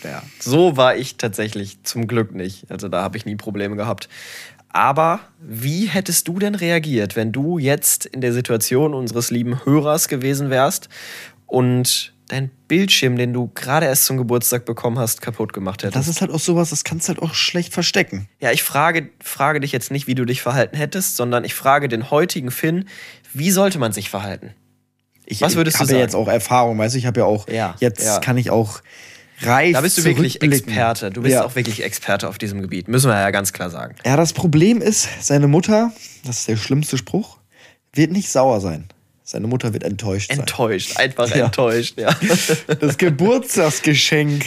Ja, 0.04 0.22
so 0.40 0.78
war 0.78 0.96
ich 0.96 1.18
tatsächlich 1.18 1.84
zum 1.84 2.08
Glück 2.08 2.34
nicht. 2.34 2.70
Also 2.70 2.88
da 2.88 3.02
habe 3.02 3.18
ich 3.18 3.26
nie 3.26 3.36
Probleme 3.36 3.76
gehabt. 3.76 4.08
Aber 4.70 5.22
wie 5.40 5.86
hättest 5.86 6.28
du 6.28 6.38
denn 6.38 6.54
reagiert, 6.54 7.16
wenn 7.16 7.32
du 7.32 7.58
jetzt 7.58 8.06
in 8.06 8.22
der 8.22 8.34
Situation 8.34 8.94
unseres 8.94 9.32
lieben 9.32 9.64
Hörers 9.66 10.10
gewesen 10.10 10.50
wärst 10.50 10.90
und 11.48 12.14
dein 12.28 12.50
Bildschirm, 12.68 13.16
den 13.18 13.34
du 13.34 13.52
gerade 13.54 13.86
erst 13.86 14.06
zum 14.06 14.18
Geburtstag 14.18 14.66
bekommen 14.66 14.98
hast, 14.98 15.22
kaputt 15.22 15.54
gemacht 15.54 15.84
hättest. 15.84 15.96
Das 15.96 16.08
ist 16.08 16.22
halt 16.22 16.32
auch 16.32 16.40
sowas, 16.40 16.72
das 16.72 16.84
kannst 16.84 17.08
du 17.08 17.14
halt 17.14 17.22
auch 17.22 17.34
schlecht 17.34 17.74
verstecken. 17.74 18.28
Ja, 18.40 18.52
ich 18.52 18.64
frage, 18.64 19.10
frage 19.22 19.60
dich 19.60 19.72
jetzt 19.72 19.92
nicht, 19.92 20.08
wie 20.08 20.16
du 20.16 20.26
dich 20.26 20.42
verhalten 20.42 20.76
hättest, 20.76 21.16
sondern 21.16 21.44
ich 21.44 21.54
frage 21.54 21.88
den 21.88 22.10
heutigen 22.10 22.52
Finn, 22.52 22.86
wie 23.34 23.52
sollte 23.52 23.78
man 23.78 23.92
sich 23.92 24.10
verhalten? 24.10 24.54
Ich, 25.26 25.42
Was 25.42 25.56
würdest 25.56 25.76
ich 25.76 25.80
du 25.80 25.86
sagen? 25.86 25.90
Ich 25.90 25.94
habe 25.94 26.00
ja 26.00 26.06
jetzt 26.06 26.16
auch 26.16 26.28
Erfahrung, 26.28 26.78
weißt 26.78 26.96
du, 26.96 27.00
ich 27.00 27.06
habe 27.06 27.20
ja 27.20 27.26
auch, 27.26 27.48
ja, 27.48 27.76
jetzt 27.80 28.06
ja. 28.06 28.20
kann 28.20 28.38
ich 28.38 28.50
auch 28.50 28.82
reif 29.42 29.74
Da 29.74 29.82
bist 29.82 29.98
du 29.98 30.04
wirklich 30.04 30.42
Experte. 30.42 31.12
Du 31.12 31.22
bist 31.22 31.34
ja. 31.34 31.46
auch 31.46 31.56
wirklich 31.56 31.84
Experte 31.84 32.28
auf 32.28 32.38
diesem 32.38 32.62
Gebiet, 32.62 32.88
müssen 32.88 33.10
wir 33.10 33.20
ja 33.20 33.32
ganz 33.32 33.54
klar 33.54 33.70
sagen. 33.70 33.96
Ja, 34.06 34.18
das 34.18 34.34
Problem 34.34 34.82
ist, 34.82 35.08
seine 35.22 35.48
Mutter, 35.48 35.92
das 36.26 36.40
ist 36.40 36.48
der 36.48 36.58
schlimmste 36.58 36.98
Spruch, 36.98 37.38
wird 37.94 38.12
nicht 38.12 38.30
sauer 38.30 38.62
sein. 38.62 38.88
Seine 39.28 39.48
Mutter 39.48 39.74
wird 39.74 39.84
enttäuscht 39.84 40.30
sein. 40.30 40.42
Enttäuscht, 40.42 40.98
einfach 40.98 41.36
ja. 41.36 41.46
enttäuscht, 41.46 42.00
ja. 42.00 42.16
Das 42.80 42.98
Geburtstagsgeschenk. 42.98 44.46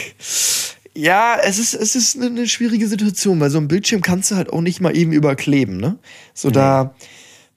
Ja, 0.94 1.36
es 1.42 1.58
ist, 1.58 1.74
es 1.74 1.96
ist 1.96 2.20
eine 2.22 2.46
schwierige 2.46 2.86
Situation, 2.86 3.40
weil 3.40 3.50
so 3.50 3.58
ein 3.58 3.66
Bildschirm 3.66 4.02
kannst 4.02 4.30
du 4.30 4.36
halt 4.36 4.52
auch 4.52 4.60
nicht 4.60 4.80
mal 4.80 4.96
eben 4.96 5.10
überkleben, 5.10 5.78
ne? 5.78 5.98
So 6.32 6.48
nee. 6.48 6.54
da, 6.54 6.94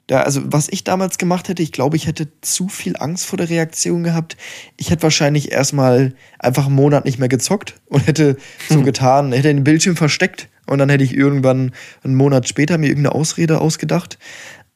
da, 0.08 0.22
also 0.22 0.42
was 0.44 0.68
ich 0.68 0.82
damals 0.82 1.16
gemacht 1.16 1.48
hätte, 1.48 1.62
ich 1.62 1.70
glaube, 1.70 1.96
ich 1.96 2.08
hätte 2.08 2.26
zu 2.40 2.68
viel 2.68 2.96
Angst 2.96 3.24
vor 3.24 3.36
der 3.36 3.48
Reaktion 3.48 4.02
gehabt. 4.02 4.36
Ich 4.76 4.90
hätte 4.90 5.04
wahrscheinlich 5.04 5.52
erstmal 5.52 6.14
einfach 6.40 6.66
einen 6.66 6.74
Monat 6.74 7.04
nicht 7.04 7.20
mehr 7.20 7.28
gezockt 7.28 7.80
und 7.86 8.04
hätte 8.04 8.36
so 8.68 8.76
hm. 8.76 8.84
getan, 8.84 9.32
hätte 9.32 9.48
den 9.48 9.62
Bildschirm 9.62 9.94
versteckt 9.94 10.48
und 10.66 10.78
dann 10.78 10.88
hätte 10.88 11.04
ich 11.04 11.14
irgendwann 11.14 11.70
einen 12.02 12.16
Monat 12.16 12.48
später 12.48 12.78
mir 12.78 12.88
irgendeine 12.88 13.14
Ausrede 13.14 13.60
ausgedacht. 13.60 14.18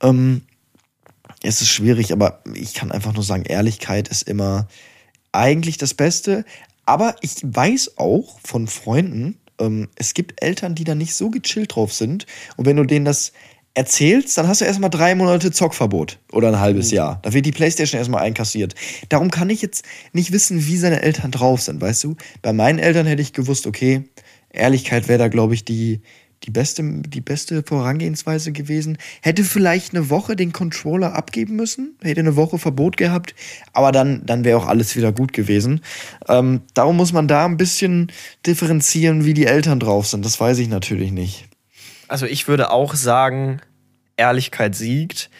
Ähm, 0.01 0.42
es 1.47 1.61
ist 1.61 1.68
schwierig, 1.68 2.12
aber 2.12 2.40
ich 2.55 2.74
kann 2.74 2.92
einfach 2.92 3.14
nur 3.14 3.22
sagen, 3.22 3.44
Ehrlichkeit 3.44 4.09
ist 4.09 4.22
immer 4.22 4.66
eigentlich 5.32 5.78
das 5.78 5.94
Beste. 5.94 6.44
Aber 6.84 7.16
ich 7.20 7.36
weiß 7.42 7.99
auch 7.99 8.38
von 8.44 8.66
Freunden, 8.68 9.38
ähm, 9.59 9.88
es 9.97 10.14
gibt 10.14 10.42
Eltern, 10.42 10.74
die 10.74 10.84
da 10.84 10.94
nicht 10.94 11.14
so 11.14 11.30
gechillt 11.30 11.74
drauf 11.74 11.92
sind. 11.92 12.26
Und 12.57 12.66
wenn 12.66 12.76
du 12.76 12.84
denen 12.84 13.05
das 13.05 13.32
erzählst, 13.74 14.38
dann 14.38 14.49
hast 14.49 14.62
du 14.62 14.64
erstmal 14.64 14.90
drei 14.90 15.14
Monate 15.14 15.51
Zockverbot 15.51 16.18
oder 16.32 16.49
ein 16.49 16.61
halbes 16.61 16.90
mhm. 16.90 16.97
Jahr. 16.97 17.18
Da 17.22 17.32
wird 17.32 17.44
die 17.44 17.53
Playstation 17.53 17.99
erstmal 17.99 18.22
einkassiert. 18.22 18.74
Darum 19.11 19.30
kann 19.30 19.51
ich 19.51 19.61
jetzt 19.61 19.84
nicht 20.12 20.32
wissen, 20.32 20.66
wie 20.66 20.78
seine 20.78 21.03
Eltern 21.03 21.30
drauf 21.30 21.61
sind, 21.61 21.80
weißt 21.80 22.05
du? 22.05 22.16
Bei 22.40 22.53
meinen 22.53 22.78
Eltern 22.78 23.07
hätte 23.07 23.22
ich 23.22 23.34
gewusst, 23.34 23.66
okay, 23.66 24.05
Ehrlichkeit 24.51 25.09
wäre 25.09 25.18
da, 25.18 25.28
glaube 25.28 25.55
ich, 25.55 25.64
die, 25.64 26.01
die 26.47 26.51
beste, 26.51 26.82
die 26.82 27.20
beste 27.20 27.62
Vorangehensweise 27.62 28.53
gewesen. 28.53 28.99
Hätte 29.20 29.44
vielleicht 29.44 29.94
eine 29.94 30.11
Woche 30.11 30.36
den 30.36 30.53
Controller 30.53 31.14
abgeben 31.14 31.57
müssen, 31.57 31.97
hätte 32.03 32.20
eine 32.20 32.36
Woche 32.36 32.59
Verbot 32.59 32.97
gehabt, 32.97 33.34
aber 33.72 33.92
dann, 33.92 34.24
dann 34.24 34.44
wäre 34.44 34.59
auch 34.59 34.66
alles 34.66 34.97
wieder 34.97 35.12
gut 35.12 35.32
gewesen. 35.32 35.80
Ähm, 36.28 36.62
darum 36.74 36.97
muss 36.97 37.12
man 37.12 37.28
da 37.28 37.44
ein 37.44 37.57
bisschen 37.57 38.12
differenzieren, 38.47 39.24
wie 39.24 39.34
die 39.34 39.47
Eltern 39.47 39.80
drauf 39.80 40.07
sind. 40.07 40.24
Das 40.24 40.40
weiß 40.40 40.59
ich 40.59 40.68
natürlich 40.68 41.11
nicht. 41.12 41.49
Also 42.09 42.26
ich 42.26 42.47
würde 42.47 42.70
auch 42.70 42.94
sagen, 42.94 43.61
Ehrlichkeit 44.16 44.74
siegt, 44.74 45.30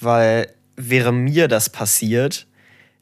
weil 0.00 0.48
wäre 0.76 1.12
mir 1.12 1.48
das 1.48 1.70
passiert, 1.70 2.46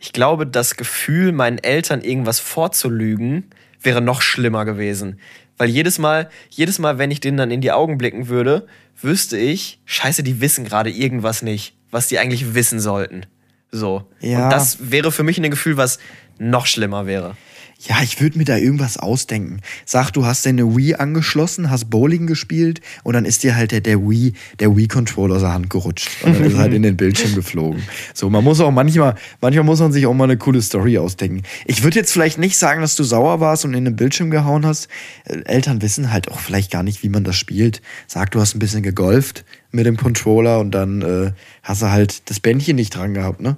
ich 0.00 0.12
glaube, 0.12 0.46
das 0.46 0.76
Gefühl, 0.76 1.32
meinen 1.32 1.58
Eltern 1.58 2.02
irgendwas 2.02 2.38
vorzulügen, 2.38 3.50
wäre 3.82 4.00
noch 4.00 4.22
schlimmer 4.22 4.64
gewesen. 4.64 5.18
Weil 5.58 5.68
jedes 5.68 5.98
Mal, 5.98 6.30
jedes 6.50 6.78
Mal, 6.78 6.98
wenn 6.98 7.10
ich 7.10 7.20
denen 7.20 7.36
dann 7.36 7.50
in 7.50 7.60
die 7.60 7.72
Augen 7.72 7.98
blicken 7.98 8.28
würde, 8.28 8.66
wüsste 9.00 9.36
ich, 9.36 9.80
scheiße, 9.84 10.22
die 10.22 10.40
wissen 10.40 10.64
gerade 10.64 10.90
irgendwas 10.90 11.42
nicht, 11.42 11.74
was 11.90 12.08
die 12.08 12.18
eigentlich 12.18 12.54
wissen 12.54 12.80
sollten. 12.80 13.26
So. 13.70 14.06
Ja. 14.20 14.44
Und 14.44 14.50
das 14.50 14.90
wäre 14.90 15.12
für 15.12 15.24
mich 15.24 15.38
ein 15.38 15.50
Gefühl, 15.50 15.76
was 15.76 15.98
noch 16.38 16.66
schlimmer 16.66 17.06
wäre. 17.06 17.36
Ja, 17.80 18.02
ich 18.02 18.20
würde 18.20 18.38
mir 18.38 18.44
da 18.44 18.56
irgendwas 18.56 18.96
ausdenken. 18.96 19.60
Sag, 19.84 20.10
du 20.10 20.26
hast 20.26 20.44
deine 20.44 20.76
Wii 20.76 20.96
angeschlossen, 20.96 21.70
hast 21.70 21.88
Bowling 21.88 22.26
gespielt 22.26 22.80
und 23.04 23.14
dann 23.14 23.24
ist 23.24 23.44
dir 23.44 23.54
halt 23.54 23.70
der, 23.70 23.80
der 23.80 24.00
Wii, 24.00 24.32
der 24.58 24.76
Wii-Controller 24.76 25.36
aus 25.36 25.42
der 25.42 25.52
Hand 25.52 25.70
gerutscht 25.70 26.10
und 26.24 26.34
dann 26.34 26.44
ist 26.44 26.56
halt 26.56 26.72
in 26.72 26.82
den 26.82 26.96
Bildschirm 26.96 27.36
geflogen. 27.36 27.80
So, 28.14 28.30
man 28.30 28.42
muss 28.42 28.58
auch 28.58 28.72
manchmal, 28.72 29.14
manchmal 29.40 29.64
muss 29.64 29.78
man 29.78 29.92
sich 29.92 30.06
auch 30.06 30.14
mal 30.14 30.24
eine 30.24 30.36
coole 30.36 30.60
Story 30.60 30.98
ausdenken. 30.98 31.44
Ich 31.66 31.84
würde 31.84 32.00
jetzt 32.00 32.12
vielleicht 32.12 32.38
nicht 32.38 32.58
sagen, 32.58 32.80
dass 32.80 32.96
du 32.96 33.04
sauer 33.04 33.38
warst 33.38 33.64
und 33.64 33.74
in 33.74 33.84
den 33.84 33.94
Bildschirm 33.94 34.30
gehauen 34.30 34.66
hast. 34.66 34.88
Äh, 35.24 35.42
Eltern 35.44 35.80
wissen 35.80 36.12
halt 36.12 36.28
auch 36.32 36.40
vielleicht 36.40 36.72
gar 36.72 36.82
nicht, 36.82 37.04
wie 37.04 37.08
man 37.08 37.22
das 37.22 37.36
spielt. 37.36 37.80
Sag, 38.08 38.32
du 38.32 38.40
hast 38.40 38.56
ein 38.56 38.58
bisschen 38.58 38.82
gegolft 38.82 39.44
mit 39.70 39.86
dem 39.86 39.96
Controller 39.96 40.58
und 40.58 40.72
dann 40.72 41.02
äh, 41.02 41.30
hast 41.62 41.82
du 41.82 41.90
halt 41.90 42.28
das 42.28 42.40
Bändchen 42.40 42.74
nicht 42.74 42.96
dran 42.96 43.14
gehabt, 43.14 43.40
ne? 43.40 43.56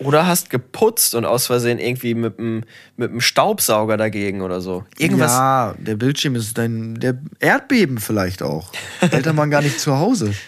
Oder 0.00 0.26
hast 0.26 0.50
geputzt 0.50 1.14
und 1.14 1.24
aus 1.24 1.46
Versehen 1.46 1.78
irgendwie 1.78 2.14
mit 2.14 2.38
einem 2.38 2.64
mit 2.96 3.10
dem 3.10 3.20
Staubsauger 3.20 3.96
dagegen 3.96 4.40
oder 4.40 4.60
so. 4.60 4.84
Irgendwas. 4.96 5.32
Ja, 5.32 5.74
der 5.78 5.96
Bildschirm 5.96 6.34
ist 6.34 6.56
dein, 6.56 6.94
der 6.94 7.18
Erdbeben 7.38 7.98
vielleicht 7.98 8.42
auch. 8.42 8.72
Eltern 9.10 9.36
waren 9.36 9.50
gar 9.50 9.62
nicht 9.62 9.78
zu 9.78 9.98
Hause. 9.98 10.26
Ja. 10.30 10.34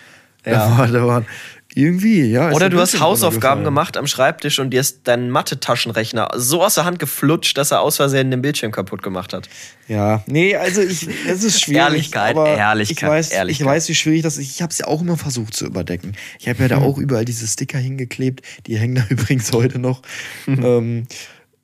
Da 0.45 0.77
war, 0.77 0.89
da 0.89 1.07
waren 1.07 1.27
irgendwie, 1.75 2.25
ja. 2.25 2.51
Oder 2.51 2.69
der 2.69 2.71
du 2.71 2.81
hast 2.81 3.01
Hausaufgaben 3.01 3.65
gemacht 3.65 3.97
am 3.97 4.07
Schreibtisch 4.07 4.59
und 4.59 4.71
dir 4.71 4.81
ist 4.81 5.01
dein 5.05 5.31
Mathe-Taschenrechner 5.31 6.29
so 6.37 6.63
aus 6.63 6.75
der 6.75 6.85
Hand 6.85 6.99
geflutscht, 6.99 7.57
dass 7.57 7.71
er 7.71 7.81
aus 7.81 7.97
Versehen 7.97 8.31
den 8.31 8.43
Bildschirm 8.43 8.73
kaputt 8.73 9.03
gemacht 9.03 9.33
hat. 9.33 9.49
Ja, 9.89 10.23
nee, 10.27 10.55
also 10.55 10.83
ich, 10.83 11.09
es 11.27 11.43
ist 11.45 11.61
schwierig. 11.63 11.83
Ehrlichkeit, 11.83 12.37
Ehrlichkeit, 12.37 12.99
ich 12.99 13.03
weiß, 13.03 13.31
Ehrlichkeit. 13.31 13.61
Ich 13.61 13.67
weiß, 13.67 13.89
wie 13.89 13.95
schwierig 13.95 14.23
das 14.23 14.37
ist. 14.37 14.51
Ich 14.51 14.63
habe 14.63 14.71
es 14.71 14.79
ja 14.79 14.87
auch 14.87 15.01
immer 15.01 15.17
versucht 15.17 15.55
zu 15.55 15.67
überdecken. 15.67 16.13
Ich 16.39 16.49
habe 16.49 16.63
ja 16.63 16.69
da 16.69 16.79
auch 16.79 16.99
überall 16.99 17.25
diese 17.25 17.47
Sticker 17.47 17.79
hingeklebt. 17.79 18.43
Die 18.67 18.77
hängen 18.79 18.97
da 18.97 19.05
übrigens 19.09 19.53
heute 19.53 19.79
noch. 19.79 20.03
ähm, 20.47 21.07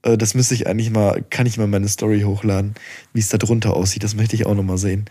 äh, 0.02 0.16
das 0.16 0.34
müsste 0.34 0.54
ich 0.54 0.66
eigentlich 0.66 0.90
mal, 0.90 1.24
kann 1.30 1.46
ich 1.46 1.58
mal 1.58 1.66
meine 1.66 1.88
Story 1.88 2.22
hochladen, 2.22 2.74
wie 3.12 3.20
es 3.20 3.28
da 3.28 3.38
drunter 3.38 3.74
aussieht. 3.74 4.04
Das 4.04 4.14
möchte 4.14 4.36
ich 4.36 4.46
auch 4.46 4.54
noch 4.54 4.62
mal 4.62 4.78
sehen. 4.78 5.06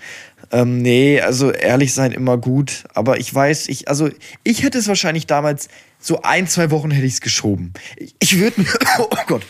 Ähm, 0.51 0.81
nee, 0.81 1.19
also 1.21 1.51
ehrlich 1.51 1.93
sein 1.93 2.11
immer 2.11 2.37
gut. 2.37 2.85
Aber 2.93 3.19
ich 3.19 3.33
weiß, 3.33 3.67
ich, 3.67 3.87
also 3.87 4.09
ich 4.43 4.63
hätte 4.63 4.77
es 4.77 4.87
wahrscheinlich 4.87 5.27
damals 5.27 5.67
so 5.99 6.21
ein, 6.21 6.47
zwei 6.47 6.71
Wochen 6.71 6.91
hätte 6.91 7.05
ich 7.05 7.13
es 7.13 7.21
geschoben. 7.21 7.73
Ich, 7.97 8.15
ich 8.19 8.39
würde 8.39 8.61
mir, 8.61 8.67
oh 8.99 9.09
Gott. 9.27 9.45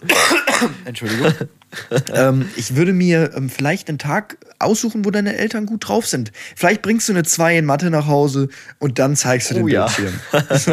Entschuldigung. 0.84 1.34
ähm, 2.14 2.48
ich 2.56 2.74
würde 2.76 2.92
mir 2.92 3.32
ähm, 3.36 3.48
vielleicht 3.48 3.88
einen 3.88 3.98
Tag 3.98 4.36
aussuchen, 4.58 5.04
wo 5.04 5.10
deine 5.10 5.36
Eltern 5.36 5.66
gut 5.66 5.88
drauf 5.88 6.06
sind. 6.06 6.32
Vielleicht 6.54 6.82
bringst 6.82 7.08
du 7.08 7.12
eine 7.12 7.22
2 7.22 7.58
in 7.58 7.64
Mathe 7.64 7.90
nach 7.90 8.06
Hause 8.06 8.48
und 8.78 8.98
dann 8.98 9.16
zeigst 9.16 9.50
du 9.50 9.54
den 9.54 9.64
Oh 9.64 9.68
ja. 9.68 9.86
Bildschirm. 9.86 10.20
So. 10.58 10.72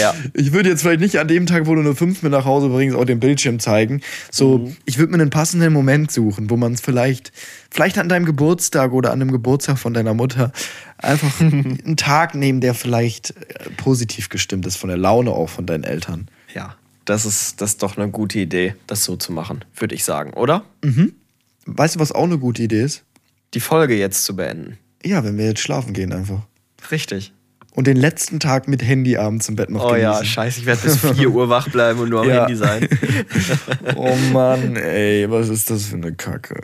Ja. 0.00 0.14
Ich 0.34 0.52
würde 0.52 0.70
jetzt 0.70 0.82
vielleicht 0.82 1.00
nicht 1.00 1.18
an 1.18 1.28
dem 1.28 1.46
Tag, 1.46 1.66
wo 1.66 1.74
du 1.74 1.80
eine 1.80 1.94
5 1.94 2.22
mit 2.22 2.32
nach 2.32 2.44
Hause 2.44 2.68
bringst, 2.68 2.96
auch 2.96 3.04
den 3.04 3.20
Bildschirm 3.20 3.58
zeigen. 3.58 4.00
So, 4.30 4.58
Mhm. 4.58 4.76
ich 4.86 4.98
würde 4.98 5.12
mir 5.12 5.20
einen 5.20 5.30
passenden 5.30 5.72
Moment 5.72 6.10
suchen, 6.10 6.48
wo 6.48 6.56
man 6.56 6.72
es 6.72 6.80
vielleicht, 6.80 7.32
vielleicht 7.70 7.98
an 7.98 8.08
deinem 8.08 8.24
Geburtstag 8.24 8.92
oder 8.92 9.12
an 9.12 9.18
dem 9.20 9.32
Geburtstag 9.32 9.78
von 9.78 9.92
deiner 9.92 10.14
Mutter 10.14 10.52
einfach 10.96 11.40
einen 11.40 11.96
Tag 11.96 12.34
nehmen, 12.34 12.60
der 12.62 12.74
vielleicht 12.74 13.30
äh, 13.30 13.70
positiv 13.76 14.28
gestimmt 14.30 14.64
ist, 14.66 14.76
von 14.76 14.88
der 14.88 14.98
Laune 14.98 15.30
auch 15.32 15.48
von 15.50 15.66
deinen 15.66 15.84
Eltern. 15.84 16.28
Ja, 16.54 16.76
das 17.08 17.24
ist, 17.24 17.60
das 17.60 17.70
ist 17.70 17.82
doch 17.82 17.96
eine 17.96 18.10
gute 18.10 18.38
Idee, 18.38 18.74
das 18.86 19.04
so 19.04 19.16
zu 19.16 19.32
machen, 19.32 19.64
würde 19.76 19.94
ich 19.94 20.04
sagen, 20.04 20.32
oder? 20.34 20.64
Weißt 21.66 21.96
du, 21.96 22.00
was 22.00 22.12
auch 22.12 22.24
eine 22.24 22.38
gute 22.38 22.62
Idee 22.62 22.82
ist? 22.82 23.04
Die 23.54 23.60
Folge 23.60 23.96
jetzt 23.96 24.24
zu 24.24 24.36
beenden. 24.36 24.78
Ja, 25.04 25.24
wenn 25.24 25.38
wir 25.38 25.46
jetzt 25.46 25.60
schlafen 25.60 25.92
gehen 25.92 26.12
einfach. 26.12 26.40
Richtig. 26.90 27.32
Und 27.74 27.86
den 27.86 27.96
letzten 27.96 28.40
Tag 28.40 28.66
mit 28.66 28.82
Handy 28.82 29.16
abends 29.16 29.48
im 29.48 29.54
Bett 29.56 29.70
noch 29.70 29.84
Oh 29.84 29.94
ja, 29.94 30.12
genießen. 30.14 30.26
scheiße, 30.26 30.60
ich 30.60 30.66
werde 30.66 30.82
bis 30.82 30.96
4 31.16 31.30
Uhr 31.30 31.48
wach 31.48 31.68
bleiben 31.68 32.00
und 32.00 32.08
nur 32.10 32.22
am 32.22 32.28
Ja. 32.28 32.40
Handy 32.40 32.56
sein. 32.56 32.88
Oh 33.96 34.14
Mann, 34.32 34.76
ey, 34.76 35.30
was 35.30 35.48
ist 35.48 35.70
das 35.70 35.84
für 35.86 35.96
eine 35.96 36.12
Kacke? 36.14 36.60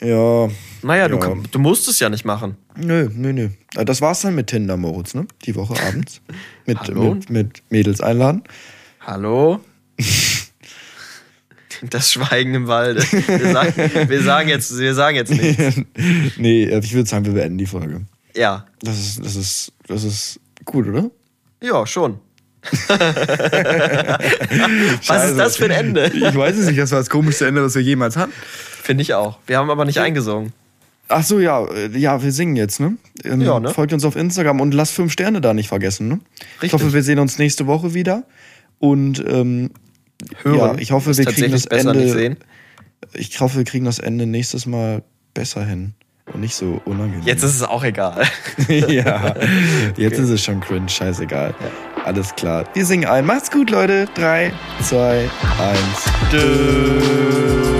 Ja. 0.00 0.48
Naja, 0.82 1.08
du, 1.08 1.14
Ja. 1.16 1.20
kann- 1.20 1.42
du 1.50 1.58
musst 1.58 1.88
es 1.88 1.98
ja 2.00 2.08
nicht 2.08 2.24
machen. 2.24 2.56
Nö, 2.76 3.08
nö, 3.14 3.32
nö. 3.32 3.48
Ah, 3.76 3.84
Das 3.84 4.00
war's 4.00 4.20
dann 4.20 4.34
mit 4.34 4.46
Tinder, 4.48 4.76
Moritz, 4.76 5.14
ne? 5.14 5.26
Die 5.44 5.54
Woche 5.56 5.74
abends. 5.86 6.20
Mit, 6.66 6.94
mit, 6.94 7.30
mit 7.30 7.62
Mädels 7.70 8.00
einladen. 8.00 8.44
Hallo? 9.00 9.60
Das 11.82 12.12
Schweigen 12.12 12.52
im 12.54 12.66
Walde. 12.66 13.00
Wir 13.00 13.52
sagen, 13.52 13.72
wir 14.08 14.22
sagen, 14.22 14.48
jetzt, 14.50 14.78
wir 14.78 14.94
sagen 14.94 15.16
jetzt 15.16 15.30
nichts. 15.30 15.80
nee, 16.36 16.64
äh, 16.64 16.78
ich 16.80 16.92
würde 16.92 17.08
sagen, 17.08 17.24
wir 17.24 17.32
beenden 17.32 17.56
die 17.56 17.64
Folge. 17.64 18.02
Ja. 18.36 18.66
Das 18.82 18.98
ist, 18.98 19.24
das 19.24 19.34
ist, 19.34 19.72
das 19.86 20.04
ist 20.04 20.40
gut, 20.66 20.86
oder? 20.86 21.10
Ja, 21.62 21.86
schon. 21.86 22.18
Was 25.06 25.30
ist 25.30 25.38
das 25.38 25.56
für 25.56 25.64
ein 25.64 25.70
Ende? 25.70 26.08
Ich 26.08 26.36
weiß 26.36 26.58
es 26.58 26.66
nicht, 26.66 26.78
das 26.78 26.90
war 26.90 26.98
das 26.98 27.08
komischste 27.08 27.46
Ende, 27.46 27.64
was 27.64 27.74
wir 27.74 27.80
jemals 27.82 28.18
hatten. 28.18 28.32
Finde 28.82 29.00
ich 29.00 29.14
auch. 29.14 29.38
Wir 29.46 29.56
haben 29.56 29.70
aber 29.70 29.86
nicht 29.86 29.96
eingesungen. 29.96 30.52
Ach 31.08 31.24
so, 31.24 31.40
ja, 31.40 31.64
äh, 31.64 31.96
ja, 31.96 32.22
wir 32.22 32.30
singen 32.30 32.56
jetzt, 32.56 32.78
ne? 32.78 32.98
Ähm, 33.24 33.40
Ja, 33.40 33.58
ne? 33.58 33.72
Folgt 33.72 33.94
uns 33.94 34.04
auf 34.04 34.16
Instagram 34.16 34.60
und 34.60 34.74
lasst 34.74 34.92
fünf 34.92 35.12
Sterne 35.12 35.40
da 35.40 35.54
nicht 35.54 35.68
vergessen, 35.68 36.08
ne? 36.08 36.20
Ich 36.58 36.64
Richtig. 36.64 36.72
hoffe, 36.74 36.92
wir 36.92 37.02
sehen 37.02 37.18
uns 37.18 37.38
nächste 37.38 37.66
Woche 37.66 37.94
wieder. 37.94 38.24
Und 38.80 39.22
ähm, 39.28 39.70
Hören. 40.42 40.56
ja, 40.56 40.74
ich 40.78 40.90
hoffe, 40.90 41.16
wir 41.16 41.24
kriegen 41.26 41.52
das 41.52 41.66
Ende. 41.66 42.36
Ich 43.14 43.40
hoffe, 43.40 43.58
wir 43.58 43.64
kriegen 43.64 43.84
das 43.84 43.98
Ende 43.98 44.26
nächstes 44.26 44.66
Mal 44.66 45.02
besser 45.34 45.64
hin 45.64 45.94
und 46.32 46.40
nicht 46.40 46.54
so 46.54 46.80
unangenehm. 46.84 47.26
Jetzt 47.26 47.42
ist 47.42 47.54
es 47.54 47.62
auch 47.62 47.84
egal. 47.84 48.24
ja, 48.68 49.34
jetzt 49.96 50.18
ist 50.18 50.30
es 50.30 50.42
schon 50.42 50.60
cringe, 50.60 50.88
scheißegal. 50.88 51.54
Alles 52.04 52.34
klar. 52.34 52.64
Wir 52.74 52.86
singen 52.86 53.08
ein. 53.08 53.26
Macht's 53.26 53.50
gut, 53.50 53.70
Leute. 53.70 54.06
Drei, 54.14 54.52
zwei, 54.82 55.28
eins. 55.58 56.04
Dö. 56.32 57.79